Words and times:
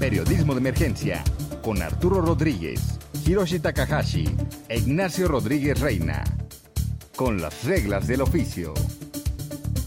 Periodismo 0.00 0.54
de 0.54 0.60
Emergencia 0.60 1.22
con 1.62 1.82
Arturo 1.82 2.22
Rodríguez, 2.22 2.98
Hiroshi 3.26 3.60
Takahashi 3.60 4.24
e 4.66 4.78
Ignacio 4.78 5.28
Rodríguez 5.28 5.78
Reina. 5.78 6.24
Con 7.14 7.42
las 7.42 7.64
reglas 7.64 8.06
del 8.06 8.22
oficio. 8.22 8.72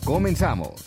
Comenzamos. 0.05 0.85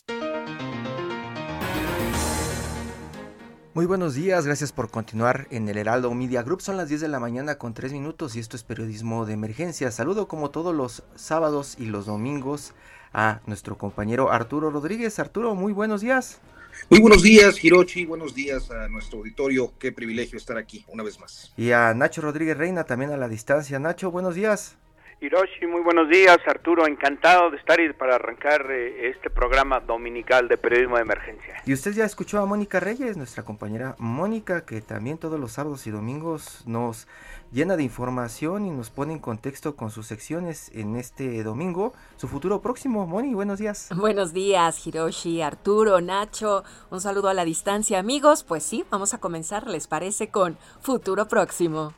Muy 3.74 3.84
buenos 3.84 4.14
días, 4.14 4.46
gracias 4.46 4.70
por 4.70 4.92
continuar 4.92 5.48
en 5.50 5.68
el 5.68 5.76
Heraldo 5.76 6.14
Media 6.14 6.44
Group. 6.44 6.62
Son 6.62 6.76
las 6.76 6.88
10 6.88 7.00
de 7.00 7.08
la 7.08 7.18
mañana 7.18 7.56
con 7.56 7.74
3 7.74 7.92
minutos 7.94 8.36
y 8.36 8.38
esto 8.38 8.54
es 8.54 8.62
periodismo 8.62 9.26
de 9.26 9.32
emergencia. 9.32 9.90
Saludo 9.90 10.28
como 10.28 10.50
todos 10.50 10.72
los 10.72 11.02
sábados 11.16 11.74
y 11.80 11.86
los 11.86 12.06
domingos 12.06 12.74
a 13.12 13.40
nuestro 13.46 13.76
compañero 13.76 14.30
Arturo 14.30 14.70
Rodríguez. 14.70 15.18
Arturo, 15.18 15.56
muy 15.56 15.72
buenos 15.72 16.00
días. 16.00 16.40
Muy 16.88 17.00
buenos 17.00 17.22
días, 17.22 17.62
Hirochi. 17.62 18.04
Buenos 18.04 18.34
días 18.34 18.70
a 18.70 18.88
nuestro 18.88 19.18
auditorio. 19.18 19.72
Qué 19.78 19.92
privilegio 19.92 20.38
estar 20.38 20.56
aquí 20.56 20.84
una 20.88 21.02
vez 21.02 21.18
más. 21.18 21.52
Y 21.56 21.72
a 21.72 21.92
Nacho 21.94 22.20
Rodríguez 22.20 22.56
Reina 22.56 22.84
también 22.84 23.10
a 23.10 23.16
la 23.16 23.28
distancia. 23.28 23.78
Nacho, 23.78 24.10
buenos 24.10 24.34
días. 24.34 24.76
Hiroshi, 25.18 25.66
muy 25.66 25.80
buenos 25.80 26.10
días. 26.10 26.36
Arturo, 26.46 26.86
encantado 26.86 27.50
de 27.50 27.56
estar 27.56 27.80
y 27.80 27.90
para 27.94 28.16
arrancar 28.16 28.70
eh, 28.70 29.08
este 29.08 29.30
programa 29.30 29.80
dominical 29.80 30.46
de 30.46 30.58
periodismo 30.58 30.96
de 30.96 31.02
emergencia. 31.02 31.62
Y 31.64 31.72
usted 31.72 31.94
ya 31.94 32.04
escuchó 32.04 32.38
a 32.38 32.44
Mónica 32.44 32.80
Reyes, 32.80 33.16
nuestra 33.16 33.42
compañera 33.42 33.96
Mónica, 33.98 34.66
que 34.66 34.82
también 34.82 35.16
todos 35.16 35.40
los 35.40 35.52
sábados 35.52 35.86
y 35.86 35.90
domingos 35.90 36.64
nos 36.66 37.08
llena 37.50 37.78
de 37.78 37.82
información 37.82 38.66
y 38.66 38.70
nos 38.70 38.90
pone 38.90 39.14
en 39.14 39.18
contexto 39.18 39.74
con 39.74 39.90
sus 39.90 40.06
secciones 40.06 40.70
en 40.74 40.96
este 40.96 41.42
domingo. 41.42 41.94
Su 42.16 42.28
futuro 42.28 42.60
próximo, 42.60 43.06
Moni, 43.06 43.32
buenos 43.32 43.58
días. 43.58 43.88
Buenos 43.96 44.34
días, 44.34 44.86
Hiroshi, 44.86 45.40
Arturo, 45.40 46.02
Nacho. 46.02 46.62
Un 46.90 47.00
saludo 47.00 47.30
a 47.30 47.34
la 47.34 47.46
distancia, 47.46 47.98
amigos. 47.98 48.44
Pues 48.44 48.64
sí, 48.64 48.84
vamos 48.90 49.14
a 49.14 49.18
comenzar, 49.18 49.66
¿les 49.66 49.86
parece? 49.86 50.28
Con 50.28 50.58
futuro 50.82 51.26
próximo. 51.26 51.94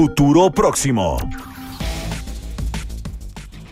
Futuro 0.00 0.50
próximo. 0.50 1.18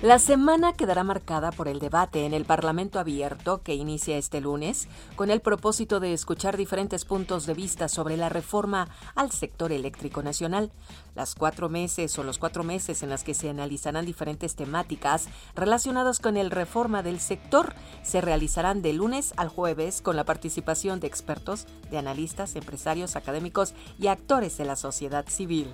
La 0.00 0.20
semana 0.20 0.74
quedará 0.74 1.02
marcada 1.02 1.50
por 1.50 1.66
el 1.66 1.80
debate 1.80 2.24
en 2.24 2.32
el 2.32 2.44
Parlamento 2.44 3.00
abierto 3.00 3.62
que 3.64 3.74
inicia 3.74 4.16
este 4.16 4.40
lunes 4.40 4.86
con 5.16 5.28
el 5.28 5.40
propósito 5.40 5.98
de 5.98 6.12
escuchar 6.12 6.56
diferentes 6.56 7.04
puntos 7.04 7.46
de 7.46 7.54
vista 7.54 7.88
sobre 7.88 8.16
la 8.16 8.28
reforma 8.28 8.88
al 9.16 9.32
sector 9.32 9.72
eléctrico 9.72 10.22
nacional. 10.22 10.70
Las 11.16 11.34
cuatro 11.34 11.68
meses 11.68 12.16
o 12.16 12.22
los 12.22 12.38
cuatro 12.38 12.62
meses 12.62 13.02
en 13.02 13.10
las 13.10 13.24
que 13.24 13.34
se 13.34 13.50
analizarán 13.50 14.06
diferentes 14.06 14.54
temáticas 14.54 15.26
relacionadas 15.56 16.20
con 16.20 16.36
el 16.36 16.52
reforma 16.52 17.02
del 17.02 17.18
sector 17.18 17.74
se 18.04 18.20
realizarán 18.20 18.82
de 18.82 18.92
lunes 18.92 19.34
al 19.36 19.48
jueves 19.48 20.00
con 20.00 20.14
la 20.14 20.22
participación 20.22 21.00
de 21.00 21.08
expertos, 21.08 21.66
de 21.90 21.98
analistas, 21.98 22.54
empresarios, 22.54 23.16
académicos 23.16 23.74
y 23.98 24.06
actores 24.06 24.58
de 24.58 24.64
la 24.64 24.76
sociedad 24.76 25.26
civil. 25.26 25.66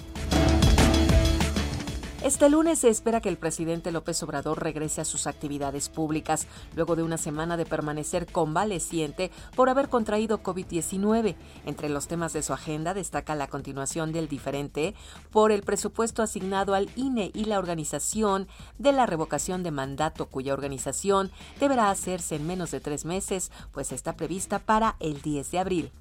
Este 2.25 2.49
lunes 2.49 2.79
se 2.79 2.89
espera 2.89 3.21
que 3.21 3.29
el 3.29 3.37
presidente 3.37 3.93
López 3.93 4.23
Obrador 4.23 4.63
regrese 4.63 5.03
a 5.03 5.05
sus 5.05 5.27
actividades 5.27 5.91
públicas 5.91 6.47
luego 6.75 6.97
de 6.97 7.03
una 7.03 7.19
semana 7.19 7.59
de 7.59 7.67
permanecer 7.67 8.25
convaleciente 8.25 9.31
por 9.55 9.69
haber 9.69 9.91
contraído 9.91 10.43
COVID-19. 10.43 11.37
Entre 11.67 11.91
los 11.91 12.09
temas 12.09 12.33
de 12.33 12.43
su 12.43 12.55
agenda 12.55 12.95
destaca 12.95 13.35
la 13.35 13.49
continuación 13.49 14.11
del 14.11 14.27
diferente 14.27 14.95
por 15.31 15.53
el 15.53 15.65
presupuesto 15.65 16.23
asignado 16.23 16.75
al 16.75 16.89
INE 16.97 17.31
y 17.35 17.45
la 17.45 17.59
organización 17.59 18.49
de 18.79 18.93
la 18.93 19.05
revocación 19.05 19.63
de 19.63 19.73
mandato 19.73 20.25
cuya 20.25 20.55
organización 20.55 21.31
deberá 21.61 21.91
hacerse 21.91 22.37
en 22.37 22.47
menos 22.47 22.71
de 22.71 22.81
tres 22.81 23.05
meses, 23.05 23.53
pues 23.71 23.93
está 23.93 24.17
prevista 24.17 24.61
para 24.61 24.97
el 24.99 25.21
10 25.21 25.51
de 25.51 25.59
abril. 25.59 25.93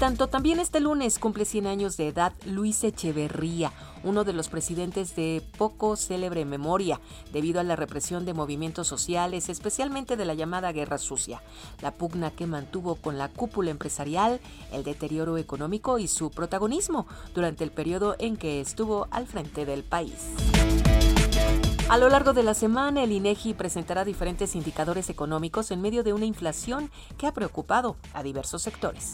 Tanto, 0.00 0.28
también 0.28 0.60
este 0.60 0.80
lunes 0.80 1.18
cumple 1.18 1.44
100 1.44 1.66
años 1.66 1.98
de 1.98 2.08
edad 2.08 2.32
Luis 2.46 2.84
Echeverría, 2.84 3.70
uno 4.02 4.24
de 4.24 4.32
los 4.32 4.48
presidentes 4.48 5.14
de 5.14 5.42
poco 5.58 5.94
célebre 5.94 6.46
memoria, 6.46 6.98
debido 7.34 7.60
a 7.60 7.64
la 7.64 7.76
represión 7.76 8.24
de 8.24 8.32
movimientos 8.32 8.88
sociales, 8.88 9.50
especialmente 9.50 10.16
de 10.16 10.24
la 10.24 10.32
llamada 10.32 10.72
Guerra 10.72 10.96
Sucia, 10.96 11.42
la 11.82 11.92
pugna 11.92 12.30
que 12.30 12.46
mantuvo 12.46 12.94
con 12.94 13.18
la 13.18 13.28
cúpula 13.28 13.70
empresarial, 13.70 14.40
el 14.72 14.84
deterioro 14.84 15.36
económico 15.36 15.98
y 15.98 16.08
su 16.08 16.30
protagonismo 16.30 17.06
durante 17.34 17.62
el 17.62 17.70
periodo 17.70 18.16
en 18.18 18.38
que 18.38 18.62
estuvo 18.62 19.06
al 19.10 19.26
frente 19.26 19.66
del 19.66 19.84
país. 19.84 20.14
A 21.90 21.98
lo 21.98 22.08
largo 22.08 22.32
de 22.32 22.42
la 22.42 22.54
semana, 22.54 23.02
el 23.02 23.12
INEGI 23.12 23.52
presentará 23.52 24.06
diferentes 24.06 24.56
indicadores 24.56 25.10
económicos 25.10 25.70
en 25.70 25.82
medio 25.82 26.02
de 26.04 26.14
una 26.14 26.24
inflación 26.24 26.90
que 27.18 27.26
ha 27.26 27.34
preocupado 27.34 27.96
a 28.14 28.22
diversos 28.22 28.62
sectores. 28.62 29.12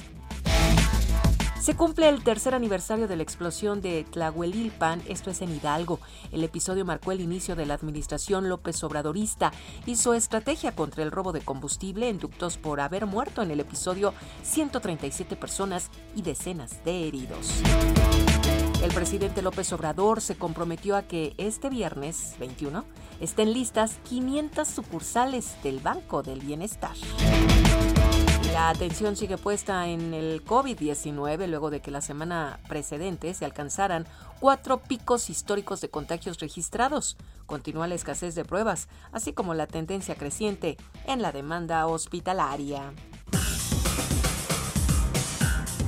Se 1.66 1.74
cumple 1.74 2.08
el 2.08 2.22
tercer 2.22 2.54
aniversario 2.54 3.08
de 3.08 3.16
la 3.16 3.24
explosión 3.24 3.80
de 3.80 4.04
Tlahuelilpan, 4.04 5.02
esto 5.08 5.30
es 5.30 5.42
en 5.42 5.52
Hidalgo. 5.52 5.98
El 6.30 6.44
episodio 6.44 6.84
marcó 6.84 7.10
el 7.10 7.20
inicio 7.20 7.56
de 7.56 7.66
la 7.66 7.74
administración 7.74 8.48
López 8.48 8.84
Obradorista 8.84 9.52
y 9.84 9.96
su 9.96 10.12
estrategia 10.12 10.76
contra 10.76 11.02
el 11.02 11.10
robo 11.10 11.32
de 11.32 11.40
combustible 11.40 12.08
en 12.08 12.20
ductos 12.20 12.56
por 12.56 12.78
haber 12.78 13.06
muerto 13.06 13.42
en 13.42 13.50
el 13.50 13.58
episodio 13.58 14.14
137 14.44 15.34
personas 15.34 15.90
y 16.14 16.22
decenas 16.22 16.84
de 16.84 17.08
heridos. 17.08 17.60
El 18.80 18.92
presidente 18.94 19.42
López 19.42 19.72
Obrador 19.72 20.20
se 20.20 20.36
comprometió 20.36 20.94
a 20.94 21.02
que 21.02 21.34
este 21.36 21.68
viernes 21.68 22.36
21 22.38 22.84
estén 23.18 23.52
listas 23.52 23.98
500 24.08 24.68
sucursales 24.68 25.56
del 25.64 25.80
Banco 25.80 26.22
del 26.22 26.38
Bienestar. 26.38 26.94
La 28.56 28.70
atención 28.70 29.16
sigue 29.16 29.36
puesta 29.36 29.86
en 29.86 30.14
el 30.14 30.42
COVID-19 30.42 31.46
luego 31.46 31.68
de 31.68 31.80
que 31.80 31.90
la 31.90 32.00
semana 32.00 32.58
precedente 32.66 33.34
se 33.34 33.44
alcanzaran 33.44 34.06
cuatro 34.40 34.78
picos 34.78 35.28
históricos 35.28 35.82
de 35.82 35.90
contagios 35.90 36.38
registrados. 36.38 37.18
Continúa 37.44 37.86
la 37.86 37.96
escasez 37.96 38.34
de 38.34 38.46
pruebas, 38.46 38.88
así 39.12 39.34
como 39.34 39.52
la 39.52 39.66
tendencia 39.66 40.14
creciente 40.14 40.78
en 41.04 41.20
la 41.20 41.32
demanda 41.32 41.86
hospitalaria. 41.86 42.94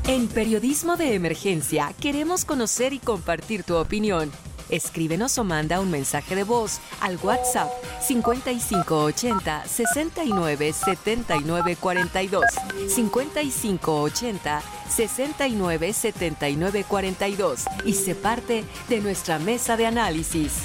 En 0.07 0.29
Periodismo 0.29 0.99
de 0.99 1.15
Emergencia 1.15 1.95
queremos 1.99 2.45
conocer 2.45 2.93
y 2.93 2.99
compartir 2.99 3.65
tu 3.65 3.77
opinión. 3.77 4.31
Escríbenos 4.71 5.39
o 5.39 5.45
manda 5.45 5.81
un 5.81 5.91
mensaje 5.91 6.35
de 6.35 6.45
voz 6.45 6.81
al 7.01 7.19
WhatsApp 7.23 7.71
5580 8.01 9.65
69 9.67 10.73
79 10.73 11.77
42. 11.77 12.45
5580 12.89 14.63
69 14.89 15.93
79 15.93 16.85
42 16.89 17.65
y 17.85 17.95
se 17.95 18.15
parte 18.15 18.65
de 18.89 19.01
nuestra 19.01 19.39
mesa 19.39 19.77
de 19.77 19.87
análisis. 19.87 20.63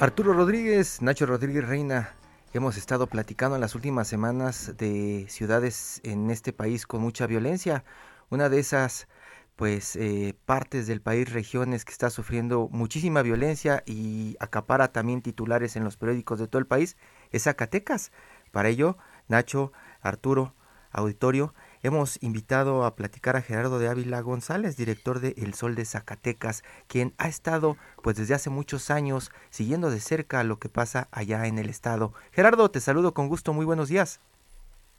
Arturo 0.00 0.32
Rodríguez, 0.32 1.00
Nacho 1.02 1.24
Rodríguez 1.24 1.66
Reina, 1.66 2.14
Hemos 2.54 2.76
estado 2.76 3.08
platicando 3.08 3.56
en 3.56 3.60
las 3.60 3.74
últimas 3.74 4.06
semanas 4.06 4.76
de 4.76 5.26
ciudades 5.28 6.00
en 6.04 6.30
este 6.30 6.52
país 6.52 6.86
con 6.86 7.00
mucha 7.00 7.26
violencia. 7.26 7.82
Una 8.30 8.48
de 8.48 8.60
esas, 8.60 9.08
pues, 9.56 9.96
eh, 9.96 10.36
partes 10.46 10.86
del 10.86 11.00
país, 11.00 11.32
regiones 11.32 11.84
que 11.84 11.90
está 11.90 12.10
sufriendo 12.10 12.68
muchísima 12.70 13.22
violencia 13.22 13.82
y 13.86 14.36
acapara 14.38 14.92
también 14.92 15.20
titulares 15.20 15.74
en 15.74 15.82
los 15.82 15.96
periódicos 15.96 16.38
de 16.38 16.46
todo 16.46 16.60
el 16.60 16.68
país, 16.68 16.96
es 17.32 17.42
Zacatecas. 17.42 18.12
Para 18.52 18.68
ello, 18.68 18.98
Nacho, 19.26 19.72
Arturo, 20.00 20.54
auditorio, 20.92 21.54
Hemos 21.84 22.22
invitado 22.22 22.86
a 22.86 22.96
platicar 22.96 23.36
a 23.36 23.42
Gerardo 23.42 23.78
de 23.78 23.88
Ávila 23.88 24.22
González, 24.22 24.74
director 24.74 25.20
de 25.20 25.34
El 25.36 25.52
Sol 25.52 25.74
de 25.74 25.84
Zacatecas, 25.84 26.62
quien 26.88 27.12
ha 27.18 27.28
estado 27.28 27.76
pues 28.02 28.16
desde 28.16 28.32
hace 28.32 28.48
muchos 28.48 28.90
años 28.90 29.30
siguiendo 29.50 29.90
de 29.90 30.00
cerca 30.00 30.42
lo 30.44 30.56
que 30.56 30.70
pasa 30.70 31.08
allá 31.12 31.46
en 31.46 31.58
el 31.58 31.68
estado. 31.68 32.14
Gerardo, 32.32 32.70
te 32.70 32.80
saludo 32.80 33.12
con 33.12 33.28
gusto, 33.28 33.52
muy 33.52 33.66
buenos 33.66 33.90
días. 33.90 34.22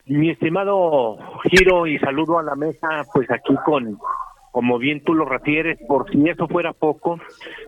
Mi 0.06 0.30
estimado 0.30 1.18
Giro 1.50 1.88
y 1.88 1.98
saludo 1.98 2.38
a 2.38 2.44
la 2.44 2.54
mesa, 2.54 3.04
pues 3.12 3.32
aquí 3.32 3.56
con, 3.66 3.98
como 4.52 4.78
bien 4.78 5.04
tú 5.04 5.16
lo 5.16 5.26
refieres, 5.26 5.80
por 5.88 6.08
si 6.12 6.30
eso 6.30 6.48
fuera 6.48 6.72
poco, 6.72 7.20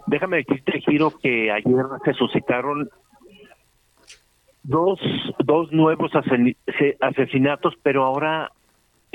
déjame 0.06 0.38
decirte, 0.38 0.80
Giro, 0.82 1.10
que 1.10 1.52
ayer 1.52 1.86
se 2.06 2.14
suscitaron 2.14 2.88
dos, 4.62 5.00
dos 5.44 5.72
nuevos 5.72 6.12
asesinatos, 7.02 7.74
pero 7.82 8.04
ahora 8.04 8.52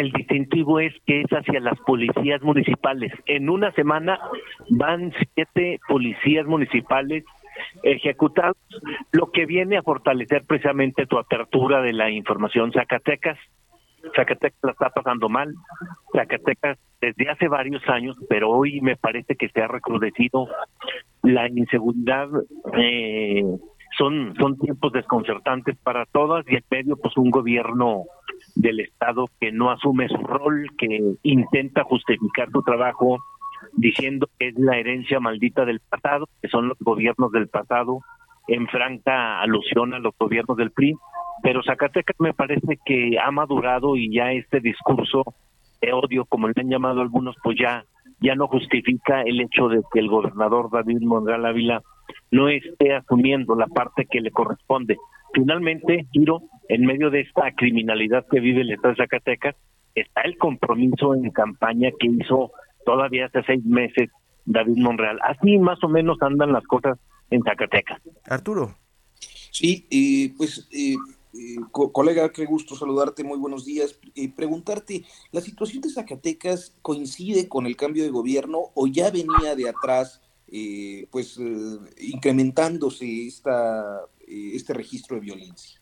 el 0.02 0.10
distintivo 0.12 0.80
es 0.80 0.92
que 1.06 1.20
es 1.20 1.30
hacia 1.30 1.60
las 1.60 1.78
policías 1.80 2.42
municipales. 2.42 3.12
En 3.26 3.48
una 3.48 3.70
semana 3.72 4.18
van 4.68 5.12
siete 5.34 5.78
policías 5.88 6.46
municipales 6.46 7.24
ejecutados, 7.82 8.56
lo 9.12 9.30
que 9.30 9.46
viene 9.46 9.76
a 9.76 9.82
fortalecer 9.82 10.42
precisamente 10.46 11.06
tu 11.06 11.18
apertura 11.18 11.82
de 11.82 11.92
la 11.92 12.10
información. 12.10 12.72
Zacatecas, 12.72 13.38
Zacatecas 14.16 14.58
la 14.62 14.72
está 14.72 14.90
pasando 14.90 15.28
mal, 15.28 15.54
Zacatecas 16.12 16.78
desde 17.00 17.30
hace 17.30 17.48
varios 17.48 17.86
años, 17.88 18.16
pero 18.28 18.50
hoy 18.50 18.80
me 18.80 18.96
parece 18.96 19.36
que 19.36 19.48
se 19.50 19.62
ha 19.62 19.68
recrudecido 19.68 20.48
la 21.22 21.48
inseguridad. 21.48 22.28
Eh, 22.76 23.44
son, 23.98 24.34
son 24.40 24.58
tiempos 24.58 24.92
desconcertantes 24.92 25.76
para 25.82 26.06
todas 26.06 26.44
y 26.48 26.56
en 26.56 26.64
medio 26.70 26.96
pues 26.96 27.16
un 27.16 27.30
gobierno 27.30 28.04
del 28.54 28.80
Estado 28.80 29.26
que 29.40 29.52
no 29.52 29.70
asume 29.70 30.08
su 30.08 30.18
rol, 30.18 30.68
que 30.76 31.14
intenta 31.22 31.84
justificar 31.84 32.50
su 32.50 32.62
trabajo 32.62 33.18
diciendo 33.74 34.28
que 34.38 34.48
es 34.48 34.58
la 34.58 34.78
herencia 34.78 35.20
maldita 35.20 35.64
del 35.64 35.80
pasado, 35.80 36.28
que 36.40 36.48
son 36.48 36.68
los 36.68 36.78
gobiernos 36.80 37.32
del 37.32 37.48
pasado, 37.48 38.00
en 38.48 38.66
franca 38.68 39.40
alusión 39.40 39.94
a 39.94 39.98
los 39.98 40.14
gobiernos 40.18 40.56
del 40.56 40.72
PRI, 40.72 40.94
pero 41.42 41.62
Zacatecas 41.62 42.16
me 42.18 42.34
parece 42.34 42.78
que 42.84 43.18
ha 43.18 43.30
madurado 43.30 43.96
y 43.96 44.12
ya 44.12 44.32
este 44.32 44.60
discurso 44.60 45.24
de 45.80 45.92
odio, 45.92 46.24
como 46.24 46.48
le 46.48 46.54
han 46.56 46.68
llamado 46.68 47.00
algunos, 47.00 47.36
pues 47.42 47.56
ya, 47.58 47.84
ya 48.20 48.34
no 48.34 48.46
justifica 48.46 49.22
el 49.22 49.40
hecho 49.40 49.68
de 49.68 49.80
que 49.92 50.00
el 50.00 50.08
gobernador 50.08 50.70
David 50.70 51.00
Monreal 51.02 51.46
Ávila 51.46 51.82
no 52.30 52.48
esté 52.48 52.94
asumiendo 52.94 53.54
la 53.54 53.66
parte 53.66 54.06
que 54.10 54.20
le 54.20 54.30
corresponde. 54.30 54.96
Finalmente, 55.34 56.06
Giro, 56.12 56.42
en 56.72 56.86
medio 56.86 57.10
de 57.10 57.20
esta 57.20 57.52
criminalidad 57.54 58.26
que 58.30 58.40
vive 58.40 58.62
el 58.62 58.72
Estado 58.72 58.94
de 58.94 59.02
Zacatecas, 59.02 59.54
está 59.94 60.22
el 60.22 60.38
compromiso 60.38 61.14
en 61.14 61.30
campaña 61.30 61.90
que 62.00 62.06
hizo 62.06 62.50
todavía 62.86 63.26
hace 63.26 63.42
seis 63.42 63.62
meses 63.66 64.08
David 64.46 64.78
Monreal. 64.78 65.18
Así 65.22 65.58
más 65.58 65.84
o 65.84 65.88
menos 65.88 66.16
andan 66.22 66.50
las 66.50 66.64
cosas 66.64 66.98
en 67.30 67.42
Zacatecas. 67.42 68.00
Arturo. 68.24 68.74
Sí, 69.50 69.86
eh, 69.90 70.32
pues 70.38 70.66
eh, 70.72 70.96
eh, 71.34 71.56
colega, 71.70 72.32
qué 72.32 72.46
gusto 72.46 72.74
saludarte, 72.74 73.22
muy 73.22 73.38
buenos 73.38 73.66
días. 73.66 73.98
preguntarte, 74.34 75.04
¿la 75.30 75.42
situación 75.42 75.82
de 75.82 75.90
Zacatecas 75.90 76.74
coincide 76.80 77.48
con 77.48 77.66
el 77.66 77.76
cambio 77.76 78.02
de 78.02 78.08
gobierno 78.08 78.70
o 78.74 78.86
ya 78.86 79.10
venía 79.10 79.54
de 79.54 79.68
atrás, 79.68 80.22
pues 81.10 81.38
incrementándose 82.00 83.26
esta, 83.26 84.06
este 84.26 84.72
registro 84.72 85.16
de 85.16 85.20
violencia? 85.20 85.81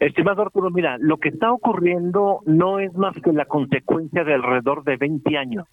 Estimado 0.00 0.42
Arturo, 0.42 0.70
mira, 0.70 0.98
lo 0.98 1.18
que 1.18 1.28
está 1.28 1.52
ocurriendo 1.52 2.40
no 2.46 2.78
es 2.78 2.92
más 2.94 3.14
que 3.20 3.32
la 3.32 3.44
consecuencia 3.44 4.24
de 4.24 4.34
alrededor 4.34 4.84
de 4.84 4.96
20 4.96 5.38
años 5.38 5.66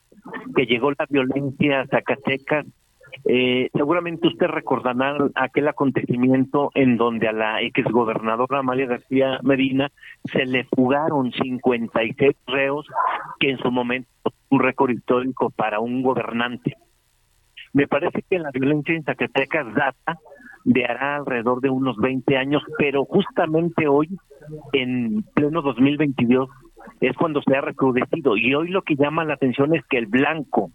que 0.55 0.65
llegó 0.65 0.91
la 0.91 1.05
violencia 1.09 1.81
a 1.81 1.87
Zacatecas. 1.87 2.65
Eh, 3.25 3.69
seguramente 3.73 4.27
usted 4.27 4.47
recordará 4.47 5.17
aquel 5.35 5.67
acontecimiento 5.67 6.71
en 6.75 6.95
donde 6.95 7.27
a 7.27 7.33
la 7.33 7.61
exgobernadora 7.61 8.59
Amalia 8.59 8.85
García 8.85 9.39
Medina 9.43 9.91
se 10.23 10.45
le 10.45 10.63
fugaron 10.65 11.31
56 11.31 12.35
reos, 12.47 12.87
que 13.39 13.49
en 13.49 13.57
su 13.57 13.69
momento 13.69 14.09
un 14.49 14.59
récord 14.59 14.91
histórico 14.91 15.49
para 15.49 15.79
un 15.79 16.01
gobernante. 16.03 16.77
Me 17.73 17.87
parece 17.87 18.23
que 18.29 18.39
la 18.39 18.51
violencia 18.51 18.95
en 18.95 19.03
Zacatecas 19.03 19.73
data 19.73 20.19
de 20.63 20.85
hará 20.85 21.17
alrededor 21.17 21.61
de 21.61 21.69
unos 21.69 21.97
20 21.97 22.37
años, 22.37 22.63
pero 22.77 23.05
justamente 23.05 23.87
hoy, 23.87 24.09
en 24.73 25.23
pleno 25.33 25.61
2022, 25.61 26.49
es 26.99 27.15
cuando 27.17 27.41
se 27.41 27.55
ha 27.55 27.61
recrudecido. 27.61 28.37
Y 28.37 28.53
hoy 28.53 28.69
lo 28.69 28.81
que 28.81 28.95
llama 28.95 29.25
la 29.25 29.33
atención 29.33 29.75
es 29.75 29.83
que 29.87 29.97
el 29.97 30.07
blanco 30.07 30.71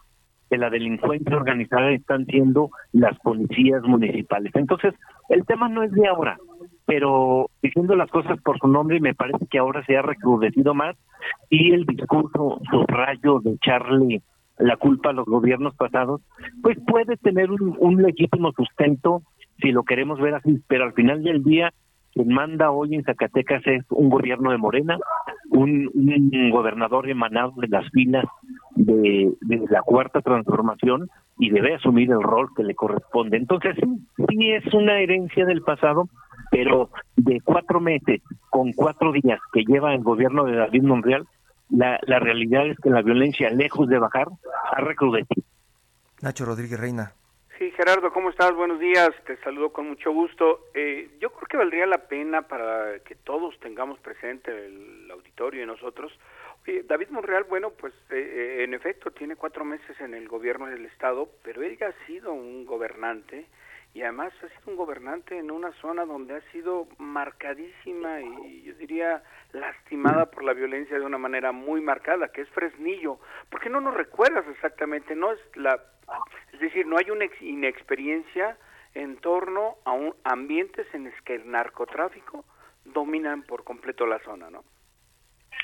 de 0.51 0.59
la 0.59 0.71
delincuencia 0.71 1.37
organizada 1.37 1.91
están 1.91 2.25
siendo 2.27 2.71
las 2.93 3.19
policías 3.21 3.83
municipales. 3.83 4.53
Entonces, 4.55 4.95
el 5.29 5.45
tema 5.45 5.69
no 5.69 5.83
es 5.83 5.91
de 5.93 6.07
ahora, 6.07 6.37
pero 6.85 7.51
diciendo 7.63 7.97
las 7.97 8.11
cosas 8.11 8.41
por 8.43 8.59
su 8.59 8.69
nombre, 8.69 9.01
me 9.01 9.15
parece 9.15 9.47
que 9.51 9.59
ahora 9.59 9.85
se 9.87 9.97
ha 9.97 10.03
recrudecido 10.03 10.73
más 10.75 10.97
y 11.51 11.73
el 11.73 11.85
discurso 11.85 12.61
subrayo 12.71 13.41
de 13.41 13.53
echarle 13.53 14.23
la 14.59 14.77
culpa 14.77 15.11
a 15.11 15.13
los 15.13 15.27
gobiernos 15.27 15.75
pasados, 15.75 16.23
pues 16.63 16.79
puede 16.87 17.17
tener 17.19 17.51
un 17.51 18.03
legítimo 18.03 18.53
sustento 18.53 19.23
si 19.61 19.73
lo 19.73 19.85
queremos 19.85 20.21
ver 20.21 20.35
así, 20.35 20.61
pero 20.69 20.85
al 20.85 20.93
final 20.93 21.23
del 21.23 21.43
día 21.43 21.73
quien 22.17 22.29
manda 22.29 22.71
hoy 22.71 22.95
en 22.95 23.05
Zacatecas 23.05 23.61
es 23.67 23.85
un 23.91 24.09
gobierno 24.09 24.51
de 24.51 24.57
Morena, 24.57 24.97
un, 25.51 25.91
gobernador 26.51 27.11
emanado 27.11 27.53
de 27.59 27.69
las 27.69 27.91
filas 27.91 28.25
de, 28.75 29.35
la 29.69 29.83
cuarta 29.83 30.23
transformación 30.23 31.11
y 31.39 31.51
debe 31.51 31.75
asumir 31.75 32.11
el 32.11 32.23
rol 32.23 32.49
que 32.57 32.63
le 32.63 32.75
corresponde. 32.75 33.37
Entonces, 33.37 33.77
sí, 33.77 34.51
es 34.51 34.65
una 34.73 34.99
herencia 34.99 35.45
del 35.45 35.61
pasado, 35.61 36.09
pero 36.51 36.89
de 37.17 37.39
cuatro 37.45 37.81
meses 37.81 38.23
con 38.49 38.73
cuatro 38.73 39.13
días 39.13 39.39
que 39.53 39.65
lleva 39.65 39.95
el 39.95 40.03
gobierno 40.03 40.45
de 40.45 40.57
David 40.57 40.85
Monreal, 40.85 41.27
la, 41.69 42.01
la 42.07 42.19
realidad 42.19 42.67
es 42.67 42.79
que 42.79 42.89
la 42.89 43.03
violencia, 43.03 43.51
lejos 43.51 43.89
de 43.89 43.99
bajar, 43.99 44.29
ha 44.73 44.81
recrudecido. 44.81 45.45
Nacho 46.23 46.47
Rodríguez 46.47 46.81
Reina. 46.81 47.13
Sí, 47.59 47.71
Gerardo, 47.71 48.13
¿cómo 48.13 48.29
estás? 48.29 48.55
Buenos 48.55 48.79
días, 48.79 49.09
te 49.25 49.39
saludo 49.39 49.73
con 49.73 49.89
mucho 49.89 50.13
gusto. 50.13 50.67
Eh, 50.75 51.09
yo 51.21 51.31
creo 51.31 51.49
que 51.49 51.57
valdría 51.57 51.87
la 51.87 52.07
pena 52.07 52.43
para 52.43 52.99
que 52.99 53.15
todos 53.15 53.59
tengamos 53.61 53.99
presente 54.01 54.51
el 54.51 55.11
auditorio 55.11 55.63
y 55.63 55.67
nosotros. 55.67 56.13
David 56.85 57.09
Monreal, 57.09 57.45
bueno, 57.45 57.71
pues 57.71 57.95
eh, 58.11 58.59
eh, 58.61 58.65
en 58.65 58.75
efecto 58.75 59.11
tiene 59.11 59.37
cuatro 59.37 59.65
meses 59.65 59.99
en 60.01 60.13
el 60.13 60.29
gobierno 60.29 60.67
del 60.67 60.85
Estado, 60.85 61.31
pero 61.43 61.63
él 61.63 61.79
ha 61.83 62.07
sido 62.07 62.35
un 62.35 62.67
gobernante 62.67 63.47
y 63.97 64.03
además 64.03 64.31
ha 64.45 64.49
sido 64.49 64.73
un 64.73 64.77
gobernante 64.77 65.39
en 65.39 65.51
una 65.51 65.73
zona 65.81 66.05
donde 66.05 66.35
ha 66.35 66.53
sido 66.53 66.87
marcadísima 66.99 68.21
y 68.21 68.63
yo 68.65 68.75
diría 68.75 69.23
lastimada 69.55 70.27
por 70.27 70.45
la 70.45 70.53
violencia 70.53 70.99
de 70.99 71.07
una 71.07 71.17
manera 71.17 71.51
muy 71.51 71.81
marcada, 71.81 72.29
que 72.29 72.43
es 72.43 72.49
Fresnillo. 72.51 73.19
¿Por 73.49 73.59
qué 73.63 73.71
no 73.71 73.81
nos 73.81 73.95
recuerdas 73.95 74.45
exactamente? 74.49 75.17
No 75.17 75.33
es 75.33 75.39
la 75.55 75.81
es 76.53 76.61
decir, 76.61 76.87
no 76.87 76.99
hay 76.99 77.11
una 77.11 77.25
inexperiencia 77.41 78.59
en 78.93 79.17
torno 79.17 79.77
a 79.87 79.93
un 79.93 80.13
ambientes 80.25 80.87
en 80.93 81.05
los 81.05 81.15
que 81.25 81.37
el 81.37 81.51
narcotráfico 81.51 82.45
dominan 82.85 83.45
por 83.45 83.65
completo 83.65 84.05
la 84.07 84.19
zona, 84.19 84.51
¿no? 84.51 84.63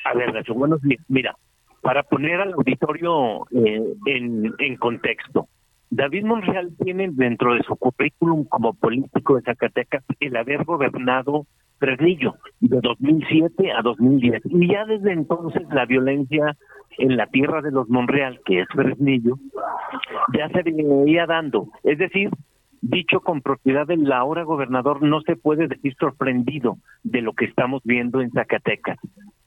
A 0.06 0.14
ver, 0.14 0.32
Nacho, 0.32 0.54
buenos 0.54 0.80
días. 0.80 1.04
Mira, 1.08 1.36
para 1.82 2.02
poner 2.02 2.40
al 2.40 2.54
auditorio 2.54 3.44
eh, 3.50 3.94
en, 4.06 4.54
en 4.58 4.76
contexto, 4.76 5.48
David 5.94 6.24
Monreal 6.24 6.74
tiene 6.82 7.10
dentro 7.12 7.54
de 7.54 7.62
su 7.64 7.76
currículum 7.76 8.44
como 8.44 8.72
político 8.72 9.36
de 9.36 9.42
Zacatecas 9.42 10.02
el 10.20 10.34
haber 10.36 10.64
gobernado 10.64 11.46
Fresnillo 11.78 12.36
de 12.60 12.80
2007 12.80 13.72
a 13.72 13.82
2010. 13.82 14.40
Y 14.46 14.72
ya 14.72 14.86
desde 14.86 15.12
entonces 15.12 15.62
la 15.70 15.84
violencia 15.84 16.56
en 16.96 17.18
la 17.18 17.26
tierra 17.26 17.60
de 17.60 17.72
los 17.72 17.90
Monreal, 17.90 18.40
que 18.46 18.60
es 18.60 18.68
Fresnillo, 18.74 19.36
ya 20.34 20.48
se 20.48 20.62
venía 20.62 21.26
dando. 21.26 21.68
Es 21.82 21.98
decir, 21.98 22.30
dicho 22.80 23.20
con 23.20 23.42
propiedad 23.42 23.86
del 23.86 24.10
ahora 24.12 24.44
gobernador, 24.44 25.02
no 25.02 25.20
se 25.20 25.36
puede 25.36 25.68
decir 25.68 25.94
sorprendido 26.00 26.78
de 27.02 27.20
lo 27.20 27.34
que 27.34 27.44
estamos 27.44 27.82
viendo 27.84 28.22
en 28.22 28.30
Zacatecas. 28.30 28.96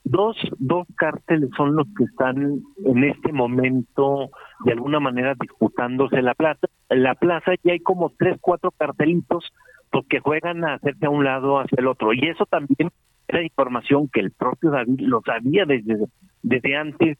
Dos, 0.08 0.36
dos 0.60 0.86
cárteles 0.94 1.50
son 1.56 1.74
los 1.74 1.88
que 1.98 2.04
están 2.04 2.60
en 2.84 3.04
este 3.04 3.32
momento 3.32 4.30
de 4.64 4.70
alguna 4.70 5.00
manera 5.00 5.34
disputándose 5.34 6.22
la 6.22 6.34
plaza. 6.34 6.68
La 6.88 7.16
plaza 7.16 7.54
ya 7.64 7.72
hay 7.72 7.80
como 7.80 8.12
tres, 8.16 8.38
cuatro 8.40 8.70
cartelitos 8.70 9.52
porque 9.90 10.20
juegan 10.20 10.64
a 10.64 10.74
hacerse 10.74 11.06
a 11.06 11.10
un 11.10 11.24
lado 11.24 11.58
hacia 11.58 11.78
el 11.80 11.88
otro. 11.88 12.12
Y 12.12 12.20
eso 12.20 12.46
también 12.46 12.90
era 13.26 13.42
información 13.42 14.08
que 14.08 14.20
el 14.20 14.30
propio 14.30 14.70
David 14.70 15.00
lo 15.00 15.22
sabía 15.22 15.64
desde, 15.64 15.96
desde 16.40 16.76
antes 16.76 17.18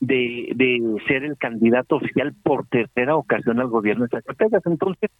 de, 0.00 0.52
de 0.54 1.02
ser 1.08 1.24
el 1.24 1.38
candidato 1.38 1.96
oficial 1.96 2.34
por 2.42 2.66
tercera 2.66 3.16
ocasión 3.16 3.60
al 3.60 3.68
gobierno 3.68 4.04
de 4.04 4.10
Zacatecas. 4.10 4.66
Entonces, 4.66 5.10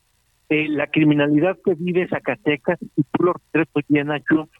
eh, 0.50 0.68
la 0.68 0.88
criminalidad 0.88 1.56
que 1.64 1.72
vive 1.76 2.08
Zacatecas, 2.08 2.78
y 2.94 3.04
tú 3.04 3.24
lo 3.24 3.34
Nacho, 4.04 4.50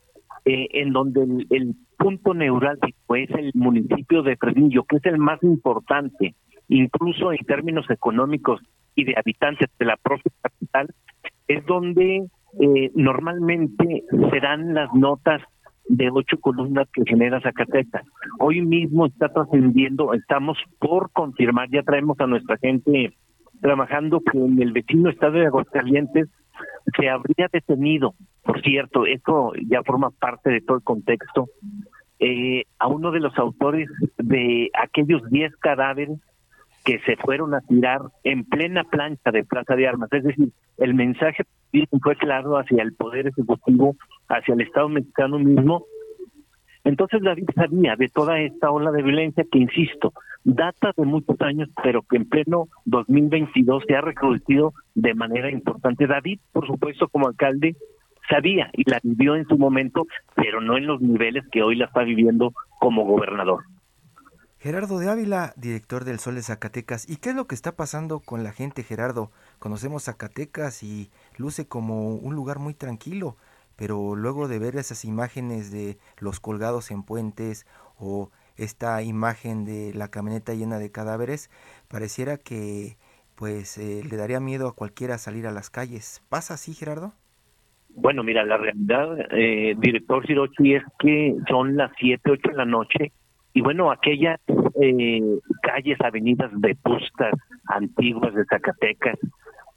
eh, 0.46 0.68
en 0.74 0.92
donde 0.92 1.22
el, 1.50 1.74
punto 1.98 2.34
neurálgico 2.34 3.16
es 3.16 3.30
el 3.30 3.50
municipio 3.54 4.22
de 4.22 4.36
Fresnillo, 4.36 4.84
que 4.84 4.96
es 4.96 5.06
el 5.06 5.18
más 5.18 5.42
importante, 5.42 6.34
incluso 6.68 7.32
en 7.32 7.38
términos 7.38 7.88
económicos 7.90 8.60
y 8.94 9.04
de 9.04 9.14
habitantes 9.16 9.68
de 9.78 9.86
la 9.86 9.96
propia 9.96 10.30
capital, 10.42 10.94
es 11.48 11.64
donde 11.64 12.26
eh, 12.60 12.90
normalmente 12.94 14.04
se 14.30 14.40
dan 14.40 14.74
las 14.74 14.92
notas 14.94 15.42
de 15.88 16.10
ocho 16.10 16.38
columnas 16.38 16.86
que 16.92 17.02
genera 17.06 17.40
Zacatecas. 17.40 18.04
Hoy 18.38 18.60
mismo 18.60 19.06
está 19.06 19.32
trascendiendo, 19.32 20.12
estamos 20.12 20.58
por 20.78 21.10
confirmar, 21.12 21.70
ya 21.70 21.82
traemos 21.82 22.20
a 22.20 22.26
nuestra 22.26 22.56
gente 22.58 23.14
trabajando 23.62 24.20
que 24.20 24.38
en 24.38 24.60
el 24.60 24.72
vecino 24.72 25.10
estado 25.10 25.38
de 25.38 25.46
Aguascalientes 25.46 26.28
se 26.98 27.08
habría 27.08 27.48
detenido, 27.52 28.14
por 28.42 28.62
cierto, 28.62 29.06
esto 29.06 29.52
ya 29.68 29.82
forma 29.82 30.10
parte 30.10 30.50
de 30.50 30.60
todo 30.60 30.76
el 30.76 30.84
contexto, 30.84 31.48
eh, 32.18 32.64
a 32.78 32.86
uno 32.88 33.10
de 33.10 33.20
los 33.20 33.36
autores 33.38 33.88
de 34.16 34.70
aquellos 34.74 35.22
diez 35.30 35.54
cadáveres 35.56 36.18
que 36.84 37.00
se 37.00 37.16
fueron 37.16 37.52
a 37.52 37.60
tirar 37.62 38.00
en 38.22 38.44
plena 38.44 38.84
plancha 38.84 39.32
de 39.32 39.44
Plaza 39.44 39.74
de 39.74 39.88
Armas. 39.88 40.10
Es 40.12 40.22
decir, 40.22 40.50
el 40.78 40.94
mensaje 40.94 41.42
fue 42.00 42.16
claro 42.16 42.56
hacia 42.58 42.82
el 42.82 42.94
Poder 42.94 43.26
Ejecutivo, 43.26 43.96
hacia 44.28 44.54
el 44.54 44.60
Estado 44.60 44.88
mexicano 44.88 45.38
mismo. 45.38 45.84
Entonces 46.84 47.20
David 47.22 47.48
sabía 47.54 47.96
de 47.96 48.08
toda 48.08 48.38
esta 48.38 48.70
ola 48.70 48.92
de 48.92 49.02
violencia 49.02 49.44
que, 49.50 49.58
insisto, 49.58 50.12
data 50.46 50.92
de 50.96 51.04
muchos 51.04 51.36
años, 51.40 51.68
pero 51.82 52.02
que 52.02 52.16
en 52.16 52.28
pleno 52.28 52.68
2022 52.84 53.82
se 53.86 53.96
ha 53.96 54.00
recrudecido 54.00 54.72
de 54.94 55.12
manera 55.14 55.50
importante. 55.50 56.06
David, 56.06 56.38
por 56.52 56.66
supuesto, 56.66 57.08
como 57.08 57.26
alcalde, 57.26 57.76
sabía 58.30 58.70
y 58.72 58.88
la 58.88 59.00
vivió 59.02 59.34
en 59.34 59.46
su 59.46 59.58
momento, 59.58 60.06
pero 60.36 60.60
no 60.60 60.76
en 60.76 60.86
los 60.86 61.00
niveles 61.00 61.44
que 61.50 61.62
hoy 61.62 61.74
la 61.74 61.86
está 61.86 62.04
viviendo 62.04 62.52
como 62.78 63.04
gobernador. 63.04 63.64
Gerardo 64.58 64.98
de 64.98 65.10
Ávila, 65.10 65.52
director 65.56 66.04
del 66.04 66.20
Sol 66.20 66.36
de 66.36 66.42
Zacatecas. 66.42 67.08
¿Y 67.10 67.16
qué 67.16 67.30
es 67.30 67.34
lo 67.34 67.46
que 67.46 67.56
está 67.56 67.74
pasando 67.74 68.20
con 68.20 68.44
la 68.44 68.52
gente, 68.52 68.84
Gerardo? 68.84 69.32
Conocemos 69.58 70.04
Zacatecas 70.04 70.82
y 70.84 71.10
luce 71.36 71.66
como 71.66 72.14
un 72.14 72.34
lugar 72.36 72.60
muy 72.60 72.74
tranquilo, 72.74 73.36
pero 73.74 74.14
luego 74.14 74.46
de 74.46 74.60
ver 74.60 74.76
esas 74.76 75.04
imágenes 75.04 75.72
de 75.72 75.98
los 76.18 76.38
colgados 76.38 76.90
en 76.92 77.02
puentes 77.02 77.66
o 77.98 78.30
esta 78.56 79.02
imagen 79.02 79.64
de 79.64 79.92
la 79.94 80.08
camioneta 80.08 80.54
llena 80.54 80.78
de 80.78 80.90
cadáveres, 80.90 81.50
pareciera 81.88 82.36
que 82.36 82.96
pues 83.34 83.76
eh, 83.78 84.02
le 84.08 84.16
daría 84.16 84.40
miedo 84.40 84.68
a 84.68 84.74
cualquiera 84.74 85.18
salir 85.18 85.46
a 85.46 85.52
las 85.52 85.70
calles. 85.70 86.22
¿Pasa 86.28 86.54
así, 86.54 86.72
Gerardo? 86.74 87.12
Bueno, 87.90 88.22
mira, 88.22 88.44
la 88.44 88.58
realidad, 88.58 89.18
eh, 89.30 89.74
director 89.78 90.26
Sirochi, 90.26 90.74
es 90.74 90.82
que 90.98 91.34
son 91.48 91.76
las 91.76 91.90
7, 91.98 92.30
8 92.30 92.50
de 92.50 92.56
la 92.56 92.64
noche 92.66 93.12
y 93.54 93.62
bueno, 93.62 93.90
aquellas 93.90 94.38
eh, 94.80 95.38
calles, 95.62 95.98
avenidas 96.02 96.50
vetustas, 96.60 97.32
antiguas 97.68 98.34
de 98.34 98.44
Zacatecas, 98.44 99.18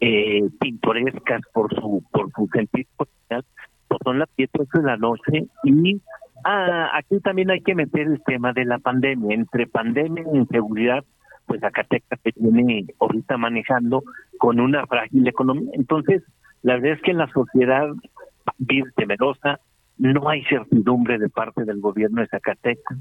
eh, 0.01 0.43
pintorescas 0.59 1.41
por 1.53 1.73
su 1.75 2.03
por 2.11 2.29
su 2.33 2.47
sentido 2.53 2.89
pues 2.97 3.99
son 4.03 4.19
las 4.19 4.29
7 4.35 4.59
de 4.73 4.83
la 4.83 4.97
noche 4.97 5.47
y 5.63 6.01
ah, 6.45 6.91
aquí 6.93 7.19
también 7.19 7.51
hay 7.51 7.61
que 7.61 7.75
meter 7.75 8.07
el 8.07 8.21
tema 8.23 8.53
de 8.53 8.65
la 8.65 8.79
pandemia. 8.79 9.35
Entre 9.35 9.67
pandemia 9.67 10.23
e 10.23 10.37
inseguridad, 10.37 11.03
pues 11.45 11.61
Zacatecas 11.61 12.19
se 12.23 12.33
viene 12.35 12.85
ahorita 12.99 13.37
manejando 13.37 14.03
con 14.37 14.59
una 14.59 14.85
frágil 14.87 15.27
economía. 15.27 15.71
Entonces, 15.73 16.23
la 16.61 16.75
verdad 16.75 16.93
es 16.93 17.01
que 17.01 17.11
en 17.11 17.17
la 17.17 17.27
sociedad 17.31 17.87
vive 18.57 18.89
temerosa, 18.95 19.59
no 19.97 20.29
hay 20.29 20.43
certidumbre 20.45 21.17
de 21.17 21.29
parte 21.29 21.65
del 21.65 21.79
gobierno 21.79 22.21
de 22.21 22.27
Zacatecas 22.27 22.97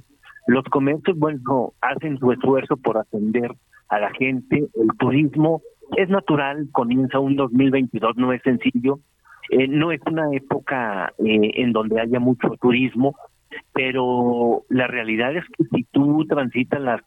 los 0.48 0.64
comercios, 0.64 1.16
bueno, 1.18 1.74
hacen 1.82 2.18
su 2.18 2.32
esfuerzo 2.32 2.78
por 2.78 2.96
atender 2.96 3.52
a 3.90 4.00
la 4.00 4.10
gente. 4.14 4.56
El 4.74 4.88
turismo 4.98 5.60
es 5.94 6.08
natural, 6.08 6.68
comienza 6.72 7.18
un 7.18 7.36
2022, 7.36 8.16
no 8.16 8.32
es 8.32 8.40
sencillo. 8.42 8.98
Eh, 9.50 9.68
no 9.68 9.92
es 9.92 10.00
una 10.06 10.28
época 10.32 11.12
eh, 11.18 11.50
en 11.54 11.72
donde 11.72 12.00
haya 12.00 12.20
mucho 12.20 12.50
turismo, 12.60 13.16
pero 13.72 14.64
la 14.68 14.86
realidad 14.86 15.34
es 15.36 15.44
que 15.56 15.64
si 15.64 15.84
tú 15.84 16.26
transitas 16.26 16.80
las 16.80 17.00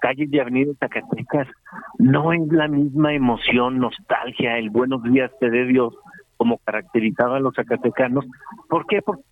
calles 0.00 0.30
de 0.30 0.40
Avenida 0.40 0.72
Zacatecas, 0.78 1.48
no 1.98 2.32
es 2.32 2.46
la 2.48 2.68
misma 2.68 3.14
emoción, 3.14 3.78
nostalgia, 3.78 4.58
el 4.58 4.70
buenos 4.70 5.02
días 5.04 5.30
te 5.40 5.50
dé 5.50 5.64
Dios, 5.66 5.94
como 6.36 6.58
caracterizaba 6.58 7.36
a 7.36 7.40
los 7.40 7.54
zacatecanos. 7.54 8.26
¿Por 8.68 8.86
qué? 8.86 9.00
Porque 9.00 9.22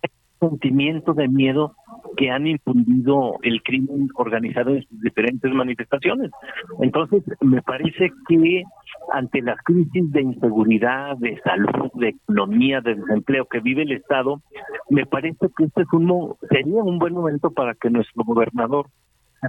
sentimiento 0.49 1.13
de 1.13 1.27
miedo 1.27 1.75
que 2.17 2.29
han 2.29 2.47
infundido 2.47 3.37
el 3.41 3.61
crimen 3.63 4.09
organizado 4.15 4.71
en 4.71 4.83
sus 4.83 5.01
diferentes 5.01 5.51
manifestaciones. 5.51 6.31
Entonces, 6.79 7.23
me 7.41 7.61
parece 7.61 8.11
que 8.27 8.63
ante 9.11 9.41
las 9.41 9.57
crisis 9.63 10.11
de 10.11 10.21
inseguridad, 10.21 11.17
de 11.17 11.39
salud, 11.41 11.91
de 11.95 12.09
economía, 12.09 12.81
de 12.81 12.95
desempleo 12.95 13.45
que 13.45 13.59
vive 13.59 13.83
el 13.83 13.91
Estado, 13.93 14.41
me 14.89 15.05
parece 15.05 15.47
que 15.57 15.65
este 15.65 15.81
es 15.81 15.87
un 15.93 16.35
sería 16.49 16.83
un 16.83 16.99
buen 16.99 17.13
momento 17.13 17.51
para 17.51 17.73
que 17.75 17.89
nuestro 17.89 18.23
gobernador 18.23 18.87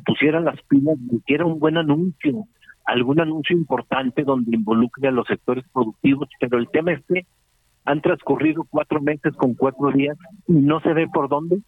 pusiera 0.05 0.41
las 0.41 0.61
pilas 0.63 0.97
y 1.11 1.17
hiciera 1.17 1.45
un 1.45 1.59
buen 1.59 1.77
anuncio, 1.77 2.45
algún 2.85 3.21
anuncio 3.21 3.57
importante 3.57 4.25
donde 4.25 4.57
involucre 4.57 5.09
a 5.09 5.13
los 5.13 5.27
sectores 5.27 5.65
productivos, 5.73 6.29
pero 6.41 6.59
el 6.59 6.69
tema 6.71 6.93
es 6.93 7.05
que 7.07 7.27
han 7.85 8.01
transcurrido 8.01 8.65
cuatro 8.69 9.01
meses 9.01 9.35
con 9.35 9.55
cuatro 9.55 9.91
días 9.93 10.17
y 10.47 10.55
no 10.55 10.81
se 10.81 10.93
ve 10.93 11.07
por 11.13 11.29
dónde, 11.29 11.59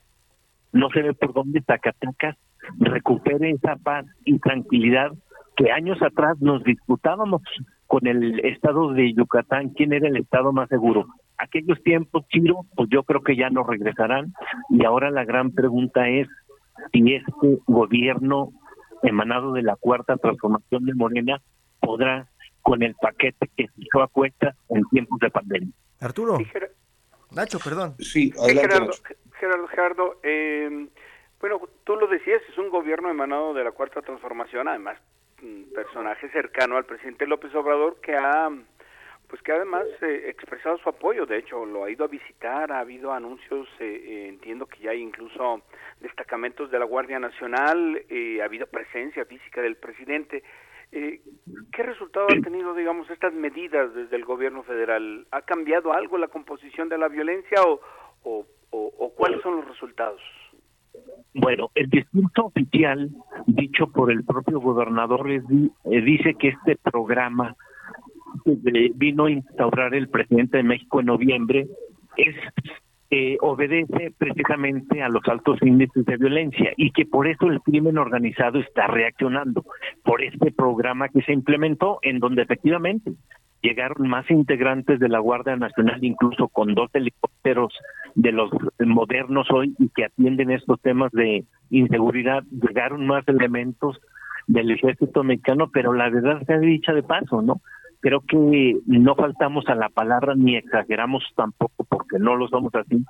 no 0.72 0.90
se 0.90 1.02
ve 1.02 1.14
por 1.14 1.32
dónde 1.32 1.62
Zacatecas 1.62 2.36
recupere 2.78 3.50
esa 3.50 3.76
paz 3.76 4.06
y 4.24 4.38
tranquilidad 4.38 5.12
que 5.56 5.70
años 5.70 6.00
atrás 6.02 6.36
nos 6.40 6.62
disputábamos 6.64 7.42
con 7.86 8.06
el 8.06 8.40
estado 8.40 8.92
de 8.92 9.14
Yucatán, 9.14 9.70
quién 9.70 9.92
era 9.92 10.08
el 10.08 10.16
estado 10.16 10.52
más 10.52 10.68
seguro. 10.68 11.06
Aquellos 11.38 11.82
tiempos, 11.82 12.26
Chiro, 12.28 12.60
pues 12.74 12.88
yo 12.90 13.02
creo 13.04 13.22
que 13.22 13.36
ya 13.36 13.50
no 13.50 13.62
regresarán 13.62 14.32
y 14.70 14.84
ahora 14.84 15.10
la 15.10 15.24
gran 15.24 15.52
pregunta 15.52 16.08
es 16.08 16.28
si 16.92 17.14
este 17.14 17.58
gobierno 17.66 18.50
emanado 19.02 19.52
de 19.52 19.62
la 19.62 19.76
cuarta 19.76 20.16
transformación 20.16 20.84
de 20.84 20.94
Morena 20.94 21.40
podrá 21.80 22.26
con 22.66 22.82
el 22.82 22.96
paquete 22.96 23.48
que 23.56 23.68
se 23.68 23.80
echó 23.80 24.02
a 24.02 24.08
cuenta 24.08 24.56
en 24.70 24.82
tiempos 24.88 25.20
de 25.20 25.30
pandemia. 25.30 25.72
Arturo. 26.00 26.36
Nacho, 27.30 27.60
perdón. 27.60 27.94
Sí, 28.00 28.32
adelante. 28.36 28.74
Gerardo, 29.38 29.68
Gerardo, 29.68 30.20
eh, 30.24 30.88
bueno, 31.40 31.60
tú 31.84 31.94
lo 31.94 32.08
decías, 32.08 32.42
es 32.50 32.58
un 32.58 32.68
gobierno 32.70 33.08
emanado 33.08 33.54
de 33.54 33.62
la 33.62 33.70
Cuarta 33.70 34.02
Transformación, 34.02 34.66
además 34.66 34.98
un 35.42 35.70
personaje 35.72 36.28
cercano 36.30 36.76
al 36.76 36.86
presidente 36.86 37.26
López 37.28 37.54
Obrador 37.54 38.00
que 38.00 38.16
ha 38.16 38.50
pues 39.28 39.42
que 39.42 39.52
además 39.52 39.84
eh, 40.02 40.24
expresado 40.28 40.78
su 40.78 40.88
apoyo, 40.88 41.26
de 41.26 41.38
hecho 41.38 41.64
lo 41.66 41.84
ha 41.84 41.90
ido 41.90 42.04
a 42.04 42.08
visitar, 42.08 42.70
ha 42.72 42.80
habido 42.80 43.12
anuncios, 43.12 43.68
eh, 43.80 44.02
eh, 44.04 44.28
entiendo 44.28 44.66
que 44.66 44.78
ya 44.78 44.90
hay 44.90 45.02
incluso 45.02 45.62
destacamentos 46.00 46.70
de 46.70 46.78
la 46.78 46.84
Guardia 46.84 47.18
Nacional, 47.18 48.02
ha 48.40 48.44
habido 48.44 48.66
presencia 48.66 49.24
física 49.24 49.60
del 49.60 49.76
presidente. 49.76 50.42
Eh, 50.96 51.20
¿Qué 51.72 51.82
resultado 51.82 52.26
han 52.30 52.40
tenido, 52.40 52.72
digamos, 52.74 53.10
estas 53.10 53.34
medidas 53.34 53.94
desde 53.94 54.16
el 54.16 54.24
gobierno 54.24 54.62
federal? 54.62 55.26
¿Ha 55.30 55.42
cambiado 55.42 55.92
algo 55.92 56.16
la 56.16 56.28
composición 56.28 56.88
de 56.88 56.96
la 56.96 57.08
violencia 57.08 57.58
o, 57.62 57.80
o, 58.70 59.12
cuáles 59.14 59.42
son 59.42 59.56
los 59.56 59.68
resultados? 59.68 60.22
Bueno, 61.34 61.70
el 61.74 61.90
discurso 61.90 62.46
oficial 62.46 63.10
dicho 63.46 63.88
por 63.88 64.10
el 64.10 64.24
propio 64.24 64.58
gobernador 64.58 65.30
eh, 65.30 65.42
dice 65.84 66.34
que 66.38 66.48
este 66.48 66.76
programa 66.76 67.54
que 68.42 68.90
vino 68.94 69.26
a 69.26 69.30
instaurar 69.30 69.94
el 69.94 70.08
presidente 70.08 70.56
de 70.56 70.62
México 70.62 71.00
en 71.00 71.06
noviembre 71.06 71.66
es 72.16 72.34
eh, 73.10 73.36
obedece 73.40 74.12
precisamente 74.18 75.02
a 75.02 75.08
los 75.08 75.22
altos 75.28 75.58
índices 75.62 76.04
de 76.04 76.16
violencia 76.16 76.72
y 76.76 76.90
que 76.90 77.06
por 77.06 77.28
eso 77.28 77.46
el 77.46 77.60
crimen 77.60 77.98
organizado 77.98 78.58
está 78.58 78.86
reaccionando 78.88 79.64
por 80.02 80.22
este 80.22 80.50
programa 80.50 81.08
que 81.08 81.22
se 81.22 81.32
implementó 81.32 81.98
en 82.02 82.18
donde 82.18 82.42
efectivamente 82.42 83.12
llegaron 83.62 84.08
más 84.08 84.30
integrantes 84.30 84.98
de 85.00 85.08
la 85.08 85.18
Guardia 85.18 85.56
Nacional, 85.56 86.02
incluso 86.02 86.48
con 86.48 86.74
dos 86.74 86.90
helicópteros 86.94 87.74
de 88.14 88.32
los 88.32 88.50
modernos 88.78 89.50
hoy 89.50 89.74
y 89.78 89.88
que 89.90 90.04
atienden 90.04 90.50
estos 90.50 90.80
temas 90.80 91.12
de 91.12 91.44
inseguridad, 91.70 92.42
llegaron 92.50 93.06
más 93.06 93.26
elementos 93.28 93.98
del 94.46 94.70
ejército 94.70 95.24
mexicano, 95.24 95.70
pero 95.72 95.92
la 95.92 96.08
verdad 96.10 96.42
se 96.46 96.54
ha 96.54 96.58
dicha 96.58 96.92
de 96.92 97.02
paso, 97.02 97.42
¿no? 97.42 97.60
Creo 98.06 98.20
que 98.20 98.76
no 98.86 99.16
faltamos 99.16 99.66
a 99.66 99.74
la 99.74 99.88
palabra 99.88 100.36
ni 100.36 100.54
exageramos 100.54 101.24
tampoco 101.34 101.84
porque 101.88 102.20
no 102.20 102.36
lo 102.36 102.46
somos 102.46 102.72
así, 102.76 103.04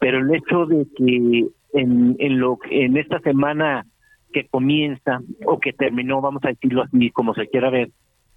pero 0.00 0.18
el 0.18 0.34
hecho 0.34 0.66
de 0.66 0.88
que 0.96 1.46
en, 1.72 2.16
en, 2.18 2.40
lo, 2.40 2.58
en 2.68 2.96
esta 2.96 3.20
semana 3.20 3.86
que 4.32 4.48
comienza 4.48 5.20
o 5.46 5.60
que 5.60 5.72
terminó, 5.72 6.20
vamos 6.20 6.44
a 6.44 6.48
decirlo 6.48 6.82
así, 6.82 7.10
como 7.10 7.32
se 7.34 7.46
quiera 7.46 7.70
ver, 7.70 7.90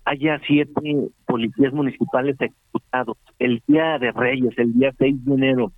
haya 0.06 0.40
siete 0.46 1.08
policías 1.26 1.74
municipales 1.74 2.36
ejecutados 2.40 3.18
el 3.40 3.64
día 3.66 3.98
de 3.98 4.12
Reyes, 4.12 4.54
el 4.58 4.72
día 4.76 4.94
6 4.96 5.26
de 5.26 5.34
enero, 5.34 5.72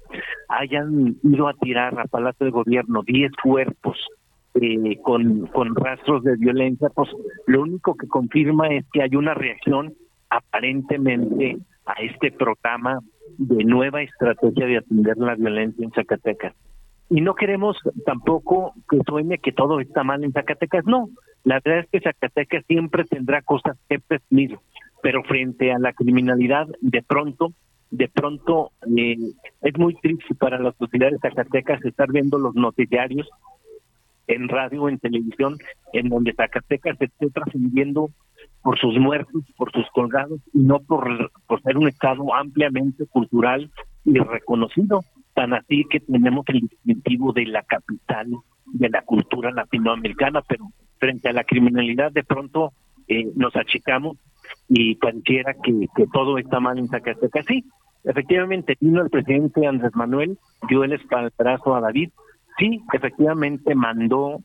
hayan 0.50 1.16
ido 1.24 1.48
a 1.48 1.54
tirar 1.54 1.98
a 1.98 2.08
Palacio 2.08 2.46
de 2.46 2.52
Gobierno 2.52 3.04
diez 3.08 3.32
cuerpos 3.42 3.98
eh, 4.56 4.98
con, 5.02 5.48
con 5.48 5.74
rastros 5.76 6.26
de 6.26 6.36
violencia, 6.36 6.90
pues 6.94 7.10
lo 7.48 7.62
único 7.62 7.96
que 7.96 8.08
confirma 8.08 8.68
es 8.68 8.86
que 8.92 9.02
hay 9.02 9.16
una 9.16 9.34
reacción 9.34 9.94
aparentemente 10.30 11.58
a 11.86 11.94
este 12.02 12.32
programa 12.32 13.00
de 13.38 13.64
nueva 13.64 14.02
estrategia 14.02 14.66
de 14.66 14.78
atender 14.78 15.18
la 15.18 15.36
violencia 15.36 15.84
en 15.84 15.92
Zacatecas. 15.92 16.54
y 17.10 17.22
no 17.22 17.36
queremos 17.36 17.78
tampoco 18.06 18.74
que 18.90 18.98
suene 19.06 19.38
que 19.38 19.52
todo 19.52 19.80
está 19.80 20.04
mal 20.04 20.24
en 20.24 20.32
Zacatecas, 20.32 20.86
no. 20.86 21.10
La 21.44 21.60
verdad 21.64 21.84
es 21.84 21.90
que 21.92 22.02
Zacatecas 22.02 22.66
siempre 22.66 23.04
tendrá 23.04 23.44
cosas 23.44 23.78
que 23.88 24.00
presumir, 24.00 24.58
pero 25.04 25.24
frente 25.24 25.72
a 25.72 25.78
la 25.78 25.94
criminalidad, 25.94 26.68
de 26.82 27.04
pronto, 27.04 27.54
de 27.92 28.08
pronto 28.08 28.72
eh, 28.98 29.18
es 29.62 29.78
muy 29.78 29.94
triste 29.96 30.34
para 30.34 30.58
la 30.58 30.74
sociedad 30.74 31.12
de 31.12 31.20
Zacatecas 31.20 31.86
estar 31.86 32.12
viendo 32.12 32.40
los 32.40 32.56
noticiarios 32.56 33.30
en 34.28 34.50
radio, 34.50 34.90
en 34.90 34.98
televisión, 34.98 35.58
en 35.94 36.10
donde 36.10 36.34
Zacatecas 36.34 37.00
esté 37.00 37.30
trascendiendo 37.30 38.10
por 38.66 38.80
sus 38.80 38.98
muertos, 38.98 39.44
por 39.58 39.72
sus 39.72 39.86
colgados, 39.92 40.42
y 40.52 40.64
no 40.64 40.80
por, 40.80 41.32
por 41.46 41.62
ser 41.62 41.78
un 41.78 41.88
estado 41.88 42.34
ampliamente 42.34 43.06
cultural 43.06 43.70
y 44.04 44.18
reconocido. 44.18 45.02
Tan 45.36 45.54
así 45.54 45.86
que 45.88 46.00
tenemos 46.00 46.44
el 46.48 46.62
distintivo 46.62 47.32
de 47.32 47.46
la 47.46 47.62
capital 47.62 48.26
de 48.66 48.90
la 48.90 49.04
cultura 49.04 49.52
latinoamericana, 49.52 50.42
pero 50.48 50.66
frente 50.98 51.30
a 51.30 51.34
la 51.34 51.44
criminalidad 51.44 52.12
de 52.12 52.24
pronto 52.24 52.74
eh, 53.08 53.32
nos 53.36 53.56
achicamos 53.56 54.18
y 54.68 54.96
pareciera 54.96 55.54
que, 55.54 55.86
que 55.96 56.08
todo 56.12 56.40
está 56.40 56.60
mal 56.60 56.80
en 56.80 56.88
Zacatecas. 56.88 57.46
Sí, 57.46 57.64
efectivamente 58.04 58.76
vino 58.82 59.04
el 59.04 59.12
presidente 59.12 59.68
Andrés 59.68 59.92
Manuel, 59.94 60.40
dio 60.68 60.84
el 60.84 60.94
espaldarazo 60.94 61.76
a 61.76 61.82
David, 61.82 62.10
sí, 62.58 62.82
efectivamente 62.94 63.76
mandó 63.76 64.40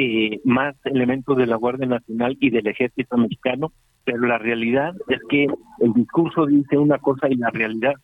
eh, 0.00 0.40
más 0.44 0.76
elementos 0.84 1.36
de 1.36 1.46
la 1.46 1.56
Guardia 1.56 1.88
Nacional 1.88 2.36
y 2.38 2.50
del 2.50 2.68
Ejército 2.68 3.16
Mexicano, 3.16 3.72
pero 4.04 4.20
la 4.20 4.38
realidad 4.38 4.94
es 5.08 5.18
que 5.28 5.46
el 5.80 5.92
discurso 5.92 6.46
dice 6.46 6.78
una 6.78 6.98
cosa 6.98 7.28
y 7.28 7.34
la 7.34 7.50
realidad 7.50 7.94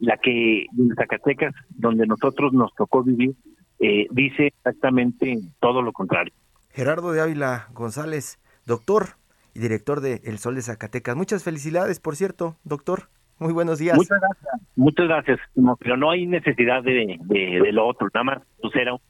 la 0.00 0.18
que 0.18 0.66
en 0.66 0.94
Zacatecas, 0.94 1.54
donde 1.70 2.06
nosotros 2.06 2.52
nos 2.52 2.74
tocó 2.74 3.02
vivir, 3.02 3.34
eh, 3.78 4.06
dice 4.10 4.48
exactamente 4.48 5.38
todo 5.60 5.80
lo 5.80 5.92
contrario. 5.92 6.34
Gerardo 6.72 7.10
de 7.12 7.22
Ávila 7.22 7.68
González, 7.72 8.38
doctor 8.66 9.16
y 9.54 9.60
director 9.60 10.02
de 10.02 10.20
El 10.24 10.36
Sol 10.36 10.56
de 10.56 10.62
Zacatecas. 10.62 11.16
Muchas 11.16 11.42
felicidades, 11.42 12.00
por 12.00 12.16
cierto, 12.16 12.56
doctor. 12.64 13.08
Muy 13.38 13.54
buenos 13.54 13.78
días. 13.78 13.96
Muchas 13.96 14.20
gracias. 14.20 14.68
Muchas 14.76 15.08
gracias. 15.08 15.40
pero 15.78 15.96
no 15.96 16.10
hay 16.10 16.26
necesidad 16.26 16.82
de, 16.82 17.18
de, 17.24 17.72
lo 17.72 17.86
otro. 17.86 18.08
Nada 18.12 18.24
más, 18.24 18.42
pues 18.60 18.76
era 18.76 18.92
un, 18.92 19.00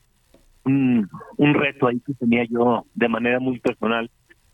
un 0.64 1.54
reto 1.54 1.88
ahí 1.88 2.00
que 2.00 2.14
tenía 2.14 2.44
yo 2.44 2.84
de 2.94 3.08
manera 3.08 3.40
muy 3.40 3.58
personal 3.58 4.10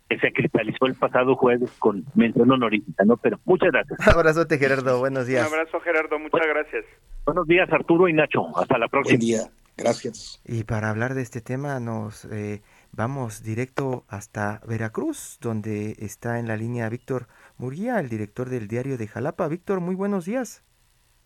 que 0.08 0.18
se 0.18 0.32
cristalizó 0.32 0.86
el 0.86 0.94
pasado 0.94 1.34
jueves 1.34 1.70
con 1.78 2.04
mención 2.14 2.50
honorífica, 2.50 3.04
¿no? 3.04 3.16
Pero 3.16 3.40
muchas 3.44 3.70
gracias. 3.72 3.98
Abrazote, 4.06 4.58
Gerardo. 4.58 4.98
Buenos 5.00 5.26
días. 5.26 5.48
Un 5.48 5.58
abrazo, 5.58 5.80
Gerardo. 5.80 6.18
Muchas 6.18 6.46
gracias. 6.46 6.84
Buenos 7.24 7.46
días, 7.46 7.72
Arturo 7.72 8.08
y 8.08 8.12
Nacho. 8.12 8.56
Hasta 8.56 8.78
la 8.78 8.88
próxima. 8.88 9.18
Buen 9.18 9.26
día. 9.26 9.40
Gracias. 9.76 10.40
Y 10.46 10.64
para 10.64 10.88
hablar 10.88 11.14
de 11.14 11.20
este 11.20 11.42
tema 11.42 11.80
nos 11.80 12.24
eh, 12.26 12.62
vamos 12.92 13.42
directo 13.42 14.04
hasta 14.08 14.60
Veracruz, 14.66 15.38
donde 15.42 15.96
está 15.98 16.38
en 16.38 16.48
la 16.48 16.56
línea 16.56 16.88
Víctor 16.88 17.26
Murguía, 17.58 18.00
el 18.00 18.08
director 18.08 18.48
del 18.48 18.68
diario 18.68 18.96
de 18.96 19.06
Jalapa. 19.06 19.48
Víctor, 19.48 19.80
muy 19.80 19.94
buenos 19.94 20.24
días. 20.24 20.64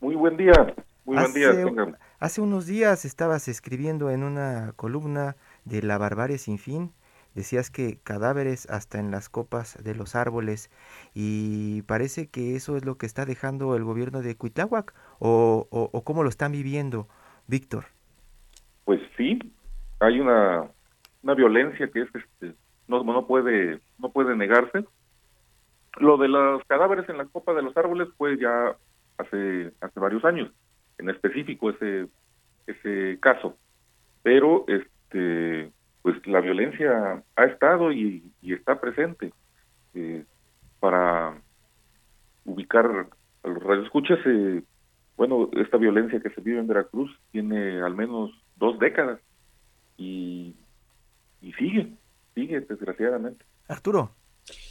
Muy 0.01 0.17
buen 0.17 0.37
día. 0.37 0.75
Muy 1.11 1.19
buen 1.19 1.35
día. 1.35 1.99
Hace 2.21 2.41
unos 2.41 2.67
días 2.67 3.05
estabas 3.05 3.49
escribiendo 3.49 4.11
en 4.11 4.23
una 4.23 4.75
columna 4.77 5.35
de 5.65 5.83
La 5.83 5.99
barbarie 5.99 6.39
sin 6.39 6.57
fin 6.59 6.93
decías 7.35 7.69
que 7.69 7.99
cadáveres 8.05 8.71
hasta 8.71 9.01
en 9.01 9.11
las 9.11 9.29
copas 9.29 9.83
de 9.83 9.97
los 9.97 10.15
árboles 10.15 10.71
y 11.13 11.83
parece 11.83 12.29
que 12.29 12.55
eso 12.55 12.77
es 12.77 12.85
lo 12.85 12.97
que 12.97 13.07
está 13.07 13.25
dejando 13.25 13.75
el 13.75 13.83
gobierno 13.83 14.23
de 14.23 14.37
Cuitláhuac 14.37 14.95
o, 15.19 15.67
o, 15.71 16.05
cómo 16.05 16.23
lo 16.23 16.29
están 16.29 16.53
viviendo, 16.53 17.09
Víctor. 17.49 17.87
Pues 18.85 19.01
sí, 19.17 19.39
hay 19.99 20.21
una, 20.21 20.71
una 21.25 21.35
violencia 21.35 21.89
que 21.89 22.03
es 22.03 22.09
este, 22.15 22.55
no, 22.87 23.03
no 23.03 23.27
puede 23.27 23.81
no 23.99 24.13
puede 24.13 24.37
negarse. 24.37 24.85
Lo 25.99 26.19
de 26.19 26.29
los 26.29 26.63
cadáveres 26.67 27.09
en 27.09 27.19
la 27.19 27.25
copa 27.25 27.53
de 27.53 27.63
los 27.63 27.77
árboles 27.77 28.09
fue 28.17 28.39
ya 28.39 28.77
hace 29.19 29.73
hace 29.81 29.99
varios 29.99 30.25
años, 30.25 30.53
en 31.01 31.11
específico 31.11 31.71
ese 31.71 32.07
ese 32.67 33.19
caso, 33.21 33.57
pero 34.23 34.65
este 34.69 35.73
pues 36.03 36.27
la 36.27 36.41
violencia 36.41 37.23
ha 37.37 37.45
estado 37.45 37.93
y, 37.93 38.33
está 38.43 38.81
presente. 38.81 39.33
Eh, 39.95 40.25
para 40.79 41.35
ubicar 42.47 42.87
a 43.43 43.49
los 43.49 43.63
radioescuchas, 43.63 44.19
eh, 44.25 44.63
bueno, 45.17 45.51
esta 45.53 45.77
violencia 45.77 46.21
que 46.21 46.31
se 46.31 46.41
vive 46.41 46.59
en 46.59 46.67
Veracruz 46.67 47.11
tiene 47.33 47.83
al 47.83 47.95
menos 47.95 48.31
dos 48.57 48.79
décadas 48.79 49.21
y, 49.99 50.57
y 51.43 51.53
sigue, 51.53 51.93
sigue 52.35 52.61
desgraciadamente. 52.61 53.45
Arturo. 53.69 54.11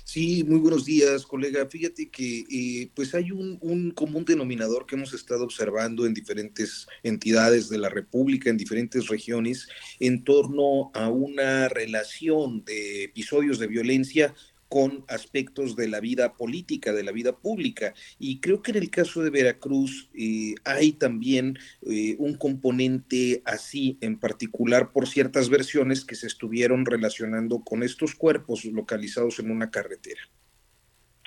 Sí, 0.04 0.44
muy 0.44 0.60
buenos 0.60 0.86
días, 0.86 1.26
colega. 1.26 1.68
Fíjate 1.68 2.10
que 2.10 2.46
eh, 2.50 2.90
pues 2.96 3.14
hay 3.14 3.32
un, 3.32 3.58
un, 3.62 3.92
común 3.92 4.26
denominador 4.26 4.86
que 4.86 4.96
hemos 4.96 5.14
estado 5.14 5.44
observando 5.44 6.06
en 6.06 6.14
diferentes 6.14 6.88
entidades 7.04 7.70
de 7.70 7.78
la 7.78 7.90
República, 7.90 8.50
en 8.50 8.58
diferentes 8.58 9.08
regiones, 9.08 9.68
en 10.00 10.24
torno 10.24 10.92
a 10.94 11.10
una 11.10 11.70
relación 11.70 12.64
de 12.66 13.04
episodios 13.04 13.60
de 13.60 13.68
violencia 13.68 14.34
con 14.70 15.04
aspectos 15.10 15.76
de 15.76 15.90
la 15.90 16.00
vida 16.00 16.34
política, 16.34 16.94
de 16.94 17.04
la 17.04 17.12
vida 17.12 17.36
pública. 17.36 17.94
Y 18.20 18.40
creo 18.40 18.62
que 18.62 18.72
en 18.72 18.78
el 18.78 18.92
caso 18.92 19.24
de 19.24 19.32
Veracruz 19.32 20.10
eh, 20.14 20.54
hay 20.64 20.94
también 20.94 21.58
eh, 21.82 22.16
un 22.20 22.36
componente 22.38 23.42
así, 23.46 23.98
en 24.02 24.20
particular 24.20 24.92
por 24.92 25.08
ciertas 25.08 25.50
versiones 25.50 26.06
que 26.06 26.16
se 26.16 26.28
estuvieron 26.28 26.86
relacionando 26.86 27.64
con 27.64 27.82
estos 27.84 28.16
cuerpos 28.16 28.64
localizados 28.66 29.40
en 29.40 29.50
una 29.52 29.72
carretera. 29.72 30.22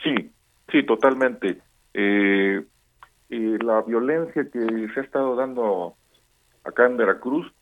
Sí, 0.03 0.31
sí, 0.71 0.87
totalmente. 0.87 1.59
Eh, 1.95 2.65
la 3.29 3.83
violencia 3.83 4.45
que 4.53 4.89
se 4.95 5.01
ha 5.01 5.03
estado 5.03 5.35
dando 5.35 5.97
acá 6.65 6.87
en 6.87 6.97
Veracruz 6.97 7.53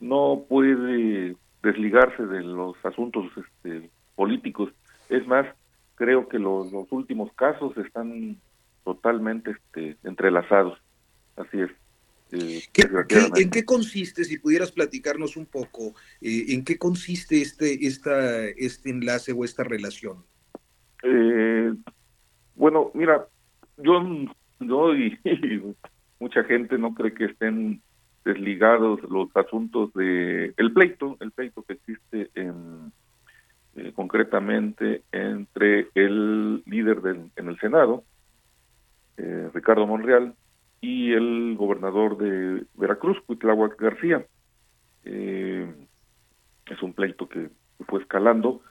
no 0.00 0.44
puede 0.48 1.36
desligarse 1.62 2.24
de 2.24 2.42
los 2.42 2.76
asuntos 2.84 3.26
este, 3.36 3.90
políticos 4.14 4.72
es 5.08 5.26
más, 5.26 5.46
creo 5.94 6.28
que 6.28 6.38
los, 6.38 6.72
últimos 6.90 7.32
casos 7.34 7.76
están 7.76 8.36
totalmente 8.84 9.52
este, 9.52 9.96
entrelazados. 10.04 10.78
Así 11.36 11.60
es. 11.60 11.70
Eh, 12.30 12.60
en 13.36 13.50
qué 13.50 13.64
consiste, 13.64 14.22
si 14.24 14.38
pudieras 14.38 14.70
platicarnos 14.70 15.36
un 15.36 15.46
poco, 15.46 15.94
eh, 16.20 16.46
en 16.48 16.62
qué 16.62 16.76
consiste 16.76 17.40
este, 17.40 17.86
esta, 17.86 18.44
este 18.48 18.90
enlace 18.90 19.32
o 19.32 19.44
esta 19.44 19.64
relación? 19.64 20.24
Eh, 21.02 21.72
bueno, 22.54 22.90
mira, 22.92 23.26
yo, 23.78 24.04
yo 24.60 24.94
y, 24.94 25.18
mucha 26.20 26.44
gente 26.44 26.76
no 26.76 26.94
cree 26.94 27.14
que 27.14 27.26
estén 27.26 27.80
desligados 28.24 29.00
los 29.08 29.34
asuntos 29.34 29.92
de 29.94 30.52
el 30.56 30.72
pleito, 30.72 31.16
el 31.20 31.30
pleito 31.30 31.62
que 31.62 31.74
existe 31.74 32.30
en 32.34 32.92
eh, 33.78 33.92
concretamente 33.94 35.02
entre 35.12 35.86
el 35.94 36.64
líder 36.66 37.00
en 37.36 37.48
el 37.48 37.58
Senado, 37.60 38.02
eh, 39.16 39.48
Ricardo 39.54 39.86
Monreal, 39.86 40.34
y 40.80 41.12
el 41.12 41.54
gobernador 41.56 42.18
de 42.18 42.64
Veracruz, 42.74 43.20
Cuitláhuac 43.26 43.80
García. 43.80 44.26
Eh, 45.04 45.72
es 46.66 46.82
un 46.82 46.92
pleito 46.92 47.28
que 47.28 47.50
fue 47.86 48.00
escalando, 48.00 48.62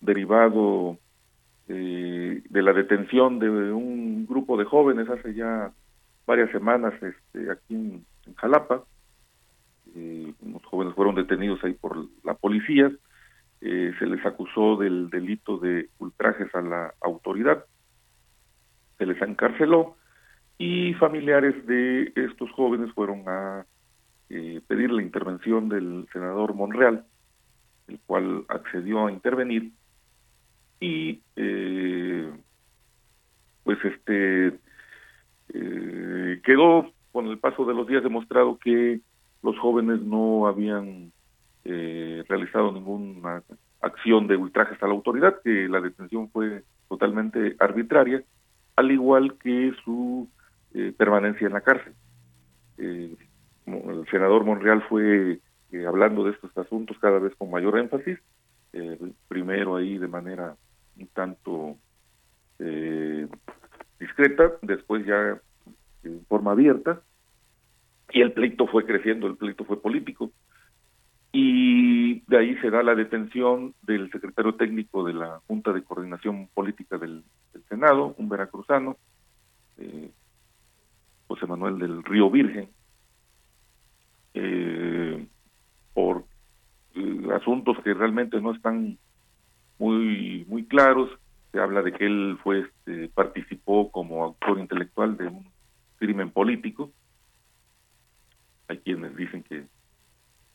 derivado 0.00 0.98
de 1.66 2.42
la 2.62 2.72
detención 2.72 3.38
de 3.38 3.48
un 3.48 4.26
grupo 4.26 4.56
de 4.56 4.64
jóvenes 4.64 5.08
hace 5.08 5.34
ya 5.34 5.72
varias 6.26 6.50
semanas 6.50 6.92
este, 7.02 7.50
aquí 7.50 7.74
en, 7.74 8.04
en 8.26 8.34
Jalapa. 8.34 8.84
unos 10.42 10.64
jóvenes 10.66 10.94
fueron 10.94 11.14
detenidos 11.14 11.64
ahí 11.64 11.72
por 11.72 12.06
la 12.24 12.34
policía 12.34 12.92
eh, 13.64 13.94
se 14.00 14.06
les 14.06 14.26
acusó 14.26 14.76
del 14.76 15.08
delito 15.08 15.56
de 15.56 15.88
ultrajes 16.00 16.52
a 16.52 16.60
la 16.62 16.94
autoridad, 17.00 17.64
se 18.98 19.06
les 19.06 19.22
encarceló 19.22 19.96
y 20.58 20.94
familiares 20.94 21.64
de 21.68 22.12
estos 22.16 22.50
jóvenes 22.50 22.92
fueron 22.92 23.22
a 23.28 23.64
eh, 24.30 24.60
pedir 24.66 24.90
la 24.90 25.00
intervención 25.00 25.68
del 25.68 26.08
senador 26.12 26.54
Monreal, 26.54 27.04
el 27.86 28.00
cual 28.00 28.44
accedió 28.48 29.06
a 29.06 29.12
intervenir 29.12 29.70
y 30.80 31.22
eh, 31.36 32.32
pues 33.62 33.78
este 33.84 34.58
quedó 36.42 36.90
con 37.12 37.28
el 37.28 37.38
paso 37.38 37.64
de 37.64 37.74
los 37.74 37.86
días 37.86 38.02
demostrado 38.02 38.58
que 38.58 39.00
los 39.42 39.56
jóvenes 39.58 40.00
no 40.00 40.48
habían 40.48 41.12
eh, 41.64 42.24
realizado 42.28 42.72
ninguna 42.72 43.42
acción 43.80 44.26
de 44.26 44.36
ultrajes 44.36 44.82
a 44.82 44.86
la 44.86 44.94
autoridad, 44.94 45.40
que 45.42 45.68
la 45.68 45.80
detención 45.80 46.30
fue 46.30 46.62
totalmente 46.88 47.56
arbitraria, 47.58 48.22
al 48.76 48.90
igual 48.90 49.36
que 49.38 49.72
su 49.84 50.28
eh, 50.74 50.92
permanencia 50.96 51.46
en 51.46 51.52
la 51.52 51.60
cárcel. 51.60 51.94
Eh, 52.78 53.14
el 53.66 54.06
senador 54.10 54.44
Monreal 54.44 54.82
fue 54.88 55.40
eh, 55.72 55.86
hablando 55.86 56.24
de 56.24 56.32
estos 56.32 56.56
asuntos 56.56 56.96
cada 56.98 57.18
vez 57.18 57.34
con 57.36 57.50
mayor 57.50 57.78
énfasis, 57.78 58.18
primero 59.28 59.76
ahí 59.76 59.98
de 59.98 60.08
manera 60.08 60.56
un 60.96 61.06
tanto 61.08 61.76
discreta, 63.98 64.52
después 64.62 65.04
ya 65.04 65.38
en 66.04 66.24
forma 66.26 66.52
abierta, 66.52 67.02
y 68.10 68.22
el 68.22 68.32
pleito 68.32 68.66
fue 68.66 68.86
creciendo, 68.86 69.26
el 69.26 69.36
pleito 69.36 69.64
fue 69.64 69.80
político. 69.80 70.30
Y 71.32 72.20
de 72.26 72.38
ahí 72.38 72.56
se 72.58 72.70
da 72.70 72.82
la 72.82 72.94
detención 72.94 73.74
del 73.82 74.10
secretario 74.10 74.54
técnico 74.54 75.02
de 75.02 75.14
la 75.14 75.40
Junta 75.46 75.72
de 75.72 75.82
Coordinación 75.82 76.48
Política 76.52 76.98
del, 76.98 77.24
Senado, 77.70 78.14
un 78.18 78.28
veracruzano, 78.28 78.98
eh, 79.78 80.10
José 81.26 81.46
Manuel 81.46 81.78
del 81.78 82.02
Río 82.02 82.30
Virgen, 82.30 82.68
eh, 84.34 85.26
por 85.94 86.24
eh, 86.94 87.28
asuntos 87.34 87.78
que 87.82 87.94
realmente 87.94 88.38
no 88.40 88.54
están 88.54 88.98
muy 89.78 90.44
muy 90.48 90.66
claros. 90.66 91.10
Se 91.50 91.60
habla 91.60 91.80
de 91.80 91.92
que 91.92 92.04
él 92.04 92.38
fue 92.42 92.60
este, 92.60 93.08
participó 93.08 93.90
como 93.90 94.22
autor 94.24 94.58
intelectual 94.58 95.16
de 95.16 95.28
un 95.28 95.46
crimen 95.96 96.30
político. 96.30 96.92
Hay 98.68 98.78
quienes 98.78 99.16
dicen 99.16 99.42
que 99.42 99.66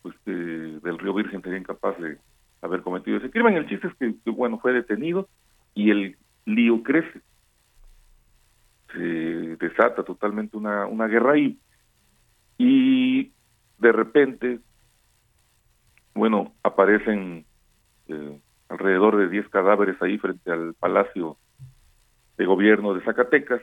pues 0.08 0.84
del 0.84 0.98
Río 1.00 1.14
Virgen 1.14 1.42
sería 1.42 1.60
incapaz 1.60 1.98
de 2.00 2.18
haber 2.62 2.82
cometido 2.82 3.18
ese 3.18 3.30
crimen. 3.30 3.56
El 3.56 3.68
chiste 3.68 3.88
es 3.88 3.96
que, 3.96 4.32
bueno 4.32 4.60
fue 4.60 4.74
detenido 4.74 5.28
y 5.74 5.92
el 5.92 6.18
lío 6.46 6.84
crece. 6.84 7.22
Se 8.94 9.00
desata 9.00 10.04
totalmente 10.04 10.56
una, 10.56 11.08
guerra 11.08 11.34
ahí 11.34 11.60
y 12.58 13.32
de 13.78 13.92
repente 13.92 14.60
bueno, 16.14 16.54
aparecen 16.64 17.46
eh, 18.08 18.40
alrededor 18.70 19.18
de 19.18 19.30
10 19.30 19.50
cadáveres 19.50 20.02
ahí 20.02 20.18
frente 20.18 20.52
al 20.52 20.74
Palacio 20.74 21.38
de 22.38 22.46
Gobierno 22.46 22.96
de 22.96 23.02
Zacatecas. 23.02 23.62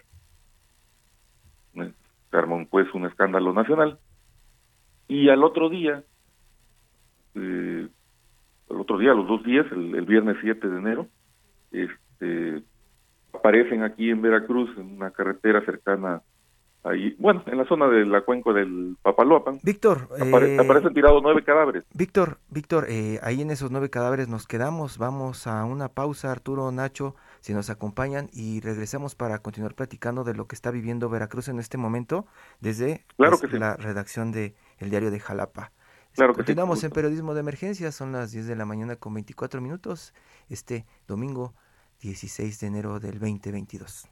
Eh, 1.75 1.93
se 2.31 2.67
pues 2.71 2.93
un 2.95 3.07
escándalo 3.07 3.53
nacional. 3.53 3.99
Y 5.09 5.29
al 5.29 5.43
otro 5.43 5.69
día, 5.69 6.05
eh, 7.35 7.89
al 8.71 8.81
otro 8.81 8.99
día, 8.99 9.15
los 9.15 9.29
dos 9.29 9.43
días, 9.45 9.67
el, 9.73 9.95
el, 9.95 10.05
viernes 10.05 10.37
7 10.41 10.69
de 10.69 10.79
enero, 10.79 11.09
este, 11.73 12.63
aparecen 13.33 13.83
aquí 13.83 14.11
en 14.11 14.23
Veracruz, 14.23 14.71
en 14.79 14.97
una 14.97 15.11
carretera 15.11 15.65
cercana 15.65 16.23
ahí, 16.85 17.17
bueno, 17.19 17.43
en 17.47 17.59
la 17.59 17.65
zona 17.65 17.89
de 17.89 18.05
la 18.05 18.21
cuenca 18.21 18.53
del 18.53 18.97
Papaloapan. 19.03 19.59
Víctor, 19.63 20.09
eh, 20.19 20.59
aparecen 20.61 20.95
tirados 20.95 21.23
nueve 21.23 21.43
cadáveres. 21.43 21.85
Víctor, 21.95 22.39
Víctor, 22.51 22.87
eh, 22.89 23.19
ahí 23.23 23.41
en 23.43 23.51
esos 23.51 23.71
nueve 23.71 23.91
cadáveres 23.91 24.29
nos 24.29 24.47
quedamos. 24.47 24.99
Vamos 24.99 25.47
a 25.47 25.65
una 25.65 25.89
pausa, 25.89 26.31
Arturo, 26.31 26.71
Nacho, 26.71 27.17
si 27.41 27.55
nos 27.55 27.71
acompañan 27.71 28.29
y 28.33 28.61
regresamos 28.61 29.15
para 29.15 29.39
continuar 29.39 29.75
platicando 29.75 30.25
de 30.25 30.35
lo 30.35 30.47
que 30.47 30.55
está 30.55 30.71
viviendo 30.71 31.09
Veracruz 31.09 31.49
en 31.49 31.59
este 31.59 31.79
momento 31.79 32.27
desde 32.61 33.05
claro 33.17 33.39
la 33.53 33.77
redacción 33.77 34.31
de 34.31 34.55
El 34.79 34.91
Diario 34.91 35.11
de 35.11 35.21
Jalapa. 35.21 35.73
Claro 36.15 36.33
Continuamos 36.33 36.85
en 36.85 36.93
periodismo 36.93 37.35
de 37.35 37.41
emergencia, 37.41 37.91
son 37.91 38.13
las 38.13 38.31
10 38.31 38.47
de 38.47 38.55
la 38.55 38.65
mañana 38.65 38.95
con 38.95 39.15
24 39.15 39.61
minutos, 39.61 40.15
este 40.49 40.87
domingo 41.09 41.55
16 42.03 42.61
de 42.61 42.67
enero 42.69 43.01
del 43.01 43.19
2022. 43.19 44.09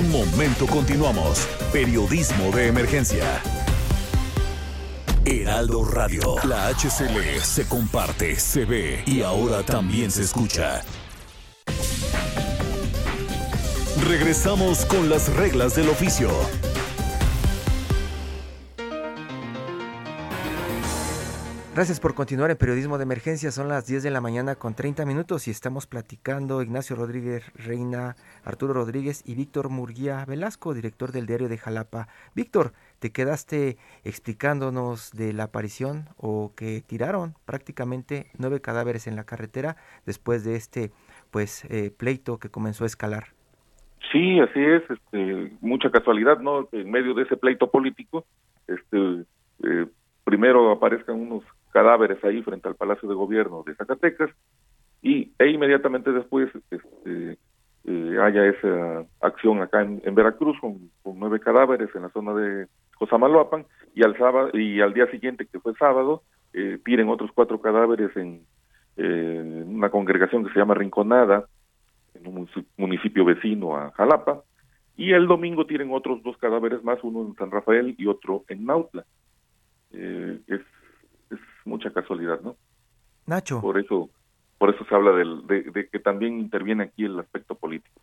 Un 0.00 0.10
momento 0.10 0.66
continuamos. 0.66 1.46
Periodismo 1.72 2.50
de 2.52 2.68
emergencia. 2.68 3.42
Heraldo 5.26 5.84
Radio. 5.84 6.36
La 6.44 6.68
HCL 6.68 7.40
se 7.42 7.66
comparte, 7.66 8.36
se 8.36 8.64
ve 8.64 9.02
y 9.06 9.20
ahora 9.22 9.62
también 9.62 10.10
se 10.10 10.22
escucha. 10.22 10.82
Regresamos 14.08 14.86
con 14.86 15.10
las 15.10 15.28
reglas 15.34 15.74
del 15.76 15.90
oficio. 15.90 16.30
Gracias 21.72 22.00
por 22.00 22.16
continuar 22.16 22.50
en 22.50 22.56
Periodismo 22.56 22.98
de 22.98 23.04
Emergencia. 23.04 23.52
Son 23.52 23.68
las 23.68 23.86
10 23.86 24.02
de 24.02 24.10
la 24.10 24.20
mañana 24.20 24.56
con 24.56 24.74
30 24.74 25.06
minutos 25.06 25.46
y 25.46 25.52
estamos 25.52 25.86
platicando 25.86 26.62
Ignacio 26.62 26.96
Rodríguez 26.96 27.48
Reina, 27.54 28.16
Arturo 28.44 28.72
Rodríguez 28.72 29.22
y 29.24 29.36
Víctor 29.36 29.70
Murguía 29.70 30.24
Velasco, 30.26 30.74
director 30.74 31.12
del 31.12 31.26
diario 31.26 31.48
de 31.48 31.58
Jalapa. 31.58 32.08
Víctor, 32.34 32.72
te 32.98 33.12
quedaste 33.12 33.76
explicándonos 34.02 35.12
de 35.12 35.32
la 35.32 35.44
aparición 35.44 36.06
o 36.16 36.52
que 36.56 36.82
tiraron 36.84 37.34
prácticamente 37.46 38.26
nueve 38.36 38.60
cadáveres 38.60 39.06
en 39.06 39.14
la 39.14 39.22
carretera 39.22 39.76
después 40.04 40.44
de 40.44 40.56
este 40.56 40.90
pues 41.30 41.64
eh, 41.70 41.92
pleito 41.96 42.38
que 42.38 42.50
comenzó 42.50 42.82
a 42.82 42.88
escalar. 42.88 43.26
Sí, 44.10 44.40
así 44.40 44.60
es, 44.60 44.82
este, 44.90 45.52
mucha 45.60 45.88
casualidad, 45.92 46.40
¿no? 46.40 46.68
En 46.72 46.90
medio 46.90 47.14
de 47.14 47.22
ese 47.22 47.36
pleito 47.36 47.70
político, 47.70 48.26
este, 48.66 49.24
eh, 49.62 49.86
primero 50.24 50.72
aparezcan 50.72 51.14
unos 51.14 51.44
cadáveres 51.70 52.22
ahí 52.24 52.42
frente 52.42 52.68
al 52.68 52.76
Palacio 52.76 53.08
de 53.08 53.14
Gobierno 53.14 53.62
de 53.64 53.74
Zacatecas 53.74 54.30
y 55.02 55.32
e 55.38 55.48
inmediatamente 55.48 56.12
después 56.12 56.50
este, 56.70 57.38
eh, 57.84 58.16
haya 58.20 58.46
esa 58.46 59.04
acción 59.20 59.62
acá 59.62 59.82
en, 59.82 60.14
Veracruz 60.14 60.58
con, 60.60 60.90
nueve 61.04 61.40
cadáveres 61.40 61.88
en 61.94 62.02
la 62.02 62.10
zona 62.10 62.34
de 62.34 62.66
Cosamaloapan 62.98 63.64
y 63.94 64.04
al 64.04 64.16
sábado 64.18 64.50
y 64.52 64.80
al 64.80 64.92
día 64.92 65.10
siguiente 65.10 65.46
que 65.46 65.60
fue 65.60 65.74
sábado 65.74 66.22
eh, 66.52 66.78
tiren 66.84 67.08
otros 67.08 67.30
cuatro 67.34 67.60
cadáveres 67.60 68.14
en 68.16 68.44
una 68.96 69.88
congregación 69.88 70.44
que 70.44 70.52
se 70.52 70.58
llama 70.58 70.74
Rinconada 70.74 71.46
en 72.14 72.26
un 72.26 72.50
municipio 72.76 73.24
vecino 73.24 73.76
a 73.76 73.92
Jalapa 73.92 74.42
y 74.96 75.12
el 75.12 75.26
domingo 75.26 75.66
tiren 75.66 75.90
otros 75.92 76.22
dos 76.22 76.36
cadáveres 76.36 76.84
más 76.84 76.98
uno 77.02 77.22
en 77.22 77.34
San 77.36 77.50
Rafael 77.50 77.94
y 77.96 78.06
otro 78.06 78.44
en 78.48 78.66
Nautla 78.66 79.04
eh, 79.92 80.38
es 80.46 80.60
mucha 81.64 81.92
casualidad, 81.92 82.40
¿no? 82.40 82.56
Nacho. 83.26 83.60
Por 83.60 83.78
eso, 83.78 84.10
por 84.58 84.74
eso 84.74 84.84
se 84.84 84.94
habla 84.94 85.12
del, 85.12 85.46
de, 85.46 85.88
que 85.88 85.98
también 85.98 86.38
interviene 86.38 86.84
aquí 86.84 87.04
el 87.04 87.18
aspecto 87.18 87.54
político. 87.54 88.00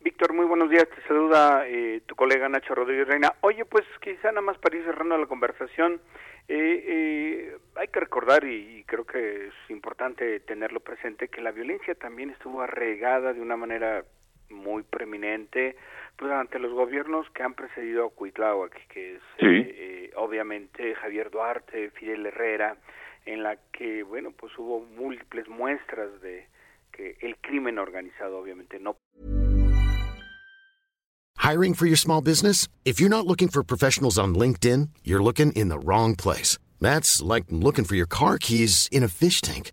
Víctor, 0.00 0.32
muy 0.32 0.46
buenos 0.46 0.70
días. 0.70 0.88
Te 0.88 1.02
saluda 1.06 1.68
eh, 1.68 2.02
tu 2.06 2.14
colega 2.14 2.48
Nacho 2.48 2.74
Rodríguez 2.74 3.06
Reina. 3.06 3.34
Oye, 3.42 3.66
pues 3.66 3.84
quizá 4.00 4.28
nada 4.28 4.40
más 4.40 4.56
para 4.58 4.78
ir 4.78 4.84
cerrando 4.84 5.18
la 5.18 5.26
conversación, 5.26 6.00
eh, 6.48 6.84
eh, 6.88 7.58
hay 7.76 7.88
que 7.88 8.00
recordar, 8.00 8.44
y, 8.44 8.82
creo 8.84 9.04
que 9.04 9.48
es 9.48 9.54
importante 9.68 10.40
tenerlo 10.40 10.80
presente, 10.80 11.28
que 11.28 11.42
la 11.42 11.52
violencia 11.52 11.94
también 11.94 12.30
estuvo 12.30 12.62
arraigada 12.62 13.34
de 13.34 13.42
una 13.42 13.56
manera 13.56 14.04
muy 14.48 14.82
preeminente 14.82 15.76
durante 16.20 16.58
los 16.58 16.72
gobiernos 16.72 17.26
que 17.30 17.42
han 17.42 17.54
precedido 17.54 18.06
a 18.06 18.10
Cuitláhuac, 18.10 18.86
que 18.88 19.14
es 19.14 19.22
eh, 19.38 20.10
obviamente 20.16 20.94
Javier 20.94 21.30
Duarte, 21.30 21.90
Fidel 21.90 22.26
Herrera, 22.26 22.76
en 23.24 23.42
la 23.42 23.56
que, 23.72 24.02
bueno, 24.02 24.30
pues 24.38 24.52
hubo 24.58 24.80
múltiples 24.96 25.48
muestras 25.48 26.20
de 26.20 26.46
que 26.92 27.16
el 27.22 27.36
crimen 27.38 27.78
organizado 27.78 28.38
obviamente 28.38 28.78
no. 28.78 28.96
Hiring 31.38 31.74
for 31.74 31.86
your 31.86 31.96
small 31.96 32.20
business? 32.20 32.68
If 32.84 33.00
you're 33.00 33.08
not 33.08 33.26
looking 33.26 33.48
for 33.48 33.64
professionals 33.64 34.18
on 34.18 34.34
LinkedIn, 34.34 34.90
you're 35.02 35.22
looking 35.22 35.52
in 35.52 35.68
the 35.68 35.78
wrong 35.78 36.14
place. 36.14 36.58
That's 36.80 37.22
like 37.22 37.46
looking 37.50 37.84
for 37.84 37.96
your 37.96 38.06
car 38.06 38.36
keys 38.38 38.88
in 38.92 39.02
a 39.02 39.08
fish 39.08 39.40
tank. 39.40 39.72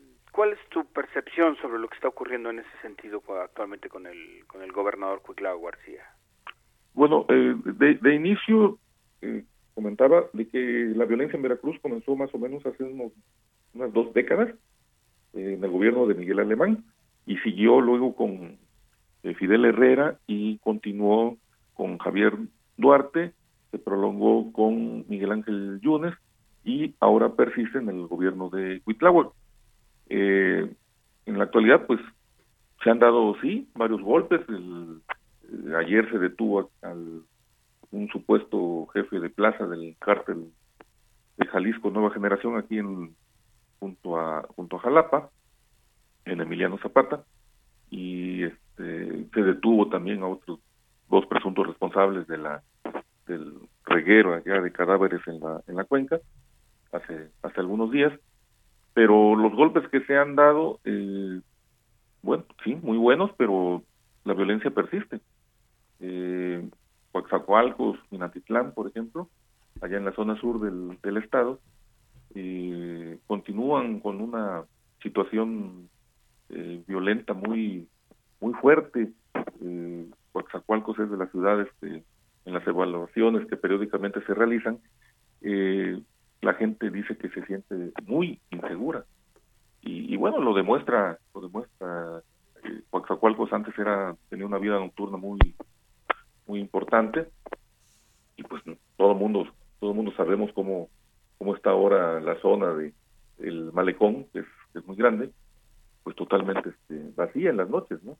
¿Cuál 0.31 0.53
es 0.53 0.59
tu 0.69 0.85
percepción 0.85 1.57
sobre 1.57 1.79
lo 1.79 1.87
que 1.89 1.95
está 1.95 2.07
ocurriendo 2.07 2.49
en 2.49 2.59
ese 2.59 2.77
sentido 2.81 3.21
actualmente 3.41 3.89
con 3.89 4.07
el 4.07 4.45
con 4.47 4.61
el 4.61 4.71
gobernador 4.71 5.21
Cuitlao 5.21 5.61
García? 5.61 6.03
Bueno, 6.93 7.25
eh, 7.29 7.55
de, 8.01 8.15
inicio 8.15 8.77
eh, 9.21 9.43
comentaba 9.73 10.25
de 10.33 10.47
que 10.47 10.93
la 10.95 11.05
violencia 11.05 11.35
en 11.35 11.43
Veracruz 11.43 11.79
comenzó 11.81 12.15
más 12.15 12.33
o 12.33 12.37
menos 12.37 12.65
hace 12.65 12.83
unas 12.83 13.93
dos 13.93 14.13
décadas 14.13 14.49
eh, 15.33 15.55
en 15.57 15.63
el 15.63 15.69
gobierno 15.69 16.05
de 16.07 16.15
Miguel 16.15 16.39
Alemán 16.39 16.83
y 17.25 17.37
siguió 17.37 17.79
luego 17.81 18.15
con 18.15 18.57
Fidel 19.37 19.65
Herrera 19.65 20.17
y 20.27 20.57
continuó 20.59 21.37
con 21.75 21.97
Javier 21.99 22.33
Duarte, 22.77 23.33
se 23.69 23.77
prolongó 23.77 24.51
con 24.51 25.05
Miguel 25.07 25.31
Ángel 25.31 25.79
Yunes 25.81 26.15
y 26.63 26.95
ahora 26.99 27.33
persiste 27.33 27.77
en 27.77 27.89
el 27.89 28.07
gobierno 28.07 28.49
de 28.49 28.81
Huitláhuac. 30.11 30.77
en 31.25 31.37
la 31.37 31.43
actualidad, 31.43 31.85
pues, 31.85 31.99
se 32.83 32.89
han 32.89 32.99
dado, 32.99 33.35
sí, 33.41 33.69
varios 33.75 34.01
golpes. 34.01 34.41
El, 34.49 35.01
ayer 35.75 36.09
se 36.11 36.17
detuvo 36.17 36.71
al 36.81 37.23
un 37.91 38.07
supuesto 38.07 38.87
jefe 38.93 39.19
de 39.19 39.29
plaza 39.29 39.67
del 39.67 39.95
cártel 39.99 40.51
de 41.37 41.45
Jalisco 41.47 41.89
Nueva 41.89 42.11
Generación 42.11 42.57
aquí 42.57 42.77
en 42.77 43.15
junto 43.79 44.17
a 44.17 44.43
junto 44.55 44.77
a 44.77 44.79
Jalapa 44.79 45.29
en 46.25 46.39
Emiliano 46.39 46.77
Zapata 46.77 47.23
y 47.89 48.43
este 48.43 49.29
se 49.33 49.41
detuvo 49.41 49.89
también 49.89 50.23
a 50.23 50.27
otros 50.27 50.59
dos 51.09 51.25
presuntos 51.25 51.67
responsables 51.67 52.27
de 52.27 52.37
la 52.37 52.63
del 53.27 53.55
reguero 53.85 54.35
allá 54.35 54.61
de 54.61 54.71
cadáveres 54.71 55.21
en 55.27 55.39
la 55.41 55.61
en 55.67 55.75
la 55.75 55.83
cuenca 55.83 56.19
hace 56.93 57.29
hace 57.43 57.59
algunos 57.59 57.91
días 57.91 58.13
pero 58.93 59.35
los 59.35 59.53
golpes 59.53 59.87
que 59.89 60.01
se 60.05 60.17
han 60.17 60.35
dado 60.35 60.79
eh, 60.85 61.39
bueno 62.21 62.45
sí 62.63 62.75
muy 62.81 62.97
buenos 62.97 63.31
pero 63.37 63.83
la 64.23 64.33
violencia 64.33 64.71
persiste 64.71 65.19
eh, 65.99 66.67
Coaxacualcos, 67.11 67.99
Minatitlán, 68.09 68.73
por 68.73 68.87
ejemplo, 68.87 69.29
allá 69.81 69.97
en 69.97 70.05
la 70.05 70.13
zona 70.13 70.39
sur 70.39 70.59
del, 70.61 70.97
del 71.01 71.17
estado, 71.17 71.59
eh, 72.35 73.19
continúan 73.27 73.99
con 73.99 74.21
una 74.21 74.63
situación 75.01 75.89
eh, 76.49 76.81
violenta 76.87 77.33
muy 77.33 77.87
muy 78.39 78.53
fuerte. 78.55 79.11
Eh, 79.61 80.05
Coaxacualcos 80.31 80.97
es 80.99 81.11
de 81.11 81.17
las 81.17 81.29
ciudades 81.31 81.67
que, 81.79 82.03
en 82.45 82.53
las 82.53 82.65
evaluaciones 82.65 83.47
que 83.47 83.57
periódicamente 83.57 84.23
se 84.25 84.33
realizan, 84.33 84.79
eh, 85.41 86.01
la 86.41 86.53
gente 86.53 86.89
dice 86.89 87.17
que 87.17 87.29
se 87.29 87.45
siente 87.45 87.91
muy 88.05 88.39
insegura. 88.49 89.05
Y, 89.81 90.13
y 90.13 90.17
bueno, 90.17 90.39
lo 90.39 90.53
demuestra, 90.53 91.17
lo 91.33 91.41
demuestra 91.41 92.21
eh, 92.63 92.81
Coaxacualcos 92.89 93.51
antes 93.53 93.77
era 93.77 94.15
tenía 94.29 94.45
una 94.45 94.59
vida 94.59 94.75
nocturna 94.79 95.17
muy 95.17 95.39
muy 96.47 96.59
importante 96.59 97.27
y 98.35 98.43
pues 98.43 98.61
todo 98.97 99.13
el 99.13 99.17
mundo 99.17 99.47
todo 99.79 99.93
mundo 99.93 100.11
sabemos 100.15 100.51
cómo 100.53 100.89
cómo 101.37 101.55
está 101.55 101.71
ahora 101.71 102.19
la 102.19 102.39
zona 102.41 102.73
de 102.73 102.93
el 103.39 103.71
malecón 103.73 104.27
que 104.33 104.43
es, 104.73 104.85
muy 104.85 104.95
grande 104.95 105.31
pues 106.03 106.15
totalmente 106.15 106.69
este, 106.69 107.11
vacía 107.15 107.49
en 107.49 107.57
las 107.57 107.69
noches 107.69 108.03
no 108.03 108.17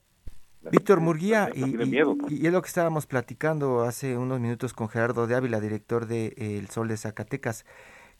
Víctor 0.71 0.99
Murguía, 0.99 1.49
y, 1.55 1.61
y, 1.61 2.45
es 2.45 2.53
lo 2.53 2.61
que 2.61 2.67
estábamos 2.67 3.07
platicando 3.07 3.81
hace 3.81 4.15
unos 4.15 4.39
minutos 4.39 4.75
con 4.75 4.89
Gerardo 4.89 5.25
de 5.25 5.33
Ávila, 5.33 5.59
director 5.59 6.05
de 6.05 6.35
El 6.37 6.67
Sol 6.67 6.87
de 6.87 6.97
Zacatecas. 6.97 7.65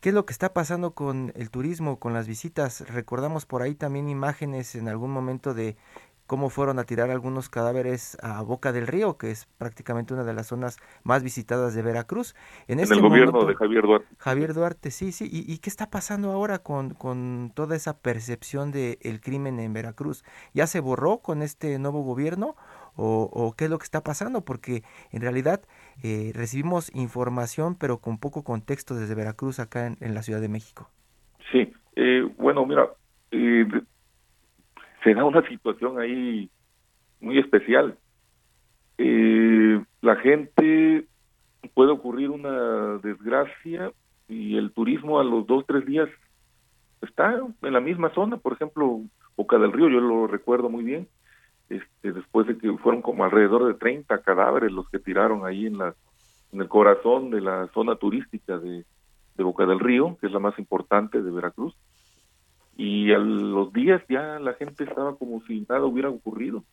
¿Qué 0.02 0.10
es 0.10 0.16
lo 0.16 0.26
que 0.26 0.34
está 0.34 0.52
pasando 0.52 0.96
con 0.96 1.32
el 1.36 1.52
turismo, 1.52 2.00
con 2.00 2.12
las 2.12 2.28
visitas? 2.28 2.82
Recordamos 2.90 3.46
por 3.46 3.62
ahí 3.62 3.76
también 3.76 4.10
imágenes 4.10 4.74
en 4.74 4.88
algún 4.88 5.12
momento 5.12 5.54
de 5.54 5.78
cómo 6.26 6.50
fueron 6.50 6.80
a 6.80 6.86
tirar 6.86 7.12
algunos 7.12 7.50
cadáveres 7.50 8.18
a 8.24 8.42
Boca 8.42 8.72
del 8.72 8.88
Río, 8.88 9.20
que 9.20 9.30
es 9.30 9.48
prácticamente 9.60 10.16
una 10.16 10.24
de 10.24 10.34
las 10.34 10.48
zonas 10.48 10.80
más 11.04 11.22
visitadas 11.22 11.76
de 11.76 11.84
Veracruz. 11.84 12.34
En, 12.68 12.80
este 12.80 12.96
el 12.96 13.02
gobierno 13.02 13.46
de 13.46 13.54
Javier 13.54 13.84
Duarte. 13.84 14.08
Javier 14.18 14.54
Duarte, 14.56 14.90
sí, 14.90 15.12
sí. 15.12 15.30
¿Y, 15.32 15.58
qué 15.60 15.70
está 15.70 15.92
pasando 15.92 16.32
ahora 16.32 16.58
con, 16.58 16.96
con 16.96 17.52
toda 17.54 17.76
esa 17.76 17.96
percepción 17.96 18.72
del 18.72 18.98
el 19.02 19.22
crimen 19.22 19.60
en 19.60 19.72
Veracruz? 19.72 20.24
¿Ya 20.56 20.66
se 20.66 20.80
borró 20.80 21.20
con 21.20 21.44
este 21.44 21.78
nuevo 21.78 22.02
gobierno? 22.02 22.56
O, 22.96 23.54
qué 23.58 23.66
es 23.66 23.72
lo 23.72 23.78
que 23.78 23.86
está 23.86 24.02
pasando, 24.04 24.46
porque 24.46 24.84
en 25.12 25.22
realidad 25.22 25.62
eh, 26.04 26.32
recibimos 26.36 26.94
información, 26.94 27.76
pero 27.76 27.98
con 28.00 28.20
poco 28.20 28.44
contexto 28.44 28.96
desde 28.96 29.16
Veracruz 29.16 29.60
acá 29.60 29.88
en, 29.88 30.14
la 30.14 30.22
Ciudad 30.22 30.42
de 30.42 30.50
México. 30.50 30.90
Sí, 31.52 31.74
eh, 31.96 32.30
bueno, 32.38 32.66
mira, 32.66 32.90
eh, 33.32 33.66
se 35.04 35.14
da 35.14 35.26
una 35.26 35.48
situación 35.48 36.00
ahí 36.00 36.50
muy 37.20 37.40
especial. 37.40 37.98
Eh, 38.98 39.84
la 40.02 40.16
gente 40.18 41.06
puede 41.74 41.92
ocurrir 41.92 42.30
una 42.30 42.98
desgracia 42.98 43.92
y 44.28 44.58
el 44.58 44.72
turismo 44.72 45.20
a 45.20 45.24
los 45.24 45.46
dos, 45.48 45.66
tres 45.66 45.86
días 45.86 46.10
está 47.02 47.40
en 47.62 47.74
la 47.74 47.80
misma 47.80 48.14
zona, 48.14 48.38
por 48.38 48.54
ejemplo, 48.54 49.02
Boca 49.36 49.58
del 49.58 49.72
Río, 49.72 49.90
yo 49.90 50.00
lo 50.00 50.28
recuerdo 50.28 50.70
muy 50.70 50.84
bien, 50.84 51.08
este, 51.72 52.12
después 52.12 52.48
de 52.48 52.58
que 52.58 52.72
fueron 52.78 53.02
como 53.02 53.24
alrededor 53.24 53.66
de 53.66 53.76
30 53.76 54.18
cadáveres 54.20 54.72
los 54.72 54.90
que 54.90 55.00
tiraron 55.00 55.46
ahí 55.46 55.68
en, 55.68 55.78
la, 55.78 55.96
en 56.52 56.62
el 56.62 56.68
corazón 56.68 57.30
de 57.30 57.40
la 57.40 57.68
zona 57.74 57.96
turística 57.96 58.58
de, 58.58 58.86
Boca 59.38 59.66
del 59.66 59.80
Río, 59.80 60.18
que 60.22 60.28
es 60.28 60.34
la 60.34 60.38
más 60.38 60.60
importante 60.60 61.20
de 61.20 61.32
Veracruz, 61.32 61.74
y 62.78 63.12
a 63.12 63.18
los 63.18 63.74
días 63.74 64.00
ya 64.08 64.38
la 64.38 64.54
gente 64.54 64.84
estaba 64.84 65.16
como 65.16 65.42
si 65.48 65.66
nada 65.68 65.84
hubiera 65.84 66.10
ocurrido, 66.10 66.64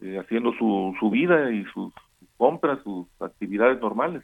eh, 0.00 0.16
haciendo 0.16 0.52
su, 0.52 0.94
su 1.00 1.10
vida 1.10 1.50
y 1.50 1.64
sus 1.74 1.92
compras, 2.36 2.78
sus 2.84 3.08
actividades 3.18 3.80
normales. 3.80 4.22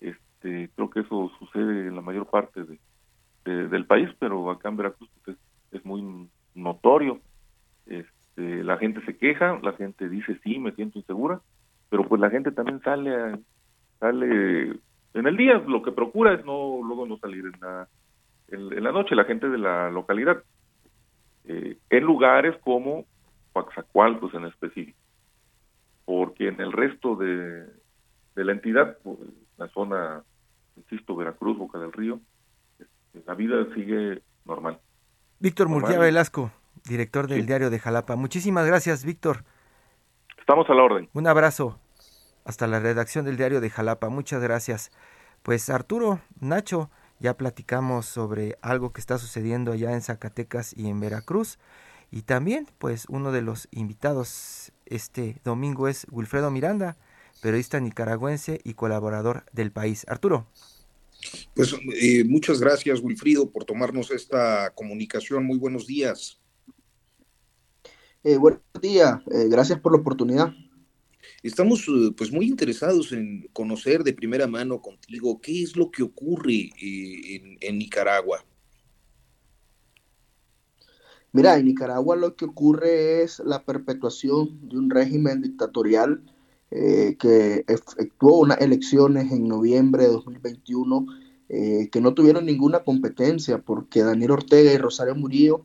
Este, 0.00 0.70
creo 0.76 0.90
que 0.90 1.00
eso 1.00 1.32
sucede 1.40 1.88
en 1.88 1.96
la 1.96 2.02
mayor 2.02 2.26
parte 2.26 2.62
de, 2.62 2.78
del 3.68 3.84
país, 3.84 4.08
pero 4.20 4.48
acá 4.48 4.68
en 4.68 4.76
Veracruz 4.76 5.10
pues, 5.24 5.36
es, 5.72 5.84
muy 5.84 6.28
notorio. 6.54 7.18
Este, 7.86 8.21
la 8.36 8.78
gente 8.78 9.04
se 9.04 9.16
queja, 9.16 9.58
la 9.62 9.72
gente 9.72 10.08
dice 10.08 10.38
sí, 10.42 10.58
me 10.58 10.72
siento 10.72 10.98
insegura, 10.98 11.40
pero 11.90 12.08
pues 12.08 12.20
la 12.20 12.30
gente 12.30 12.50
también 12.52 12.80
sale 12.82 13.38
sale 14.00 14.80
en 15.14 15.26
el 15.26 15.36
día, 15.36 15.62
lo 15.66 15.82
que 15.82 15.92
procura 15.92 16.34
es 16.34 16.44
no 16.44 16.80
luego 16.82 17.06
no 17.06 17.18
salir 17.18 17.44
en 17.44 17.60
la 17.60 17.88
en, 18.48 18.82
la 18.82 18.92
noche, 18.92 19.14
la 19.14 19.24
gente 19.24 19.48
de 19.48 19.58
la 19.58 19.90
localidad, 19.90 20.42
eh, 21.44 21.78
en 21.90 22.04
lugares 22.04 22.56
como 22.62 23.06
Coaxacualcos 23.52 24.34
en 24.34 24.44
específico, 24.46 24.98
porque 26.04 26.48
en 26.48 26.60
el 26.60 26.72
resto 26.72 27.16
de, 27.16 27.66
de 28.34 28.44
la 28.44 28.52
entidad, 28.52 28.98
pues, 29.02 29.18
la 29.56 29.68
zona, 29.68 30.22
insisto, 30.76 31.16
Veracruz, 31.16 31.58
Boca 31.58 31.78
del 31.78 31.92
Río, 31.92 32.20
este, 32.78 33.22
la 33.26 33.34
vida 33.34 33.66
sigue 33.74 34.22
normal. 34.44 34.78
Víctor 35.40 35.68
Murguía 35.68 35.98
Velasco, 35.98 36.52
director 36.84 37.26
del 37.28 37.46
diario 37.46 37.70
de 37.70 37.78
Jalapa. 37.78 38.16
Muchísimas 38.16 38.66
gracias, 38.66 39.04
Víctor. 39.04 39.44
Estamos 40.38 40.68
a 40.68 40.74
la 40.74 40.82
orden. 40.82 41.08
Un 41.12 41.26
abrazo. 41.26 41.78
Hasta 42.44 42.66
la 42.66 42.80
redacción 42.80 43.24
del 43.24 43.36
diario 43.36 43.60
de 43.60 43.70
Jalapa. 43.70 44.08
Muchas 44.08 44.42
gracias. 44.42 44.90
Pues 45.42 45.70
Arturo, 45.70 46.20
Nacho, 46.40 46.90
ya 47.20 47.36
platicamos 47.36 48.06
sobre 48.06 48.56
algo 48.62 48.92
que 48.92 49.00
está 49.00 49.18
sucediendo 49.18 49.72
allá 49.72 49.92
en 49.92 50.02
Zacatecas 50.02 50.76
y 50.76 50.88
en 50.88 50.98
Veracruz. 51.00 51.58
Y 52.10 52.22
también, 52.22 52.66
pues, 52.78 53.06
uno 53.08 53.32
de 53.32 53.42
los 53.42 53.68
invitados 53.70 54.72
este 54.86 55.40
domingo 55.44 55.88
es 55.88 56.06
Wilfredo 56.10 56.50
Miranda, 56.50 56.96
periodista 57.40 57.80
nicaragüense 57.80 58.60
y 58.64 58.74
colaborador 58.74 59.44
del 59.52 59.72
país. 59.72 60.04
Arturo. 60.08 60.46
Pues 61.54 61.74
eh, 62.00 62.24
muchas 62.24 62.60
gracias, 62.60 63.00
Wilfrido, 63.00 63.50
por 63.50 63.64
tomarnos 63.64 64.10
esta 64.10 64.70
comunicación. 64.74 65.46
Muy 65.46 65.58
buenos 65.58 65.86
días. 65.86 66.41
Eh, 68.24 68.36
buenos 68.36 68.60
días, 68.80 69.20
eh, 69.32 69.48
gracias 69.48 69.80
por 69.80 69.90
la 69.90 69.98
oportunidad. 69.98 70.52
Estamos 71.42 71.88
eh, 71.88 72.12
pues 72.16 72.30
muy 72.30 72.46
interesados 72.46 73.10
en 73.10 73.48
conocer 73.52 74.04
de 74.04 74.12
primera 74.12 74.46
mano 74.46 74.80
contigo 74.80 75.40
qué 75.40 75.60
es 75.64 75.76
lo 75.76 75.90
que 75.90 76.04
ocurre 76.04 76.70
eh, 76.80 77.56
en, 77.60 77.78
Nicaragua. 77.78 78.44
Mira, 81.32 81.58
en 81.58 81.64
Nicaragua 81.64 82.14
lo 82.14 82.36
que 82.36 82.44
ocurre 82.44 83.24
es 83.24 83.40
la 83.44 83.64
perpetuación 83.64 84.68
de 84.68 84.78
un 84.78 84.88
régimen 84.90 85.42
dictatorial 85.42 86.22
que 86.70 87.64
efectuó 87.68 88.38
unas 88.38 88.58
elecciones 88.62 89.30
en 89.30 89.46
noviembre 89.46 90.04
de 90.04 90.10
2021 90.10 91.06
que 91.48 92.00
no 92.00 92.14
tuvieron 92.14 92.46
ninguna 92.46 92.82
competencia 92.82 93.58
porque 93.58 94.02
Daniel 94.02 94.30
Ortega 94.30 94.72
y 94.72 94.78
Rosario 94.78 95.14
Murillo 95.14 95.62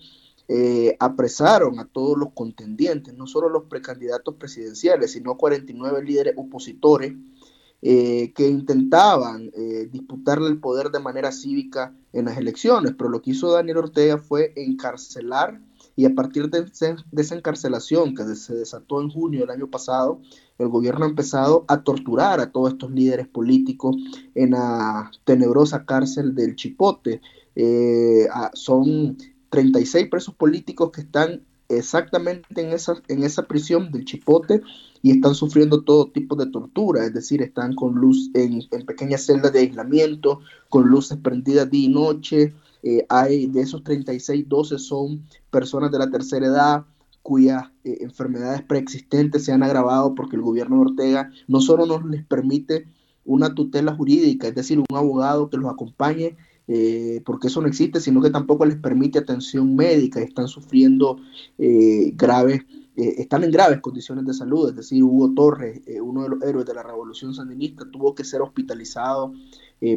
eh, 0.47 0.95
apresaron 0.99 1.79
a 1.79 1.85
todos 1.85 2.17
los 2.17 2.31
contendientes, 2.33 3.13
no 3.13 3.27
solo 3.27 3.49
los 3.49 3.65
precandidatos 3.65 4.35
presidenciales, 4.35 5.11
sino 5.11 5.37
49 5.37 6.03
líderes 6.03 6.33
opositores 6.37 7.13
eh, 7.81 8.33
que 8.33 8.47
intentaban 8.47 9.51
eh, 9.53 9.87
disputarle 9.91 10.47
el 10.47 10.59
poder 10.59 10.89
de 10.89 10.99
manera 10.99 11.31
cívica 11.31 11.93
en 12.13 12.25
las 12.25 12.37
elecciones. 12.37 12.93
Pero 12.97 13.09
lo 13.09 13.21
que 13.21 13.31
hizo 13.31 13.51
Daniel 13.51 13.77
Ortega 13.77 14.17
fue 14.17 14.53
encarcelar 14.55 15.59
y 15.97 16.05
a 16.05 16.13
partir 16.13 16.49
de, 16.49 16.65
esa 16.69 17.35
encarcelación 17.35 18.13
que 18.13 18.23
se 18.35 18.53
desató 18.53 19.01
en 19.01 19.09
junio 19.09 19.41
del 19.41 19.49
año 19.49 19.67
pasado, 19.67 20.21
el 20.59 20.67
gobierno 20.69 21.05
ha 21.05 21.09
empezado 21.09 21.65
a 21.67 21.81
torturar 21.81 22.39
a 22.39 22.51
todos 22.51 22.73
estos 22.73 22.91
líderes 22.91 23.27
políticos 23.27 23.95
en 24.35 24.51
la 24.51 25.11
tenebrosa 25.23 25.85
cárcel 25.85 26.35
del 26.35 26.55
Chipote. 26.55 27.19
Eh, 27.55 28.27
son 28.53 29.17
36 29.49 30.07
presos 30.09 30.35
políticos 30.35 30.91
que 30.91 31.01
están 31.01 31.41
exactamente 31.69 32.61
en 32.61 32.71
esa, 32.71 32.95
en 33.07 33.23
esa 33.23 33.43
prisión 33.43 33.91
del 33.91 34.05
Chipote 34.05 34.61
y 35.01 35.11
están 35.11 35.35
sufriendo 35.35 35.83
todo 35.83 36.09
tipo 36.11 36.35
de 36.35 36.47
tortura, 36.47 37.05
es 37.05 37.13
decir, 37.13 37.41
están 37.41 37.75
con 37.75 37.95
luz 37.95 38.29
en, 38.33 38.61
pequeñas 38.85 39.25
celdas 39.25 39.53
de 39.53 39.59
aislamiento, 39.59 40.39
con 40.69 40.87
luces 40.87 41.17
prendidas 41.17 41.69
día 41.69 41.85
y 41.85 41.89
noche. 41.89 42.53
Eh, 42.83 43.05
hay 43.09 43.47
de 43.47 43.61
esos 43.61 43.83
36, 43.83 44.47
12 44.47 44.79
son 44.79 45.23
personas 45.49 45.91
de 45.91 45.99
la 45.99 46.09
tercera 46.09 46.47
edad 46.47 46.85
cuyas 47.21 47.63
eh, 47.83 47.97
enfermedades 48.01 48.61
preexistentes 48.61 49.43
se 49.43 49.51
han 49.51 49.63
agravado 49.63 50.15
porque 50.15 50.37
el 50.37 50.41
gobierno 50.41 50.77
de 50.77 50.81
Ortega 50.83 51.31
no 51.47 51.59
solo 51.59 51.85
no 51.85 51.99
les 52.07 52.25
permite 52.25 52.87
una 53.25 53.53
tutela 53.53 53.93
jurídica, 53.93 54.47
es 54.47 54.55
decir, 54.55 54.79
un 54.79 54.97
abogado 54.97 55.49
que 55.49 55.57
los 55.57 55.69
acompañe 55.69 56.37
eh, 56.67 57.21
porque 57.25 57.47
eso 57.47 57.61
no 57.61 57.67
existe, 57.67 58.01
sino 58.01 58.21
que 58.21 58.29
tampoco 58.29 58.65
les 58.65 58.75
permite 58.75 59.19
atención 59.19 59.75
médica, 59.75 60.19
están 60.19 60.47
sufriendo 60.47 61.17
eh, 61.57 62.11
graves, 62.15 62.61
eh, 62.97 63.15
están 63.19 63.43
en 63.45 63.51
graves 63.51 63.79
condiciones 63.79 64.25
de 64.25 64.33
salud, 64.33 64.69
es 64.69 64.75
decir, 64.75 65.01
Hugo 65.03 65.33
Torres, 65.33 65.81
uno 66.01 66.23
de 66.23 66.29
los 66.29 66.43
héroes 66.43 66.65
de 66.65 66.73
la 66.73 66.83
revolución 66.83 67.33
sandinista, 67.33 67.89
tuvo 67.89 68.13
que 68.13 68.23
ser 68.23 68.41
hospitalizado 68.41 69.33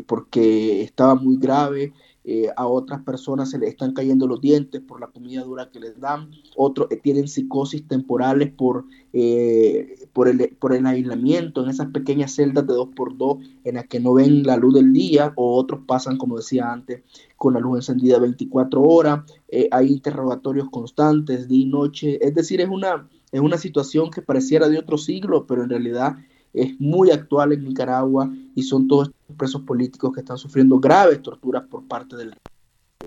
porque 0.07 0.83
estaba 0.83 1.15
muy 1.15 1.39
grave, 1.39 1.95
eh, 2.33 2.49
a 2.57 2.65
otras 2.65 3.03
personas 3.03 3.51
se 3.51 3.59
les 3.59 3.71
están 3.71 3.93
cayendo 3.93 4.29
los 4.29 4.41
dientes 4.41 4.81
por 4.81 5.01
la 5.01 5.09
comida 5.09 5.43
dura 5.43 5.69
que 5.73 5.81
les 5.81 5.99
dan, 5.99 6.31
otros 6.55 6.87
eh, 6.93 6.97
tienen 7.03 7.27
psicosis 7.27 7.89
temporales 7.89 8.53
por, 8.53 8.85
eh, 9.13 9.97
por, 10.13 10.29
el, 10.29 10.57
por 10.61 10.73
el 10.73 10.87
aislamiento 10.87 11.65
en 11.65 11.71
esas 11.71 11.89
pequeñas 11.89 12.33
celdas 12.33 12.69
de 12.69 12.75
2x2 12.75 13.41
en 13.65 13.75
las 13.75 13.89
que 13.89 13.99
no 13.99 14.15
ven 14.15 14.45
la 14.45 14.57
luz 14.57 14.75
del 14.75 14.93
día, 14.93 15.33
o 15.35 15.57
otros 15.57 15.81
pasan, 15.89 16.19
como 16.19 16.37
decía 16.37 16.71
antes, 16.71 17.03
con 17.37 17.55
la 17.55 17.59
luz 17.59 17.79
encendida 17.79 18.21
24 18.21 18.81
horas, 18.81 19.25
hay 19.73 19.89
interrogatorios 19.89 20.71
constantes, 20.71 21.49
día 21.49 21.65
y 21.65 21.69
noche, 21.69 22.25
es 22.25 22.33
decir, 22.33 22.61
es 22.61 22.69
una, 22.69 23.09
es 23.33 23.41
una 23.41 23.59
situación 23.59 24.09
que 24.09 24.23
pareciera 24.23 24.69
de 24.69 24.79
otro 24.79 24.99
siglo, 24.99 25.47
pero 25.49 25.65
en 25.65 25.71
realidad 25.71 26.17
es 26.53 26.81
muy 26.81 27.11
actual 27.11 27.53
en 27.53 27.65
Nicaragua 27.65 28.31
y 28.55 28.63
son 28.63 28.89
todos 28.89 29.11
presos 29.37 29.63
políticos 29.63 30.13
que 30.13 30.21
están 30.21 30.39
sufriendo 30.39 30.79
graves 30.79 31.23
torturas 31.23 31.65
por 31.69 31.87
parte 31.87 32.17
del 32.17 32.35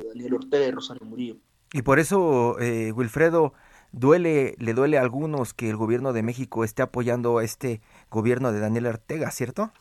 Daniel 0.08 0.36
Ortega 0.36 0.68
y 0.68 0.72
Rosario 0.72 1.06
Murillo. 1.06 1.38
Y 1.74 1.82
por 1.82 2.00
eso, 2.00 2.60
eh, 2.60 2.92
Wilfredo, 2.92 3.54
duele, 3.92 4.56
le 4.60 4.74
duele 4.74 4.98
a 4.98 5.02
algunos 5.02 5.54
que 5.54 5.70
el 5.70 5.76
gobierno 5.76 6.14
de 6.14 6.24
México 6.24 6.64
esté 6.64 6.82
apoyando 6.82 7.38
a 7.40 7.44
este 7.44 7.82
gobierno 8.12 8.52
de 8.52 8.60
Daniel 8.60 8.88
Ortega, 8.88 9.32
¿cierto? 9.32 9.72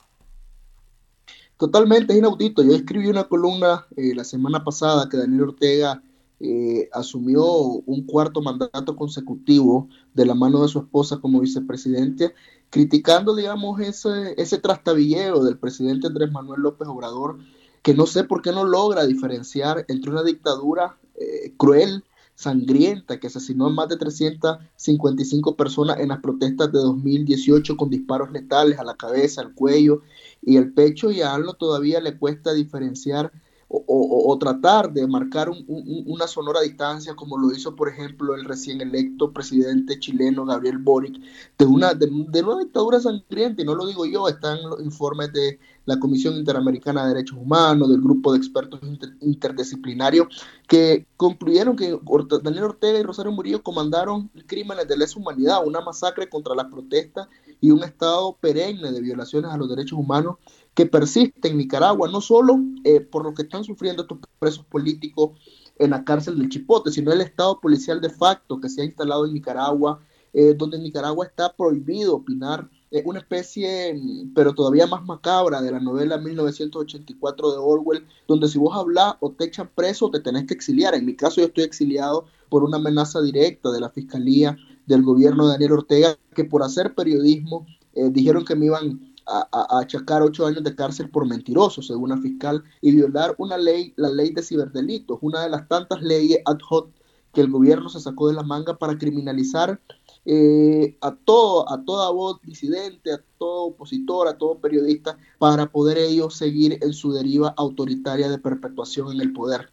Totalmente, 1.58 2.12
es 2.12 2.18
inaudito. 2.18 2.62
Yo 2.62 2.72
escribí 2.72 3.08
una 3.08 3.24
columna 3.24 3.86
eh, 3.96 4.14
la 4.14 4.24
semana 4.24 4.64
pasada 4.64 5.08
que 5.08 5.16
Daniel 5.16 5.42
Ortega 5.42 6.02
eh, 6.44 6.88
asumió 6.92 7.44
un 7.44 8.04
cuarto 8.04 8.42
mandato 8.42 8.96
consecutivo 8.96 9.88
de 10.12 10.26
la 10.26 10.34
mano 10.34 10.60
de 10.62 10.68
su 10.68 10.80
esposa 10.80 11.20
como 11.20 11.38
vicepresidente 11.38 12.34
criticando, 12.68 13.36
digamos, 13.36 13.78
ese, 13.80 14.34
ese 14.36 14.58
trastabilleo 14.58 15.44
del 15.44 15.56
presidente 15.56 16.08
Andrés 16.08 16.32
Manuel 16.32 16.62
López 16.62 16.88
Obrador, 16.88 17.38
que 17.82 17.94
no 17.94 18.06
sé 18.06 18.24
por 18.24 18.42
qué 18.42 18.50
no 18.50 18.64
logra 18.64 19.06
diferenciar 19.06 19.84
entre 19.86 20.10
una 20.10 20.24
dictadura 20.24 20.98
eh, 21.14 21.54
cruel, 21.56 22.02
sangrienta, 22.34 23.20
que 23.20 23.28
asesinó 23.28 23.66
a 23.66 23.70
más 23.70 23.88
de 23.88 23.98
355 23.98 25.54
personas 25.54 26.00
en 26.00 26.08
las 26.08 26.18
protestas 26.18 26.72
de 26.72 26.80
2018 26.80 27.76
con 27.76 27.88
disparos 27.88 28.32
letales 28.32 28.80
a 28.80 28.84
la 28.84 28.96
cabeza, 28.96 29.42
al 29.42 29.54
cuello 29.54 30.00
y 30.40 30.56
el 30.56 30.72
pecho, 30.72 31.12
y 31.12 31.20
a 31.20 31.34
ALNO 31.34 31.54
todavía 31.54 32.00
le 32.00 32.18
cuesta 32.18 32.52
diferenciar 32.52 33.30
o, 33.72 34.36
tratar 34.38 34.92
de 34.92 35.06
marcar 35.06 35.50
una 35.66 36.26
sonora 36.26 36.60
distancia, 36.60 37.14
como 37.14 37.38
lo 37.38 37.52
hizo, 37.52 37.74
por 37.74 37.88
ejemplo, 37.88 38.34
el 38.34 38.44
recién 38.44 38.80
electo 38.80 39.32
presidente 39.32 39.98
chileno 39.98 40.44
Gabriel 40.44 40.78
Boric, 40.78 41.18
de 41.56 41.64
una, 41.64 41.94
de, 41.94 42.06
una 42.06 42.58
dictadura 42.58 43.00
sangrienta, 43.00 43.62
y 43.62 43.64
no 43.64 43.74
lo 43.74 43.86
digo 43.86 44.04
yo, 44.04 44.28
están 44.28 44.62
los 44.62 44.80
informes 44.82 45.32
de 45.32 45.58
la 45.86 45.98
Comisión 45.98 46.34
Interamericana 46.34 47.02
de 47.02 47.14
Derechos 47.14 47.38
Humanos, 47.38 47.88
del 47.88 48.02
grupo 48.02 48.32
de 48.32 48.38
expertos 48.38 48.80
interdisciplinarios, 49.20 50.28
que 50.68 51.06
concluyeron 51.16 51.74
que 51.74 51.98
Daniel 52.42 52.64
Ortega 52.64 52.98
y 52.98 53.02
Rosario 53.02 53.32
Murillo 53.32 53.62
comandaron 53.62 54.30
crímenes 54.46 54.86
de 54.86 54.98
lesa 54.98 55.18
humanidad, 55.18 55.66
una 55.66 55.80
masacre 55.80 56.28
contra 56.28 56.54
las 56.54 56.66
protestas 56.66 57.28
y 57.60 57.70
un 57.70 57.82
estado 57.84 58.36
perenne 58.40 58.92
de 58.92 59.00
violaciones 59.00 59.50
a 59.50 59.56
los 59.56 59.68
derechos 59.68 59.98
humanos 59.98 60.36
que 60.74 60.86
persiste 60.86 61.48
en 61.48 61.58
Nicaragua, 61.58 62.08
no 62.08 62.20
solo 62.20 62.58
eh, 62.84 63.00
por 63.00 63.24
lo 63.24 63.34
que 63.34 63.42
están 63.42 63.64
sufriendo 63.64 64.02
estos 64.02 64.18
presos 64.38 64.64
políticos 64.64 65.32
en 65.78 65.90
la 65.90 66.04
cárcel 66.04 66.38
del 66.38 66.48
Chipote, 66.48 66.90
sino 66.90 67.12
el 67.12 67.20
estado 67.20 67.60
policial 67.60 68.00
de 68.00 68.10
facto 68.10 68.60
que 68.60 68.68
se 68.68 68.82
ha 68.82 68.84
instalado 68.84 69.26
en 69.26 69.34
Nicaragua, 69.34 70.00
eh, 70.32 70.54
donde 70.56 70.78
en 70.78 70.84
Nicaragua 70.84 71.26
está 71.26 71.54
prohibido 71.54 72.16
opinar, 72.16 72.70
eh, 72.90 73.02
una 73.04 73.18
especie, 73.18 73.92
mm, 73.94 74.32
pero 74.34 74.54
todavía 74.54 74.86
más 74.86 75.04
macabra, 75.04 75.60
de 75.60 75.72
la 75.72 75.80
novela 75.80 76.16
1984 76.16 77.52
de 77.52 77.58
Orwell, 77.58 78.06
donde 78.26 78.48
si 78.48 78.58
vos 78.58 78.74
hablas 78.74 79.14
o 79.20 79.30
te 79.30 79.44
echan 79.44 79.70
preso, 79.74 80.10
te 80.10 80.20
tenés 80.20 80.46
que 80.46 80.54
exiliar. 80.54 80.94
En 80.94 81.04
mi 81.04 81.14
caso 81.16 81.42
yo 81.42 81.48
estoy 81.48 81.64
exiliado 81.64 82.24
por 82.48 82.64
una 82.64 82.78
amenaza 82.78 83.20
directa 83.20 83.70
de 83.70 83.80
la 83.80 83.90
Fiscalía 83.90 84.56
del 84.86 85.02
gobierno 85.02 85.46
de 85.46 85.52
Daniel 85.52 85.72
Ortega, 85.72 86.16
que 86.34 86.44
por 86.44 86.62
hacer 86.62 86.94
periodismo 86.94 87.66
dijeron 87.94 88.46
que 88.46 88.56
me 88.56 88.66
iban 88.66 89.11
a, 89.26 89.78
achacar 89.80 90.22
ocho 90.22 90.46
años 90.46 90.62
de 90.62 90.74
cárcel 90.74 91.10
por 91.10 91.26
mentiroso, 91.26 91.82
según 91.82 92.10
la 92.10 92.18
fiscal, 92.18 92.62
y 92.80 92.92
violar 92.92 93.34
una 93.38 93.58
ley, 93.58 93.92
la 93.96 94.10
ley 94.10 94.30
de 94.30 94.42
ciberdelitos, 94.42 95.18
una 95.20 95.42
de 95.42 95.50
las 95.50 95.68
tantas 95.68 96.02
leyes 96.02 96.40
ad 96.44 96.58
hoc 96.68 96.90
que 97.32 97.40
el 97.40 97.50
gobierno 97.50 97.88
se 97.88 98.00
sacó 98.00 98.28
de 98.28 98.34
la 98.34 98.42
manga 98.42 98.76
para 98.76 98.98
criminalizar 98.98 99.80
eh, 100.24 100.96
a 101.00 101.14
todo, 101.14 101.70
a 101.70 101.84
toda 101.84 102.10
voz 102.10 102.40
disidente, 102.42 103.12
a 103.12 103.20
todo 103.38 103.64
opositor, 103.68 104.28
a 104.28 104.36
todo 104.36 104.58
periodista, 104.58 105.18
para 105.38 105.66
poder 105.66 105.98
ellos 105.98 106.36
seguir 106.36 106.78
en 106.82 106.92
su 106.92 107.12
deriva 107.12 107.54
autoritaria 107.56 108.28
de 108.28 108.38
perpetuación 108.38 109.12
en 109.12 109.20
el 109.20 109.32
poder. 109.32 109.72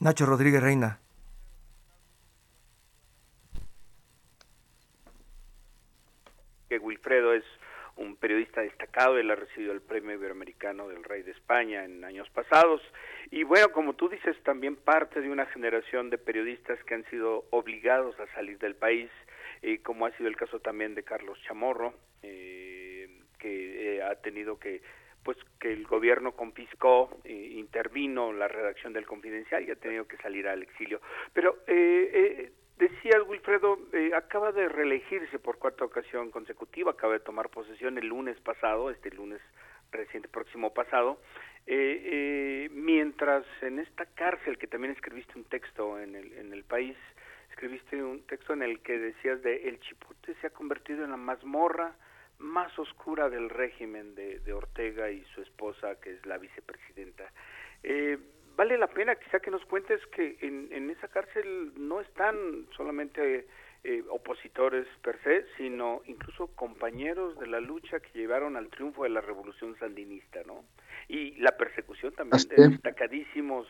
Nacho 0.00 0.26
Rodríguez 0.26 0.62
Reina. 0.62 1.00
Que 6.68 6.78
Wilfredo 6.78 7.32
es 7.32 7.44
un 8.04 8.16
periodista 8.16 8.60
destacado, 8.60 9.18
él 9.18 9.30
ha 9.30 9.34
recibido 9.34 9.72
el 9.72 9.80
premio 9.80 10.14
iberoamericano 10.14 10.88
del 10.88 11.04
Rey 11.04 11.22
de 11.22 11.32
España 11.32 11.84
en 11.84 12.04
años 12.04 12.28
pasados. 12.30 12.80
Y 13.30 13.42
bueno, 13.42 13.70
como 13.72 13.94
tú 13.94 14.08
dices, 14.08 14.36
también 14.42 14.76
parte 14.76 15.20
de 15.20 15.30
una 15.30 15.46
generación 15.46 16.10
de 16.10 16.18
periodistas 16.18 16.82
que 16.84 16.94
han 16.94 17.04
sido 17.10 17.44
obligados 17.50 18.18
a 18.20 18.26
salir 18.34 18.58
del 18.58 18.76
país, 18.76 19.10
eh, 19.62 19.78
como 19.82 20.06
ha 20.06 20.16
sido 20.16 20.28
el 20.28 20.36
caso 20.36 20.60
también 20.60 20.94
de 20.94 21.02
Carlos 21.02 21.38
Chamorro, 21.46 21.94
eh, 22.22 23.08
que 23.38 23.96
eh, 23.96 24.02
ha 24.02 24.14
tenido 24.16 24.58
que 24.58 24.82
pues 25.24 25.38
que 25.58 25.72
el 25.72 25.86
gobierno 25.86 26.32
confiscó, 26.32 27.08
intervino 27.24 28.30
la 28.34 28.46
redacción 28.46 28.92
del 28.92 29.06
Confidencial 29.06 29.66
y 29.66 29.70
ha 29.70 29.76
tenido 29.76 30.06
que 30.06 30.18
salir 30.18 30.46
al 30.46 30.62
exilio. 30.62 31.00
Pero 31.32 31.60
eh, 31.66 32.52
Decía 32.76 33.22
Wilfredo, 33.22 33.78
eh, 33.92 34.10
acaba 34.14 34.50
de 34.50 34.68
reelegirse 34.68 35.38
por 35.38 35.58
cuarta 35.58 35.84
ocasión 35.84 36.30
consecutiva, 36.30 36.90
acaba 36.90 37.12
de 37.12 37.20
tomar 37.20 37.48
posesión 37.48 37.98
el 37.98 38.08
lunes 38.08 38.38
pasado, 38.40 38.90
este 38.90 39.10
lunes 39.10 39.40
reciente 39.92 40.28
próximo 40.28 40.74
pasado, 40.74 41.20
eh, 41.66 42.02
eh, 42.04 42.68
mientras 42.72 43.44
en 43.62 43.78
esta 43.78 44.06
cárcel, 44.06 44.58
que 44.58 44.66
también 44.66 44.92
escribiste 44.92 45.38
un 45.38 45.44
texto 45.44 46.00
en 46.00 46.16
el, 46.16 46.32
en 46.32 46.52
el 46.52 46.64
país, 46.64 46.96
escribiste 47.50 48.02
un 48.02 48.26
texto 48.26 48.52
en 48.52 48.62
el 48.62 48.80
que 48.80 48.98
decías 48.98 49.40
de 49.42 49.68
el 49.68 49.78
Chipote 49.78 50.34
se 50.40 50.48
ha 50.48 50.50
convertido 50.50 51.04
en 51.04 51.12
la 51.12 51.16
mazmorra 51.16 51.94
más 52.38 52.76
oscura 52.78 53.30
del 53.30 53.48
régimen 53.48 54.16
de, 54.16 54.40
de 54.40 54.52
Ortega 54.52 55.10
y 55.10 55.24
su 55.34 55.42
esposa, 55.42 56.00
que 56.00 56.12
es 56.12 56.26
la 56.26 56.38
vicepresidenta. 56.38 57.30
Eh, 57.82 58.18
vale 58.56 58.78
la 58.78 58.86
pena 58.86 59.14
quizá 59.16 59.40
que 59.40 59.50
nos 59.50 59.64
cuentes 59.66 60.00
que 60.14 60.36
en, 60.40 60.68
en 60.72 60.90
esa 60.90 61.08
cárcel 61.08 61.72
no 61.76 62.00
están 62.00 62.66
solamente 62.76 63.46
eh, 63.86 64.02
opositores 64.10 64.86
per 65.02 65.18
se, 65.22 65.44
sino 65.58 66.00
incluso 66.06 66.46
compañeros 66.54 67.38
de 67.38 67.46
la 67.46 67.60
lucha 67.60 68.00
que 68.00 68.18
llevaron 68.18 68.56
al 68.56 68.68
triunfo 68.68 69.02
de 69.02 69.10
la 69.10 69.20
revolución 69.20 69.76
sandinista, 69.78 70.40
¿no? 70.46 70.64
Y 71.08 71.32
la 71.32 71.56
persecución 71.56 72.14
también 72.14 72.42
de 72.48 72.68
destacadísimos 72.68 73.66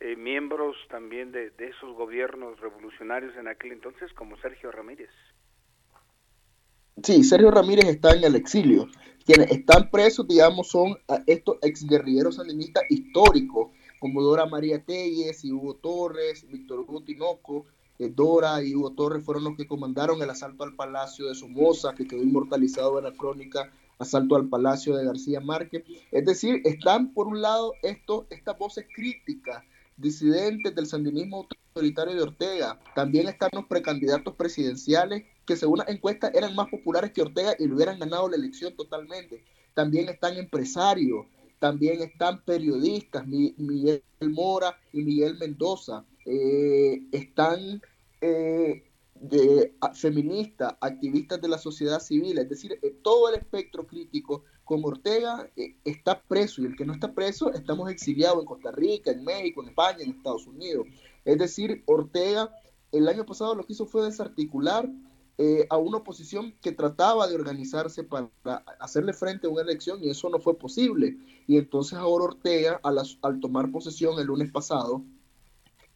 eh, 0.00 0.16
miembros 0.16 0.76
también 0.88 1.30
de, 1.30 1.50
de 1.50 1.68
esos 1.68 1.94
gobiernos 1.94 2.58
revolucionarios 2.60 3.36
en 3.36 3.48
aquel 3.48 3.72
entonces, 3.72 4.10
como 4.14 4.38
Sergio 4.38 4.72
Ramírez. 4.72 5.10
Sí, 7.02 7.22
Sergio 7.22 7.50
Ramírez 7.50 7.84
está 7.86 8.14
en 8.14 8.24
el 8.24 8.36
exilio. 8.36 8.88
Quienes 9.26 9.50
están 9.50 9.90
presos, 9.90 10.26
digamos, 10.26 10.68
son 10.68 10.96
estos 11.26 11.58
exguerrilleros 11.60 12.36
sandinistas 12.36 12.84
históricos 12.88 13.72
como 14.00 14.22
Dora 14.22 14.46
María 14.46 14.82
Telles 14.84 15.44
y 15.44 15.52
Hugo 15.52 15.76
Torres, 15.76 16.44
Víctor 16.48 16.80
Hugo 16.80 17.02
Tinoco, 17.04 17.66
Dora 17.98 18.62
y 18.64 18.74
Hugo 18.74 18.92
Torres 18.94 19.24
fueron 19.24 19.44
los 19.44 19.56
que 19.56 19.66
comandaron 19.66 20.20
el 20.22 20.30
asalto 20.30 20.64
al 20.64 20.74
Palacio 20.74 21.28
de 21.28 21.34
Somoza, 21.34 21.94
que 21.94 22.08
quedó 22.08 22.22
inmortalizado 22.22 22.98
en 22.98 23.04
la 23.04 23.12
crónica 23.12 23.70
asalto 23.98 24.36
al 24.36 24.48
Palacio 24.48 24.96
de 24.96 25.04
García 25.04 25.40
Márquez. 25.40 25.84
Es 26.10 26.24
decir, 26.24 26.62
están 26.64 27.12
por 27.12 27.26
un 27.26 27.42
lado 27.42 27.74
estos, 27.82 28.24
estas 28.30 28.58
voces 28.58 28.86
críticas, 28.94 29.62
disidentes 29.98 30.74
del 30.74 30.86
sandinismo 30.86 31.46
autoritario 31.74 32.14
de 32.14 32.22
Ortega. 32.22 32.80
También 32.94 33.28
están 33.28 33.50
los 33.52 33.66
precandidatos 33.66 34.34
presidenciales 34.34 35.24
que 35.44 35.56
según 35.56 35.78
las 35.78 35.88
encuestas 35.90 36.32
eran 36.34 36.54
más 36.54 36.68
populares 36.70 37.12
que 37.12 37.20
Ortega 37.20 37.54
y 37.58 37.66
le 37.66 37.74
hubieran 37.74 37.98
ganado 37.98 38.30
la 38.30 38.36
elección 38.36 38.74
totalmente. 38.74 39.44
También 39.74 40.08
están 40.08 40.38
empresarios, 40.38 41.26
también 41.60 42.02
están 42.02 42.42
periodistas, 42.42 43.24
Miguel 43.26 44.02
Mora 44.20 44.76
y 44.92 45.02
Miguel 45.02 45.38
Mendoza. 45.38 46.04
Eh, 46.26 47.02
están 47.12 47.80
eh, 48.20 48.82
de 49.20 49.74
feministas, 49.94 50.74
activistas 50.80 51.40
de 51.40 51.48
la 51.48 51.58
sociedad 51.58 52.00
civil, 52.00 52.38
es 52.38 52.48
decir, 52.48 52.78
eh, 52.82 52.96
todo 53.02 53.28
el 53.28 53.34
espectro 53.36 53.86
crítico 53.86 54.44
con 54.64 54.82
Ortega 54.84 55.50
eh, 55.56 55.76
está 55.84 56.22
preso 56.22 56.62
y 56.62 56.66
el 56.66 56.76
que 56.76 56.86
no 56.86 56.94
está 56.94 57.12
preso 57.12 57.52
estamos 57.52 57.90
exiliados 57.90 58.40
en 58.40 58.46
Costa 58.46 58.72
Rica, 58.72 59.10
en 59.10 59.22
México, 59.22 59.62
en 59.62 59.68
España, 59.68 59.98
en 60.00 60.10
Estados 60.12 60.46
Unidos. 60.46 60.86
Es 61.24 61.38
decir, 61.38 61.82
Ortega 61.86 62.50
el 62.92 63.08
año 63.08 63.26
pasado 63.26 63.54
lo 63.54 63.64
que 63.64 63.74
hizo 63.74 63.84
fue 63.84 64.04
desarticular 64.04 64.88
eh, 65.42 65.66
a 65.70 65.78
una 65.78 65.96
oposición 65.96 66.52
que 66.60 66.70
trataba 66.70 67.26
de 67.26 67.34
organizarse 67.34 68.04
para 68.04 68.28
hacerle 68.78 69.14
frente 69.14 69.46
a 69.46 69.50
una 69.50 69.62
elección 69.62 70.04
y 70.04 70.10
eso 70.10 70.28
no 70.28 70.38
fue 70.38 70.58
posible. 70.58 71.16
Y 71.46 71.56
entonces 71.56 71.98
ahora 71.98 72.26
Ortega, 72.26 72.78
al, 72.82 72.98
al 73.22 73.40
tomar 73.40 73.70
posesión 73.70 74.18
el 74.18 74.26
lunes 74.26 74.52
pasado, 74.52 75.02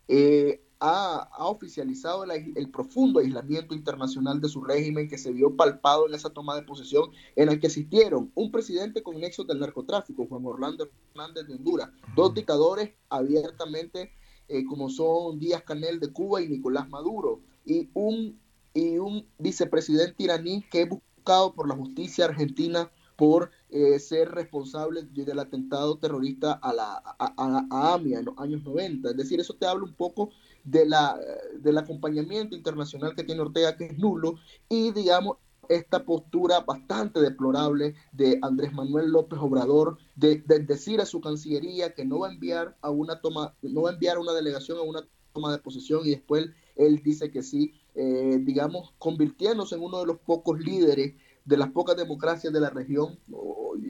eh, 0.08 0.62
ha, 0.80 1.28
oficializado 1.40 2.24
el, 2.24 2.70
profundo 2.70 3.20
aislamiento 3.20 3.74
internacional 3.74 4.40
de 4.40 4.48
su 4.48 4.64
régimen 4.64 5.08
que 5.08 5.18
se 5.18 5.30
vio 5.30 5.54
palpado 5.54 6.08
en 6.08 6.14
esa 6.14 6.30
toma 6.30 6.56
de 6.56 6.62
posesión 6.62 7.10
en 7.36 7.48
la 7.48 7.60
que 7.60 7.66
asistieron 7.66 8.32
un 8.34 8.50
presidente 8.50 9.02
con 9.02 9.20
nexos 9.20 9.46
del 9.46 9.60
narcotráfico, 9.60 10.26
Juan 10.26 10.46
Orlando 10.46 10.88
Hernández 11.10 11.46
de 11.46 11.54
Honduras, 11.54 11.90
dos 12.16 12.32
dictadores 12.32 12.92
abiertamente 13.10 14.10
eh, 14.48 14.64
como 14.64 14.88
son 14.88 15.38
Díaz 15.38 15.64
Canel 15.64 16.00
de 16.00 16.10
Cuba 16.12 16.40
y 16.40 16.48
Nicolás 16.48 16.88
Maduro, 16.88 17.40
y 17.66 17.90
un, 17.94 18.38
y 18.74 18.98
un 18.98 19.26
vicepresidente 19.38 20.24
iraní 20.24 20.62
que 20.70 20.82
es 20.82 20.88
buscado 20.88 21.54
por 21.54 21.68
la 21.68 21.76
justicia 21.76 22.26
argentina 22.26 22.90
por 23.16 23.50
eh, 23.70 23.98
ser 24.00 24.32
responsable 24.32 25.02
del 25.02 25.38
atentado 25.38 25.98
terrorista 25.98 26.54
a, 26.54 26.72
la, 26.72 27.02
a, 27.18 27.94
AMIA 27.94 28.18
en 28.18 28.24
los 28.24 28.38
años 28.38 28.64
90. 28.64 29.10
Es 29.10 29.16
decir, 29.16 29.38
eso 29.38 29.54
te 29.54 29.66
habla 29.66 29.84
un 29.84 29.94
poco 29.94 30.30
de 30.64 30.84
la, 30.84 31.18
del 31.60 31.78
acompañamiento 31.78 32.56
internacional 32.56 33.14
que 33.14 33.22
tiene 33.22 33.42
Ortega, 33.42 33.76
que 33.76 33.86
es 33.86 33.98
nulo, 33.98 34.34
y 34.68 34.90
digamos, 34.90 35.36
esta 35.68 36.04
postura 36.04 36.60
bastante 36.60 37.20
deplorable 37.20 37.94
de 38.12 38.38
Andrés 38.42 38.72
Manuel 38.72 39.10
López 39.10 39.38
Obrador 39.40 39.98
de, 40.14 40.42
decir 40.66 41.00
a 41.00 41.06
su 41.06 41.20
cancillería 41.20 41.94
que 41.94 42.04
no 42.04 42.20
va 42.20 42.28
a 42.28 42.32
enviar 42.32 42.76
a 42.82 42.90
una 42.90 43.20
toma, 43.20 43.54
no 43.62 43.82
va 43.82 43.90
a 43.90 43.92
enviar 43.94 44.18
una 44.18 44.32
delegación 44.32 44.78
a 44.78 44.82
una 44.82 45.06
toma 45.32 45.52
de 45.52 45.58
posesión 45.58 46.02
y 46.04 46.10
después 46.10 46.48
él 46.76 47.02
dice 47.02 47.30
que 47.30 47.42
sí, 47.42 47.72
eh, 47.94 48.38
digamos, 48.40 48.92
convirtiéndose 48.98 49.76
en 49.76 49.82
uno 49.82 50.00
de 50.00 50.06
los 50.06 50.18
pocos 50.18 50.58
líderes 50.58 51.14
de 51.44 51.56
las 51.56 51.70
pocas 51.70 51.96
democracias 51.96 52.52
de 52.52 52.60
la 52.60 52.70
región, 52.70 53.18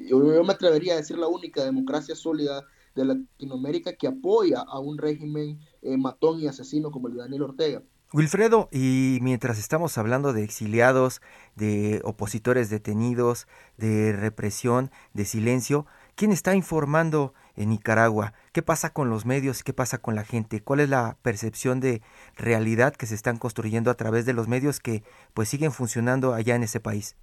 yo, 0.09 0.45
me 0.45 0.53
atrevería 0.53 0.95
a 0.95 0.97
decir 0.97 1.19
la 1.19 1.29
única 1.29 1.65
democracia 1.65 2.15
sólida 2.15 2.65
de 2.95 3.05
Latinoamérica 3.05 3.95
que 3.95 4.07
apoya 4.07 4.61
a 4.61 4.79
un 4.79 4.99
régimen 4.99 5.59
eh, 5.83 5.97
matón 5.97 6.41
y 6.41 6.47
asesino 6.47 6.91
como 6.91 7.09
el 7.09 7.15
de 7.15 7.21
Daniel 7.21 7.43
Ortega. 7.43 7.83
Wilfredo, 8.13 8.69
y 8.71 9.19
mientras 9.23 9.59
estamos 9.59 9.99
hablando 9.99 10.33
de 10.33 10.45
exiliados, 10.45 11.21
de 11.57 12.01
opositores 12.05 12.71
detenidos, 12.71 13.49
de 13.77 14.13
represión, 14.13 14.93
de 15.15 15.25
silencio, 15.25 15.87
¿quién 16.15 16.31
está 16.31 16.55
informando 16.55 17.35
en 17.57 17.71
Nicaragua? 17.71 18.33
¿Qué 18.53 18.63
pasa 18.63 18.93
con 18.93 19.11
los 19.11 19.27
medios? 19.27 19.63
¿Qué 19.63 19.73
pasa 19.73 19.99
con 19.99 20.15
la 20.15 20.25
gente? 20.25 20.63
¿Cuál 20.63 20.81
es 20.81 20.89
la 20.89 21.17
percepción 21.23 21.81
de 21.81 22.03
realidad 22.37 22.95
que 22.95 23.07
se 23.07 23.15
están 23.15 23.39
construyendo 23.39 23.91
a 23.91 23.95
través 23.95 24.27
de 24.27 24.33
los 24.33 24.49
medios 24.49 24.81
que 24.81 25.03
pues 25.35 25.49
siguen 25.49 25.73
funcionando 25.73 26.35
allá 26.35 26.55
en 26.55 26.63
ese 26.63 26.81
país? 26.81 27.17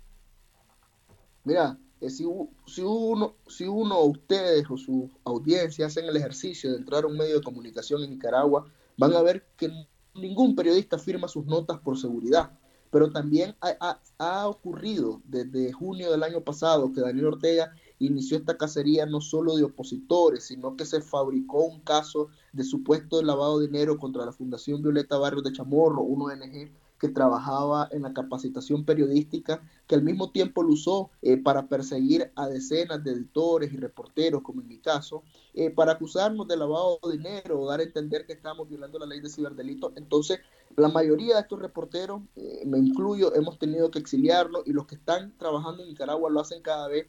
Mira, 1.44 1.78
eh, 2.02 2.10
si, 2.10 2.26
uno, 2.26 3.36
si 3.48 3.64
uno, 3.66 4.00
ustedes 4.02 4.66
o 4.70 4.78
su 4.78 5.10
audiencia 5.24 5.86
hacen 5.86 6.06
el 6.06 6.18
ejercicio 6.18 6.72
de 6.72 6.78
entrar 6.78 7.04
a 7.04 7.08
un 7.08 7.18
medio 7.18 7.36
de 7.36 7.44
comunicación 7.44 8.04
en 8.04 8.10
Nicaragua, 8.10 8.66
van 8.98 9.14
a 9.14 9.22
ver 9.22 9.46
que 9.56 9.72
ningún 10.16 10.56
periodista 10.56 10.98
firma 10.98 11.28
sus 11.28 11.46
notas 11.46 11.80
por 11.80 11.98
seguridad, 11.98 12.52
pero 12.90 13.12
también 13.12 13.56
ha, 13.62 14.48
ocurrido 14.48 15.22
desde 15.26 15.72
junio 15.72 16.12
del 16.12 16.24
año 16.24 16.42
pasado 16.42 16.92
que 16.92 17.02
Daniel 17.02 17.28
Ortega 17.28 17.74
inició 18.06 18.38
esta 18.38 18.58
cacería 18.58 19.06
no 19.06 19.22
solo 19.22 19.56
de 19.56 19.64
opositores, 19.64 20.46
sino 20.46 20.76
que 20.76 20.86
se 20.86 21.02
fabricó 21.02 21.64
un 21.64 21.82
caso 21.82 22.30
de 22.54 22.64
supuesto 22.64 23.22
lavado 23.22 23.60
de 23.60 23.68
dinero 23.68 23.98
contra 23.98 24.26
la 24.26 24.32
Fundación 24.32 24.82
Violeta 24.82 25.18
Barrios 25.18 25.44
de 25.44 25.54
Chamorro, 25.54 26.02
un 26.02 26.22
ONG 26.24 26.72
que 27.02 27.10
trabajaba 27.10 27.90
en 27.92 28.04
la 28.04 28.14
capacitación 28.14 28.86
periodística, 28.86 29.64
que 29.88 29.96
al 29.96 30.04
mismo 30.04 30.32
tiempo 30.32 30.62
lo 30.62 30.74
usó 30.74 31.10
eh, 31.24 31.36
para 31.36 31.68
perseguir 31.68 32.32
a 32.36 32.48
decenas 32.48 33.04
de 33.04 33.14
editores 33.14 33.74
y 33.74 33.78
reporteros, 33.78 34.44
como 34.44 34.62
en 34.62 34.68
mi 34.68 34.78
caso, 34.78 35.24
eh, 35.56 35.72
para 35.72 35.94
acusarnos 35.94 36.48
de 36.48 36.58
lavado 36.58 37.00
de 37.04 37.18
dinero 37.18 37.60
o 37.60 37.68
dar 37.68 37.80
a 37.80 37.84
entender 37.84 38.28
que 38.28 38.34
estamos 38.34 38.70
violando 38.70 39.00
la 39.00 39.08
ley 39.08 39.20
de 39.20 39.30
ciberdelito. 39.30 39.92
Entonces, 39.96 40.42
la 40.78 40.90
mayoría 40.90 41.36
de 41.36 41.42
estos 41.42 41.60
reporteros, 41.60 42.22
eh, 42.36 42.62
me 42.68 42.78
incluyo, 42.78 43.34
hemos 43.34 43.58
tenido 43.58 43.90
que 43.90 43.98
exiliarlos 43.98 44.62
y 44.68 44.72
los 44.72 44.86
que 44.86 44.94
están 44.94 45.36
trabajando 45.40 45.82
en 45.82 45.90
Nicaragua 45.90 46.30
lo 46.30 46.40
hacen 46.40 46.62
cada 46.62 46.88
vez, 46.88 47.08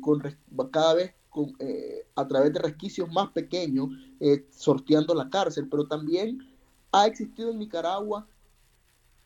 con, 0.00 0.22
cada 0.70 0.94
vez 0.94 1.14
con, 1.28 1.56
a 2.14 2.28
través 2.28 2.52
de 2.52 2.60
resquicios 2.60 3.10
más 3.12 3.30
pequeños, 3.30 3.88
sorteando 4.50 5.14
la 5.14 5.30
cárcel, 5.30 5.68
pero 5.68 5.86
también 5.86 6.38
ha 6.92 7.06
existido 7.06 7.50
en 7.50 7.58
Nicaragua 7.58 8.26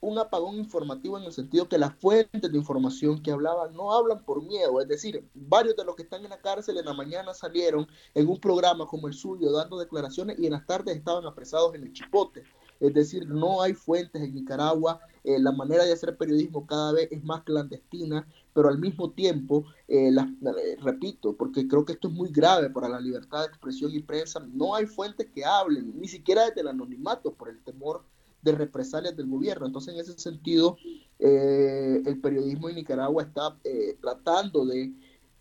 un 0.03 0.19
apagón 0.19 0.57
informativo 0.57 1.17
en 1.17 1.23
el 1.25 1.33
sentido 1.33 1.69
que 1.69 1.79
las 1.79 1.95
fuentes 1.95 2.51
de 2.51 2.59
información 2.59 3.23
que 3.23 3.31
hablaban 3.31 3.73
no 3.73 3.93
hablan 3.93 4.25
por 4.25 4.43
miedo, 4.43 4.81
es 4.81 4.89
decir, 4.89 5.25
varios 5.33 5.77
de 5.77 5.85
los 5.85 5.95
que 5.95 6.03
están 6.03 6.25
en 6.25 6.31
la 6.31 6.41
cárcel 6.41 6.77
en 6.77 6.87
la 6.87 6.93
mañana 6.93 7.33
salieron 7.33 7.87
en 8.13 8.29
un 8.29 8.39
programa 8.41 8.85
como 8.85 9.07
el 9.07 9.15
suyo 9.15 9.53
dando 9.53 9.79
declaraciones 9.79 10.41
y 10.41 10.47
en 10.47 10.53
las 10.53 10.67
tardes 10.67 10.97
estaban 10.97 11.25
apresados 11.25 11.77
en 11.77 11.85
el 11.85 11.93
chipote. 11.93 12.43
Es 12.83 12.93
decir, 12.95 13.29
no 13.29 13.63
hay 13.63 13.75
fuentes 13.75 14.21
en 14.21 14.35
Nicaragua, 14.35 14.99
eh, 15.23 15.39
la 15.39 15.53
manera 15.53 15.85
de 15.85 15.93
hacer 15.93 16.17
periodismo 16.17 16.67
cada 16.67 16.93
vez 16.93 17.13
es 17.13 17.23
más 17.23 17.45
clandestina, 17.45 18.27
pero 18.53 18.69
al 18.69 18.79
mismo 18.79 19.13
tiempo, 19.13 19.65
eh, 19.87 20.09
eh, 20.11 20.77
repito, 20.83 21.37
porque 21.37 21.69
creo 21.69 21.85
que 21.85 21.93
esto 21.93 22.09
es 22.09 22.15
muy 22.15 22.31
grave 22.31 22.71
para 22.71 22.89
la 22.89 22.99
libertad 22.99 23.43
de 23.43 23.47
expresión 23.47 23.95
y 23.95 24.01
prensa, 24.01 24.41
no 24.53 24.75
hay 24.75 24.87
fuentes 24.87 25.29
que 25.33 25.45
hablen, 25.45 25.93
ni 26.01 26.09
siquiera 26.09 26.47
desde 26.47 26.63
el 26.63 26.69
anonimato, 26.69 27.33
por 27.33 27.51
el 27.51 27.63
temor 27.63 28.05
de 28.43 28.51
represalias 28.51 29.17
del 29.17 29.29
gobierno. 29.29 29.65
Entonces, 29.65 29.95
en 29.95 30.01
ese 30.01 30.19
sentido, 30.19 30.77
el 31.21 32.21
periodismo 32.21 32.69
en 32.69 32.75
Nicaragua 32.75 33.23
está 33.23 33.57
tratando 34.01 34.67
de 34.67 34.93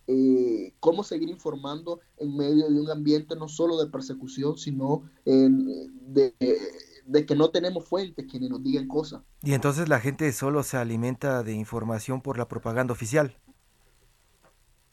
eh, 0.06 0.74
cómo 0.80 1.04
seguir 1.04 1.30
informando 1.30 2.02
en 2.18 2.38
medio 2.38 2.70
de 2.70 2.80
un 2.80 2.92
ambiente 2.92 3.36
no 3.36 3.48
solo 3.48 3.84
de 3.84 3.90
persecución, 3.90 4.60
sino 4.60 5.10
de, 5.26 6.36
de, 7.06 7.26
que 7.26 7.36
no 7.36 7.50
tenemos 7.50 7.86
fuentes 7.86 8.26
quienes 8.30 8.50
nos 8.50 8.64
digan 8.64 8.88
cosas. 8.88 9.22
Y 9.42 9.54
entonces 9.54 9.90
la 9.90 10.00
gente 10.00 10.32
solo 10.32 10.64
se 10.64 10.78
alimenta 10.78 11.44
de 11.44 11.54
información 11.54 12.22
por 12.22 12.38
la 12.38 12.48
propaganda 12.48 12.94
oficial. 12.94 13.38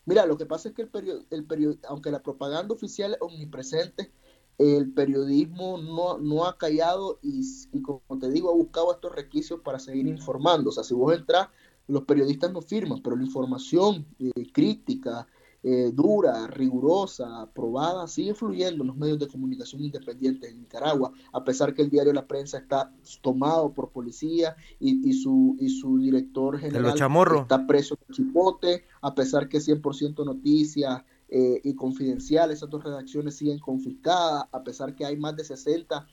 Mira, 0.05 0.25
lo 0.25 0.39
que 0.39 0.47
pasa 0.47 0.71
es 0.71 0.75
que 0.75 0.83
el 0.83 0.89
periodo, 0.89 1.25
el 1.31 1.79
aunque 1.87 2.11
la 2.11 2.23
propaganda 2.23 2.75
oficial 2.75 3.13
es 3.13 3.19
omnipresente, 3.21 4.11
el 4.59 4.91
periodismo 4.93 5.79
no, 5.79 6.19
no 6.19 6.47
ha 6.47 6.59
callado 6.59 7.21
y, 7.23 7.43
como 7.83 8.03
te 8.19 8.29
digo, 8.31 8.51
ha 8.51 8.55
buscado 8.55 8.93
estos 8.93 9.15
requisitos 9.15 9.61
para 9.61 9.79
seguir 9.79 10.07
informando. 10.07 10.71
O 10.71 10.73
sea, 10.73 10.83
si 10.83 10.95
vos 10.95 11.15
entras, 11.15 11.49
los 11.87 12.05
periodistas 12.05 12.53
no 12.53 12.61
firman, 12.61 13.01
pero 13.03 13.17
la 13.17 13.23
información 13.23 14.07
eh, 14.19 14.51
crítica, 14.53 15.29
eh, 15.63 15.91
dura, 15.93 16.47
rigurosa, 16.47 17.49
probada, 17.53 18.07
sigue 18.07 18.35
fluyendo 18.35 18.85
en 18.85 18.89
los 18.89 18.97
medios 18.97 19.19
de 19.19 19.27
comunicación 19.27 19.83
independientes 19.83 20.51
en 20.51 20.61
Nicaragua, 20.61 21.13
a 21.33 21.43
pesar 21.43 21.75
que 21.75 21.83
el 21.83 21.91
diario 21.91 22.13
La 22.13 22.27
Prensa 22.27 22.59
está 22.59 22.93
tomado 23.23 23.73
por 23.73 23.91
policía 23.91 24.55
y, 24.79 25.13
su, 25.15 25.57
y 25.59 25.69
su 25.69 25.99
director 25.99 26.59
general 26.59 26.95
está 27.43 27.67
preso 27.67 27.99
en 28.09 28.15
Chipote, 28.15 28.85
a 29.03 29.15
pesar 29.15 29.49
que 29.49 29.59
100% 29.59 30.25
noticias 30.25 31.03
eh, 31.29 31.61
y 31.63 31.75
confidencial. 31.75 32.51
Esas 32.51 32.71
dos 32.71 32.85
redacciones 32.85 33.37
siguen 33.37 33.59
confiscadas, 33.59 34.45
a 34.53 34.63
pesar 34.63 34.95
que 34.95 35.05
hay 35.05 35.17
más 35.17 35.37
de 35.37 35.45
60 35.45 36.07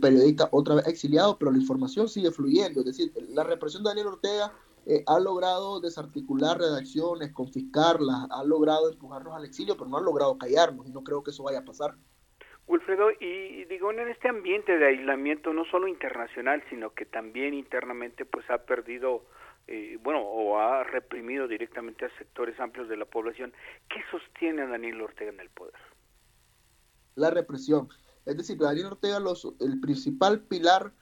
periodistas 0.00 0.48
otra 0.50 0.74
vez 0.76 0.86
exiliados, 0.86 1.36
pero 1.38 1.50
la 1.50 1.58
información 1.58 2.08
sigue 2.08 2.30
fluyendo. 2.30 2.80
Es 2.80 2.86
decir, 2.86 3.12
la 3.30 3.44
represión 3.44 3.82
de 3.82 3.90
Daniel 3.90 4.08
Ortega 4.08 4.52
eh, 4.90 5.04
ha 5.06 5.20
logrado 5.20 5.80
desarticular 5.80 6.56
redacciones, 6.56 7.30
confiscarlas, 7.34 8.26
ha 8.30 8.42
logrado 8.42 8.90
empujarnos 8.90 9.36
al 9.36 9.44
exilio, 9.44 9.76
pero 9.76 9.90
no 9.90 9.98
ha 9.98 10.00
logrado 10.00 10.38
callarnos 10.38 10.86
y 10.88 10.92
no 10.92 11.04
creo 11.04 11.22
que 11.22 11.30
eso 11.30 11.42
vaya 11.42 11.58
a 11.58 11.64
pasar. 11.66 11.94
Wilfredo, 12.66 13.10
y 13.20 13.66
digo, 13.66 13.90
en 13.92 14.08
este 14.08 14.30
ambiente 14.30 14.78
de 14.78 14.86
aislamiento, 14.86 15.52
no 15.52 15.66
solo 15.66 15.88
internacional, 15.88 16.64
sino 16.70 16.94
que 16.94 17.04
también 17.04 17.52
internamente, 17.52 18.24
pues 18.24 18.48
ha 18.48 18.64
perdido, 18.64 19.26
eh, 19.66 19.98
bueno, 20.02 20.22
o 20.22 20.58
ha 20.58 20.84
reprimido 20.84 21.46
directamente 21.48 22.06
a 22.06 22.18
sectores 22.18 22.58
amplios 22.58 22.88
de 22.88 22.96
la 22.96 23.04
población. 23.04 23.52
¿Qué 23.90 24.00
sostiene 24.10 24.62
a 24.62 24.68
Daniel 24.68 25.02
Ortega 25.02 25.30
en 25.30 25.40
el 25.40 25.50
poder? 25.50 25.74
La 27.14 27.28
represión. 27.28 27.90
Es 28.24 28.38
decir, 28.38 28.56
Daniel 28.56 28.86
Ortega, 28.86 29.20
los, 29.20 29.46
el 29.60 29.80
principal 29.80 30.40
pilar 30.40 30.92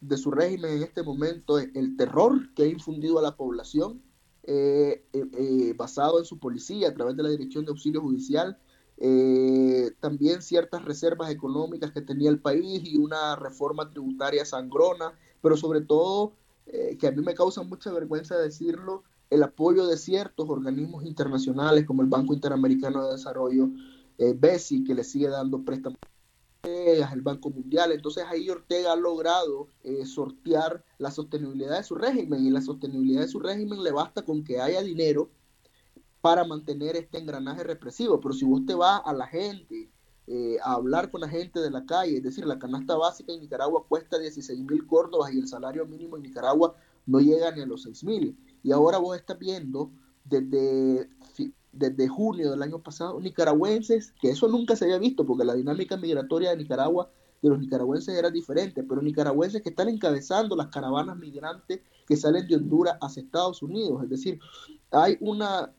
de 0.00 0.16
su 0.16 0.30
régimen 0.30 0.78
en 0.78 0.82
este 0.82 1.02
momento 1.02 1.58
es 1.58 1.68
el 1.74 1.96
terror 1.96 2.52
que 2.54 2.64
ha 2.64 2.66
infundido 2.66 3.18
a 3.18 3.22
la 3.22 3.36
población, 3.36 4.02
eh, 4.44 5.04
eh, 5.12 5.74
basado 5.76 6.18
en 6.18 6.24
su 6.24 6.38
policía 6.38 6.88
a 6.88 6.94
través 6.94 7.16
de 7.16 7.22
la 7.22 7.28
Dirección 7.28 7.64
de 7.64 7.70
Auxilio 7.70 8.00
Judicial, 8.00 8.58
eh, 9.00 9.92
también 10.00 10.42
ciertas 10.42 10.84
reservas 10.84 11.30
económicas 11.30 11.92
que 11.92 12.02
tenía 12.02 12.30
el 12.30 12.40
país 12.40 12.82
y 12.84 12.96
una 12.96 13.36
reforma 13.36 13.88
tributaria 13.90 14.44
sangrona, 14.44 15.12
pero 15.40 15.56
sobre 15.56 15.82
todo, 15.82 16.32
eh, 16.66 16.96
que 16.98 17.06
a 17.06 17.12
mí 17.12 17.22
me 17.22 17.34
causa 17.34 17.62
mucha 17.62 17.92
vergüenza 17.92 18.36
decirlo, 18.36 19.04
el 19.30 19.42
apoyo 19.44 19.86
de 19.86 19.96
ciertos 19.96 20.48
organismos 20.50 21.04
internacionales 21.04 21.86
como 21.86 22.02
el 22.02 22.08
Banco 22.08 22.34
Interamericano 22.34 23.06
de 23.06 23.12
Desarrollo, 23.12 23.70
eh, 24.18 24.34
BESI, 24.36 24.82
que 24.82 24.94
le 24.94 25.04
sigue 25.04 25.28
dando 25.28 25.62
préstamos 25.64 25.98
el 26.62 27.22
Banco 27.22 27.50
Mundial. 27.50 27.92
Entonces 27.92 28.24
ahí 28.28 28.48
Ortega 28.50 28.92
ha 28.92 28.96
logrado 28.96 29.68
eh, 29.82 30.04
sortear 30.06 30.84
la 30.98 31.10
sostenibilidad 31.10 31.76
de 31.76 31.84
su 31.84 31.94
régimen 31.94 32.44
y 32.44 32.50
la 32.50 32.60
sostenibilidad 32.60 33.22
de 33.22 33.28
su 33.28 33.38
régimen 33.38 33.82
le 33.82 33.92
basta 33.92 34.22
con 34.22 34.44
que 34.44 34.60
haya 34.60 34.82
dinero 34.82 35.30
para 36.20 36.44
mantener 36.44 36.96
este 36.96 37.18
engranaje 37.18 37.62
represivo. 37.62 38.20
Pero 38.20 38.34
si 38.34 38.44
vos 38.44 38.66
te 38.66 38.74
vas 38.74 39.00
a 39.04 39.12
la 39.12 39.26
gente, 39.26 39.90
eh, 40.26 40.58
a 40.62 40.74
hablar 40.74 41.10
con 41.10 41.20
la 41.20 41.28
gente 41.28 41.60
de 41.60 41.70
la 41.70 41.86
calle, 41.86 42.18
es 42.18 42.22
decir, 42.22 42.44
la 42.44 42.58
canasta 42.58 42.96
básica 42.96 43.32
en 43.32 43.40
Nicaragua 43.40 43.86
cuesta 43.88 44.18
16 44.18 44.60
mil 44.60 44.86
córdobas 44.86 45.32
y 45.32 45.38
el 45.38 45.48
salario 45.48 45.86
mínimo 45.86 46.16
en 46.16 46.22
Nicaragua 46.22 46.74
no 47.06 47.20
llega 47.20 47.50
ni 47.52 47.62
a 47.62 47.66
los 47.66 47.82
6 47.82 48.04
mil. 48.04 48.36
Y 48.62 48.72
ahora 48.72 48.98
vos 48.98 49.16
estás 49.16 49.38
viendo 49.38 49.90
desde, 50.24 51.08
desde 51.78 52.08
junio 52.08 52.50
del 52.50 52.62
año 52.62 52.80
pasado 52.80 53.20
nicaragüenses, 53.20 54.12
que 54.20 54.30
eso 54.30 54.48
nunca 54.48 54.76
se 54.76 54.84
había 54.84 54.98
visto 54.98 55.24
porque 55.24 55.44
la 55.44 55.54
dinámica 55.54 55.96
migratoria 55.96 56.50
de 56.50 56.56
Nicaragua 56.56 57.10
de 57.40 57.48
los 57.48 57.58
nicaragüenses 57.60 58.16
era 58.18 58.30
diferente, 58.30 58.82
pero 58.82 59.00
nicaragüenses 59.00 59.62
que 59.62 59.68
están 59.68 59.88
encabezando 59.88 60.56
las 60.56 60.68
caravanas 60.68 61.16
migrantes 61.16 61.80
que 62.06 62.16
salen 62.16 62.48
de 62.48 62.56
Honduras 62.56 62.98
hacia 63.00 63.22
Estados 63.22 63.62
Unidos. 63.62 64.02
Es 64.02 64.10
decir, 64.10 64.40
hay 64.90 65.16
una 65.20 65.72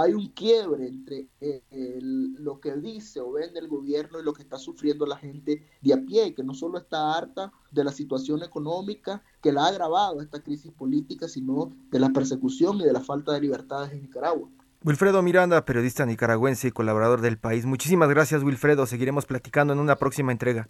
hay 0.00 0.14
un 0.14 0.28
quiebre 0.28 0.86
entre 0.86 1.26
eh, 1.40 1.98
lo 2.00 2.60
que 2.60 2.76
dice 2.76 3.20
o 3.20 3.32
vende 3.32 3.58
el 3.58 3.66
gobierno 3.66 4.20
y 4.20 4.22
lo 4.22 4.32
que 4.32 4.42
está 4.42 4.56
sufriendo 4.56 5.04
la 5.06 5.16
gente 5.16 5.66
de 5.80 5.92
a 5.92 5.96
pie, 5.96 6.34
que 6.34 6.44
no 6.44 6.54
solo 6.54 6.78
está 6.78 7.16
harta 7.16 7.52
de 7.72 7.82
la 7.82 7.90
situación 7.90 8.44
económica 8.44 9.24
que 9.42 9.50
la 9.50 9.64
ha 9.64 9.68
agravado 9.68 10.20
esta 10.20 10.40
crisis 10.40 10.70
política, 10.70 11.26
sino 11.26 11.72
de 11.90 11.98
la 11.98 12.10
persecución 12.10 12.80
y 12.80 12.84
de 12.84 12.92
la 12.92 13.00
falta 13.00 13.32
de 13.32 13.40
libertades 13.40 13.92
en 13.92 14.02
Nicaragua. 14.02 14.48
Wilfredo 14.84 15.22
Miranda, 15.22 15.64
periodista 15.64 16.06
nicaragüense 16.06 16.68
y 16.68 16.70
colaborador 16.70 17.20
del 17.20 17.38
país. 17.38 17.66
Muchísimas 17.66 18.08
gracias, 18.08 18.42
Wilfredo. 18.42 18.86
Seguiremos 18.86 19.26
platicando 19.26 19.72
en 19.72 19.80
una 19.80 19.96
próxima 19.96 20.32
entrega. 20.32 20.68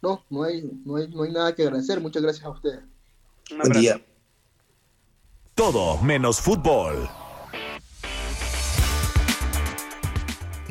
No, 0.00 0.24
no 0.30 0.42
hay, 0.42 0.62
no 0.84 0.96
hay, 0.96 1.08
no 1.08 1.22
hay 1.22 1.32
nada 1.32 1.54
que 1.54 1.62
agradecer. 1.62 2.00
Muchas 2.00 2.22
gracias 2.22 2.44
a 2.44 2.50
ustedes. 2.50 2.80
Buen 3.56 3.72
día. 3.72 4.00
Todo 5.54 5.98
menos 6.02 6.40
fútbol. 6.40 7.08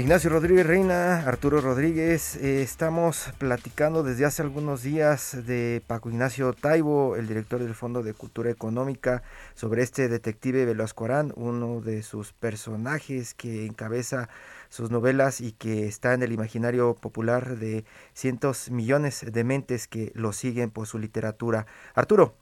Ignacio 0.02 0.32
Rodríguez 0.32 0.66
Reina, 0.66 1.28
Arturo 1.28 1.62
Rodríguez, 1.62 2.36
eh, 2.38 2.64
estamos 2.64 3.30
platicando 3.38 4.02
desde 4.02 4.26
hace 4.26 4.41
algunos 4.41 4.82
días 4.82 5.45
de 5.45 5.84
Paco 5.86 6.10
Ignacio 6.10 6.54
Taibo, 6.54 7.16
el 7.16 7.28
director 7.28 7.62
del 7.62 7.76
Fondo 7.76 8.02
de 8.02 8.16
Cultura 8.16 8.49
Económica, 8.49 9.22
sobre 9.54 9.84
este 9.84 10.10
detective 10.10 10.66
Velasco 10.66 11.06
Arán, 11.06 11.34
uno 11.36 11.82
de 11.82 12.02
sus 12.02 12.34
personajes 12.34 13.36
que 13.36 13.68
encabeza 13.68 14.28
sus 14.70 14.89
novelas 14.89 15.39
y 15.39 15.52
que 15.52 15.86
está 15.86 16.16
en 16.16 16.24
el 16.24 16.32
imaginario 16.32 16.95
popular 16.95 17.60
de 17.60 17.86
cientos 18.16 18.72
millones 18.72 19.24
de 19.32 19.43
mentes 19.43 19.88
que 19.88 20.12
lo 20.16 20.34
siguen 20.34 20.72
por 20.72 20.88
su 20.88 20.97
literatura. 20.97 21.68
Arturo. 21.93 22.34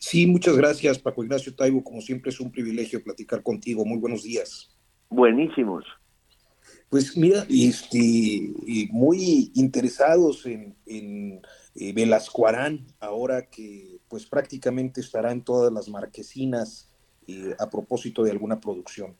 Sí, 0.00 0.26
muchas 0.26 0.56
gracias 0.56 0.98
Paco 0.98 1.22
Ignacio 1.22 1.54
Taibo, 1.54 1.84
como 1.84 2.00
siempre 2.00 2.30
es 2.30 2.40
un 2.40 2.50
privilegio 2.50 3.04
platicar 3.04 3.44
contigo. 3.44 3.84
Muy 3.84 3.98
buenos 3.98 4.24
días. 4.24 4.76
Buenísimos. 5.08 5.84
Pues 6.88 7.16
mira, 7.16 7.44
este, 7.48 8.52
muy 8.90 9.50
interesados 9.54 10.46
en, 10.46 10.76
en 10.86 11.42
eh, 11.74 11.92
Velasco 11.92 12.46
ahora 13.00 13.46
que 13.50 13.98
pues 14.08 14.24
prácticamente 14.26 15.00
estará 15.00 15.32
en 15.32 15.42
todas 15.42 15.72
las 15.72 15.88
marquesinas 15.88 16.88
eh, 17.26 17.54
a 17.58 17.68
propósito 17.68 18.22
de 18.22 18.30
alguna 18.30 18.60
producción. 18.60 19.16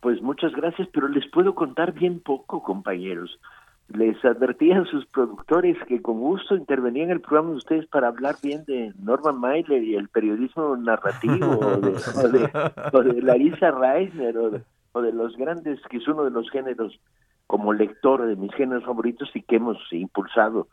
Pues 0.00 0.20
muchas 0.22 0.52
gracias, 0.52 0.86
pero 0.92 1.08
les 1.08 1.26
puedo 1.30 1.54
contar 1.54 1.92
bien 1.92 2.20
poco, 2.20 2.62
compañeros. 2.62 3.40
Les 3.88 4.22
advertí 4.22 4.70
a 4.70 4.84
sus 4.84 5.06
productores 5.06 5.78
que 5.88 6.02
con 6.02 6.20
gusto 6.20 6.54
intervenía 6.54 7.04
en 7.04 7.10
el 7.10 7.22
programa 7.22 7.50
de 7.50 7.56
ustedes 7.56 7.86
para 7.86 8.08
hablar 8.08 8.36
bien 8.42 8.64
de 8.66 8.92
Norman 8.98 9.40
Mailer 9.40 9.82
y 9.82 9.94
el 9.94 10.08
periodismo 10.08 10.76
narrativo, 10.76 11.56
de, 11.78 12.50
o 12.92 12.98
o 12.98 13.02
de 13.02 13.22
Larissa 13.22 13.70
Reisner, 13.70 14.36
o 14.36 14.50
de, 14.50 14.62
o 14.92 15.02
de 15.02 15.12
los 15.12 15.36
grandes, 15.36 15.80
que 15.90 15.98
es 15.98 16.08
uno 16.08 16.24
de 16.24 16.30
los 16.30 16.50
géneros 16.50 17.00
como 17.46 17.72
lector 17.72 18.26
de 18.26 18.36
mis 18.36 18.52
géneros 18.54 18.84
favoritos 18.84 19.30
y 19.34 19.42
que 19.42 19.56
hemos 19.56 19.78
impulsado 19.90 20.68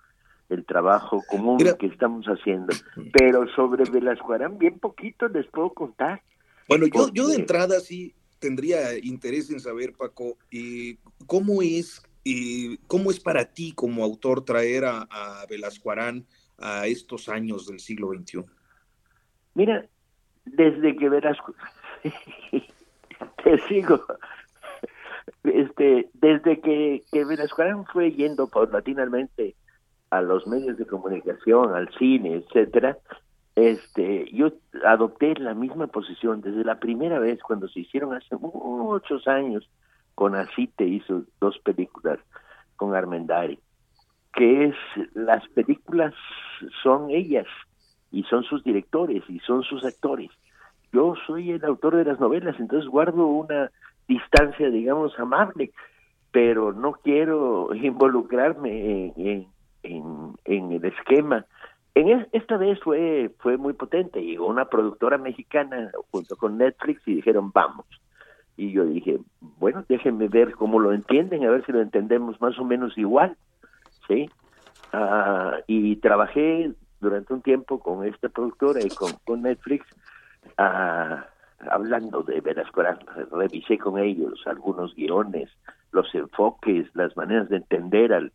el 0.50 0.66
trabajo 0.66 1.24
común 1.28 1.58
que 1.80 1.88
estamos 1.88 2.26
haciendo. 2.28 2.74
Pero 3.14 3.48
sobre 3.56 3.90
Velasco 3.90 4.34
Arán, 4.34 4.58
bien 4.58 4.80
poquito 4.80 5.28
les 5.28 5.48
puedo 5.48 5.72
contar. 5.72 6.22
Bueno, 6.68 6.86
yo, 6.88 7.10
yo 7.14 7.28
de 7.28 7.36
entrada 7.36 7.80
sí 7.80 8.14
tendría 8.40 8.98
interés 8.98 9.50
en 9.50 9.60
saber, 9.60 9.94
Paco, 9.94 10.38
eh, 10.52 10.98
¿cómo 11.26 11.62
es 11.62 12.04
eh, 12.26 12.78
cómo 12.88 13.12
es 13.12 13.20
para 13.20 13.46
ti 13.46 13.72
como 13.74 14.04
autor 14.04 14.44
traer 14.44 14.86
a, 14.86 15.08
a 15.10 15.46
Velasco 15.48 15.92
Arán 15.92 16.26
a 16.58 16.88
estos 16.88 17.30
años 17.30 17.68
del 17.68 17.80
siglo 17.80 18.10
XXI? 18.10 18.44
Mira, 19.54 19.88
desde 20.44 20.96
que 20.96 21.10
Velasco, 21.10 21.54
te 23.46 23.60
sigo, 23.68 24.02
este, 25.44 26.10
desde 26.14 26.60
que, 26.60 27.04
que 27.12 27.26
Arán 27.60 27.86
fue 27.86 28.12
yendo 28.12 28.48
paulatinamente 28.48 29.56
a 30.10 30.22
los 30.22 30.48
medios 30.48 30.78
de 30.78 30.88
comunicación, 30.88 31.76
al 31.76 31.88
cine, 32.00 32.38
etcétera, 32.38 32.98
este, 33.56 34.26
yo 34.34 34.52
adopté 34.84 35.36
la 35.36 35.54
misma 35.54 35.86
posición 35.88 36.42
desde 36.42 36.64
la 36.64 36.80
primera 36.80 37.20
vez 37.20 37.40
cuando 37.44 37.68
se 37.68 37.82
hicieron 37.82 38.16
hace 38.16 38.36
muchos 38.36 39.28
años 39.28 39.70
con 40.16 40.36
Acite 40.36 40.86
hizo 40.86 41.24
dos 41.40 41.60
películas 41.60 42.18
con 42.78 42.96
Armendari, 42.96 43.60
que 44.34 44.66
es 44.66 44.76
las 45.14 45.48
películas 45.50 46.16
son 46.82 47.12
ellas 47.12 47.48
y 48.12 48.24
son 48.24 48.44
sus 48.44 48.64
directores 48.64 49.24
y 49.30 49.40
son 49.40 49.62
sus 49.62 49.86
actores. 49.86 50.32
Yo 50.96 51.14
soy 51.28 51.52
el 51.52 51.66
autor 51.66 51.98
de 51.98 52.06
las 52.06 52.22
novelas, 52.22 52.58
entonces 52.58 52.90
guardo 52.90 53.28
una 53.28 53.70
distancia, 54.08 54.70
digamos, 54.70 55.20
amable, 55.20 55.74
pero 56.32 56.72
no 56.72 56.94
quiero 56.94 57.76
involucrarme 57.76 59.12
en, 59.18 59.46
en, 59.84 60.72
el 60.72 60.86
esquema. 60.86 61.46
En 61.96 62.26
esta 62.32 62.56
vez 62.56 62.80
fue 62.80 63.30
fue 63.40 63.58
muy 63.58 63.74
potente. 63.74 64.24
Llegó 64.24 64.48
una 64.48 64.70
productora 64.70 65.18
mexicana 65.18 65.92
junto 66.12 66.38
con 66.38 66.58
Netflix 66.58 67.06
y 67.10 67.16
dijeron 67.16 67.52
vamos. 67.54 67.88
Y 68.56 68.72
yo 68.72 68.86
dije, 68.86 69.20
bueno, 69.60 69.84
déjenme 69.90 70.30
ver 70.30 70.54
cómo 70.54 70.80
lo 70.80 70.94
entienden, 70.94 71.44
a 71.44 71.52
ver 71.52 71.66
si 71.66 71.74
lo 71.74 71.82
entendemos 71.82 72.40
más 72.40 72.58
o 72.58 72.64
menos 72.64 72.98
igual, 72.98 73.36
¿sí? 74.08 74.30
Ah, 74.94 75.58
y 75.68 75.98
trabajé 75.98 76.72
durante 77.02 77.34
un 77.34 77.42
tiempo 77.42 77.82
con 77.82 78.06
esta 78.06 78.30
productora 78.30 78.80
y 78.82 78.88
con 79.26 79.42
Netflix, 79.42 79.86
ah, 80.58 81.26
hablando 81.70 82.24
de 82.24 82.42
Velasco 82.42 82.84
revisé 83.32 83.78
con 83.78 84.00
ellos 84.00 84.42
algunos 84.46 84.96
guiones, 84.96 85.50
los 85.92 86.14
enfoques, 86.14 86.88
las 86.94 87.16
maneras 87.16 87.50
de 87.50 87.58
entender 87.58 88.14
al, 88.14 88.32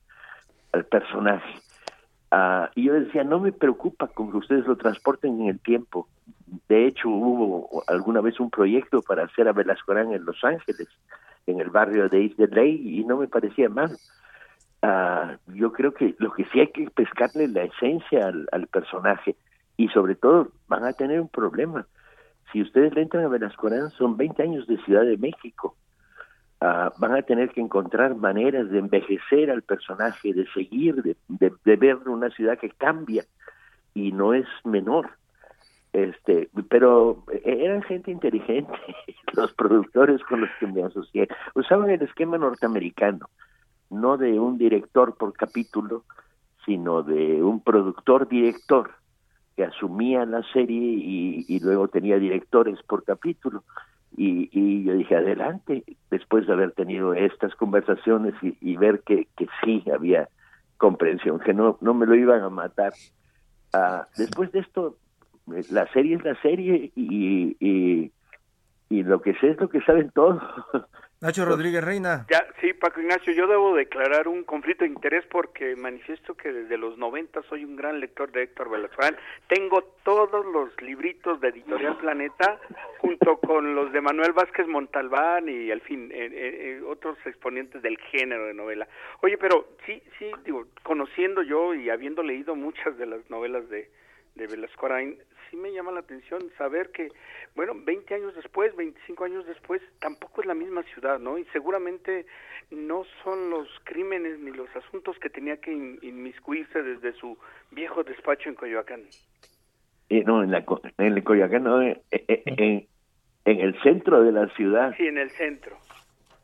al 0.72 0.84
personaje. 0.84 1.60
Ah, 2.30 2.70
y 2.76 2.84
yo 2.84 2.94
decía, 2.94 3.24
no 3.24 3.40
me 3.40 3.52
preocupa 3.52 4.06
con 4.06 4.30
que 4.30 4.36
ustedes 4.36 4.66
lo 4.66 4.76
transporten 4.76 5.40
en 5.40 5.48
el 5.48 5.58
tiempo. 5.58 6.08
De 6.68 6.86
hecho, 6.86 7.08
hubo 7.08 7.82
alguna 7.88 8.20
vez 8.20 8.38
un 8.38 8.50
proyecto 8.50 9.02
para 9.02 9.24
hacer 9.24 9.48
a 9.48 9.52
Velasco 9.52 9.92
Arán 9.92 10.12
en 10.12 10.24
Los 10.24 10.42
Ángeles, 10.44 10.88
en 11.46 11.60
el 11.60 11.70
barrio 11.70 12.08
de 12.08 12.24
East 12.24 12.38
Ley, 12.38 13.00
y 13.00 13.04
no 13.04 13.16
me 13.16 13.26
parecía 13.26 13.68
mal. 13.68 13.96
Ah, 14.82 15.36
yo 15.48 15.72
creo 15.72 15.92
que 15.92 16.14
lo 16.18 16.32
que 16.32 16.44
sí 16.46 16.60
hay 16.60 16.68
que 16.68 16.88
pescarle 16.90 17.48
la 17.48 17.64
esencia 17.64 18.28
al, 18.28 18.66
personaje, 18.68 19.36
y 19.76 19.88
sobre 19.88 20.14
todo 20.14 20.48
van 20.68 20.84
a 20.84 20.92
tener 20.92 21.20
un 21.20 21.28
problema. 21.28 21.86
Si 22.52 22.62
ustedes 22.62 22.94
le 22.94 23.02
entran 23.02 23.24
a 23.24 23.28
Velasco 23.28 23.66
Arán, 23.66 23.90
son 23.90 24.16
20 24.16 24.42
años 24.42 24.66
de 24.66 24.78
Ciudad 24.78 25.02
de 25.02 25.16
México. 25.16 25.76
ah, 26.60 26.92
van 26.98 27.14
a 27.14 27.22
tener 27.22 27.50
que 27.50 27.60
encontrar 27.60 28.14
maneras 28.16 28.70
de 28.70 28.78
envejecer 28.78 29.50
al 29.50 29.62
personaje, 29.62 30.34
de 30.34 30.46
seguir, 30.52 31.16
de, 31.28 31.52
de 31.64 31.76
ver 31.76 31.96
una 32.06 32.30
ciudad 32.30 32.58
que 32.58 32.70
cambia 32.70 33.24
y 33.94 34.12
no 34.12 34.34
es 34.34 34.46
menor. 34.64 35.10
Este 35.92 36.48
pero 36.68 37.24
eran 37.44 37.82
gente 37.82 38.12
inteligente 38.12 38.78
los 39.32 39.52
productores 39.54 40.22
con 40.24 40.42
los 40.42 40.50
que 40.60 40.66
me 40.66 40.84
asocié. 40.84 41.28
Usaban 41.54 41.90
el 41.90 42.02
esquema 42.02 42.38
norteamericano 42.38 43.28
no 43.90 44.16
de 44.16 44.38
un 44.38 44.56
director 44.56 45.16
por 45.16 45.32
capítulo 45.32 46.04
sino 46.64 47.02
de 47.02 47.42
un 47.42 47.60
productor 47.60 48.28
director 48.28 48.92
que 49.60 49.66
asumía 49.66 50.24
la 50.24 50.42
serie 50.54 50.80
y, 51.46 51.60
luego 51.60 51.88
tenía 51.88 52.18
directores 52.18 52.82
por 52.84 53.04
capítulo. 53.04 53.62
Y, 54.16 54.48
y, 54.58 54.84
yo 54.84 54.94
dije 54.94 55.16
adelante 55.16 55.84
después 56.10 56.46
de 56.46 56.54
haber 56.54 56.72
tenido 56.72 57.12
estas 57.12 57.54
conversaciones 57.56 58.32
y, 58.42 58.76
ver 58.78 59.00
que, 59.00 59.28
que 59.36 59.48
sí 59.62 59.84
había 59.94 60.30
comprensión 60.78 61.40
que 61.40 61.52
no 61.52 61.76
no 61.82 61.92
me 61.92 62.06
lo 62.06 62.14
iban 62.14 62.40
a 62.40 62.48
matar. 62.48 62.94
Ah, 63.74 64.06
después 64.16 64.50
de 64.52 64.60
esto 64.60 64.96
la 65.70 65.86
serie 65.92 66.16
es 66.16 66.24
la 66.24 66.40
serie 66.40 66.90
y, 66.96 67.54
y, 67.60 68.12
y 68.88 69.02
lo 69.02 69.20
que 69.20 69.34
sé 69.34 69.50
es 69.50 69.60
lo 69.60 69.68
que 69.68 69.82
saben 69.82 70.10
todos. 70.10 70.42
Nacho 71.22 71.44
Rodríguez 71.44 71.84
Reina. 71.84 72.24
Ya, 72.30 72.46
sí, 72.62 72.72
Paco 72.72 72.98
Ignacio, 72.98 73.34
yo 73.34 73.46
debo 73.46 73.74
declarar 73.74 74.26
un 74.26 74.42
conflicto 74.42 74.84
de 74.84 74.90
interés 74.90 75.22
porque 75.26 75.76
manifiesto 75.76 76.34
que 76.34 76.50
desde 76.50 76.78
los 76.78 76.96
90 76.96 77.42
soy 77.42 77.62
un 77.62 77.76
gran 77.76 78.00
lector 78.00 78.32
de 78.32 78.44
Héctor 78.44 78.70
Velasquez. 78.70 79.16
Tengo 79.46 79.82
todos 80.02 80.46
los 80.46 80.70
libritos 80.80 81.38
de 81.42 81.48
Editorial 81.48 81.96
Planeta 82.00 82.58
junto 83.00 83.36
con 83.36 83.74
los 83.74 83.92
de 83.92 84.00
Manuel 84.00 84.32
Vázquez 84.32 84.66
Montalbán 84.66 85.46
y 85.50 85.70
al 85.70 85.82
fin 85.82 86.10
eh, 86.10 86.24
eh, 86.24 86.30
eh, 86.32 86.82
otros 86.88 87.18
exponentes 87.26 87.82
del 87.82 87.98
género 87.98 88.46
de 88.46 88.54
novela. 88.54 88.88
Oye, 89.20 89.36
pero 89.36 89.68
sí, 89.84 90.02
sí, 90.18 90.30
digo, 90.46 90.68
conociendo 90.82 91.42
yo 91.42 91.74
y 91.74 91.90
habiendo 91.90 92.22
leído 92.22 92.54
muchas 92.54 92.96
de 92.96 93.04
las 93.04 93.28
novelas 93.28 93.68
de 93.68 93.90
de 94.34 94.46
Velasco 94.46 94.88
sí 95.50 95.56
me 95.56 95.72
llama 95.72 95.90
la 95.92 96.00
atención 96.00 96.40
saber 96.56 96.90
que, 96.90 97.08
bueno, 97.56 97.72
20 97.74 98.14
años 98.14 98.34
después, 98.34 98.74
25 98.76 99.24
años 99.24 99.46
después, 99.46 99.82
tampoco 100.00 100.40
es 100.40 100.46
la 100.46 100.54
misma 100.54 100.82
ciudad, 100.94 101.18
¿no? 101.18 101.38
Y 101.38 101.44
seguramente 101.46 102.26
no 102.70 103.04
son 103.24 103.50
los 103.50 103.68
crímenes 103.84 104.38
ni 104.38 104.52
los 104.52 104.68
asuntos 104.76 105.18
que 105.18 105.30
tenía 105.30 105.56
que 105.56 105.72
inmiscuirse 105.72 106.82
desde 106.82 107.12
su 107.14 107.36
viejo 107.72 108.04
despacho 108.04 108.48
en 108.48 108.54
Coyoacán. 108.54 109.02
Eh, 110.08 110.22
no, 110.24 110.42
en, 110.42 110.50
la, 110.50 110.64
en 110.98 111.20
Coyoacán, 111.22 111.64
no, 111.64 111.82
eh, 111.82 112.00
eh, 112.10 112.42
en, 112.46 112.86
en 113.44 113.60
el 113.60 113.80
centro 113.82 114.22
de 114.22 114.32
la 114.32 114.48
ciudad. 114.54 114.94
Sí, 114.96 115.06
en 115.06 115.18
el 115.18 115.30
centro 115.30 115.76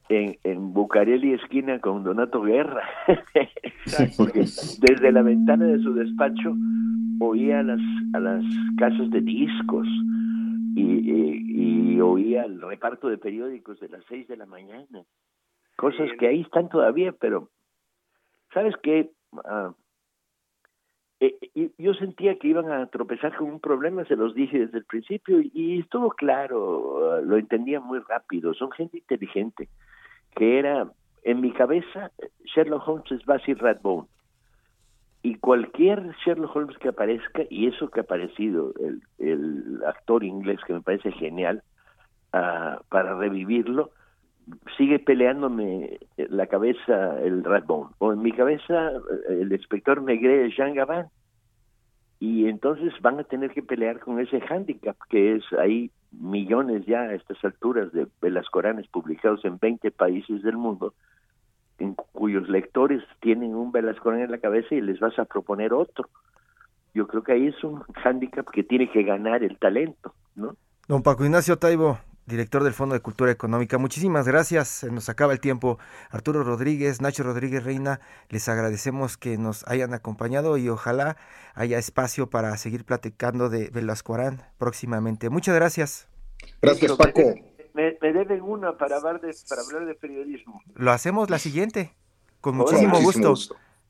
en, 0.09 0.39
en 0.45 0.73
Bucareli 0.73 1.33
esquina 1.33 1.81
con 1.81 2.05
Donato 2.05 2.43
Guerra, 2.43 2.89
porque 4.17 4.41
desde 4.41 5.13
la 5.13 5.23
ventana 5.23 5.67
de 5.67 5.79
su 5.81 5.95
despacho 5.95 6.55
oía 7.21 7.61
a 7.61 7.63
las, 7.63 7.81
a 8.15 8.21
las 8.21 8.45
casas 8.79 9.11
de 9.11 9.21
discos 9.21 9.87
y, 10.75 11.95
y, 11.95 12.01
oía 12.01 12.45
el 12.45 12.61
reparto 12.61 13.09
de 13.09 13.19
periódicos 13.19 13.81
de 13.81 13.89
las 13.89 14.05
seis 14.09 14.29
de 14.29 14.37
la 14.37 14.47
mañana, 14.47 15.05
cosas 15.77 16.11
que 16.19 16.29
ahí 16.29 16.43
están 16.43 16.69
todavía, 16.69 17.13
pero 17.13 17.49
¿sabes 18.53 18.75
qué? 18.83 19.11
Uh, 19.33 19.73
yo 21.79 21.95
sentía 21.95 22.39
que 22.39 22.49
iban 22.49 22.71
a 22.71 22.87
tropezar 22.89 23.35
con 23.37 23.49
un 23.49 23.61
problema, 23.61 24.05
se 24.05 24.17
los 24.17 24.35
dije 24.35 24.59
desde 24.59 24.79
el 24.79 24.85
principio 24.85 25.41
y 25.41 25.81
estuvo 25.81 26.11
claro, 26.11 27.23
lo 27.23 27.39
entendía 27.39 27.81
muy 27.81 28.01
rápido, 28.01 28.53
son 28.53 28.71
gente 28.71 28.99
inteligente 28.99 29.71
que 30.37 30.59
era, 30.59 30.89
en 31.25 31.41
mi 31.41 31.51
cabeza, 31.51 32.13
Sherlock 32.45 32.87
Holmes 32.87 33.11
es 33.11 33.25
Basil 33.25 33.59
Rathbone. 33.59 34.07
Y 35.23 35.37
cualquier 35.37 36.13
Sherlock 36.25 36.55
Holmes 36.55 36.79
que 36.79 36.91
aparezca, 36.91 37.43
y 37.51 37.67
eso 37.67 37.89
que 37.89 38.01
ha 38.01 38.03
aparecido, 38.05 38.73
el, 38.79 39.03
el 39.19 39.83
actor 39.85 40.23
inglés 40.23 40.61
que 40.65 40.75
me 40.75 40.83
parece 40.83 41.11
genial, 41.13 41.63
uh, 42.33 42.81
para 42.89 43.17
revivirlo, 43.17 43.91
sigue 44.77 44.99
peleándome 44.99 45.99
la 46.17 46.47
cabeza 46.47 47.21
el 47.21 47.43
Rathbone. 47.43 47.91
O 47.99 48.13
en 48.13 48.23
mi 48.23 48.33
cabeza, 48.33 48.93
el 49.29 49.51
inspector 49.51 50.01
Negre 50.03 50.51
Jean 50.51 50.75
Gabin. 50.75 51.07
Y 52.21 52.49
entonces 52.49 52.93
van 53.03 53.19
a 53.19 53.25
tener 53.25 53.51
que 53.51 53.63
pelear 53.63 54.01
con 54.01 54.21
ese 54.21 54.41
hándicap 54.41 54.97
que 55.09 55.37
es 55.37 55.45
ahí 55.59 55.91
millones 56.13 56.85
ya 56.87 57.01
a 57.01 57.15
estas 57.15 57.43
alturas 57.45 57.93
de 57.93 58.07
Velascoranes 58.21 58.87
publicados 58.89 59.45
en 59.45 59.59
20 59.59 59.91
países 59.91 60.43
del 60.43 60.57
mundo, 60.57 60.95
en 61.79 61.95
cuyos 62.13 62.49
lectores 62.49 63.03
tienen 63.21 63.55
un 63.55 63.73
Velascorán 63.73 64.21
en 64.21 64.31
la 64.31 64.39
cabeza 64.39 64.75
y 64.75 64.81
les 64.81 64.99
vas 65.01 65.19
a 65.19 65.25
proponer 65.25 65.73
otro. 65.73 66.09
Yo 66.95 67.07
creo 67.07 67.23
que 67.23 67.33
ahí 67.33 67.47
es 67.49 67.63
un 67.63 67.81
hándicap 68.03 68.49
que 68.51 68.63
tiene 68.63 68.91
que 68.91 69.03
ganar 69.03 69.43
el 69.43 69.59
talento, 69.59 70.15
¿no? 70.35 70.57
Don 70.89 71.03
Paco 71.03 71.25
Ignacio 71.25 71.59
Taibo, 71.59 71.99
director 72.27 72.63
del 72.65 72.75
Fondo 72.75 72.95
de 72.95 73.01
Cultura 73.01 73.31
Económica. 73.31 73.79
Muchísimas 73.79 74.27
gracias, 74.27 74.69
se 74.69 74.91
nos 74.91 75.09
acaba 75.09 75.33
el 75.33 75.41
tiempo. 75.41 75.79
Arturo 76.11 76.43
Rodríguez, 76.43 77.01
Nacho 77.01 77.23
Rodríguez 77.23 77.65
Reina, 77.65 78.01
les 78.29 78.49
agradecemos 78.49 79.17
que 79.17 79.39
nos 79.39 79.67
hayan 79.69 79.95
acompañado 79.95 80.57
y 80.57 80.69
ojalá 80.69 81.17
haya 81.55 81.79
espacio 81.79 82.29
para 82.29 82.57
seguir 82.57 82.85
platicando 82.85 83.49
de 83.49 83.71
Velasco 83.71 84.15
Arán 84.15 84.43
próximamente. 84.59 85.31
Muchas 85.31 85.55
gracias. 85.55 86.09
Gracias, 86.61 86.93
Paco. 86.93 87.23
Me, 87.75 87.93
deben 88.01 88.41
una 88.43 88.77
para 88.79 88.97
hablar, 88.97 89.21
de, 89.21 89.35
para 89.49 89.63
hablar 89.63 89.87
de 89.87 89.95
periodismo. 89.95 90.63
Lo 90.75 90.93
hacemos 90.93 91.29
la 91.29 91.39
siguiente, 91.39 91.95
con 92.41 92.57
muchísimo, 92.57 93.01
gusto. 93.01 93.35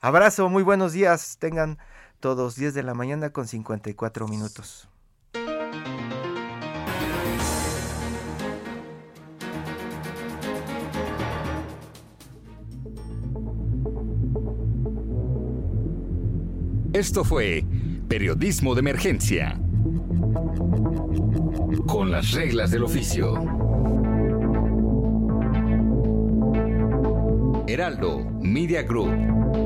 Abrazo, 0.00 0.48
muy 0.48 0.62
buenos 0.62 0.92
días. 0.92 1.38
Tengan 1.38 1.78
todos 2.20 2.56
10 2.56 2.74
de 2.74 2.82
la 2.82 2.94
mañana 2.94 3.30
con 3.30 3.46
54 3.46 4.26
minutos. 4.26 4.88
Esto 16.96 17.24
fue 17.24 17.62
Periodismo 18.08 18.74
de 18.74 18.80
Emergencia. 18.80 19.60
Con 21.86 22.10
las 22.10 22.32
reglas 22.32 22.70
del 22.70 22.84
oficio. 22.84 23.34
Heraldo 27.66 28.24
Media 28.40 28.82
Group. 28.82 29.65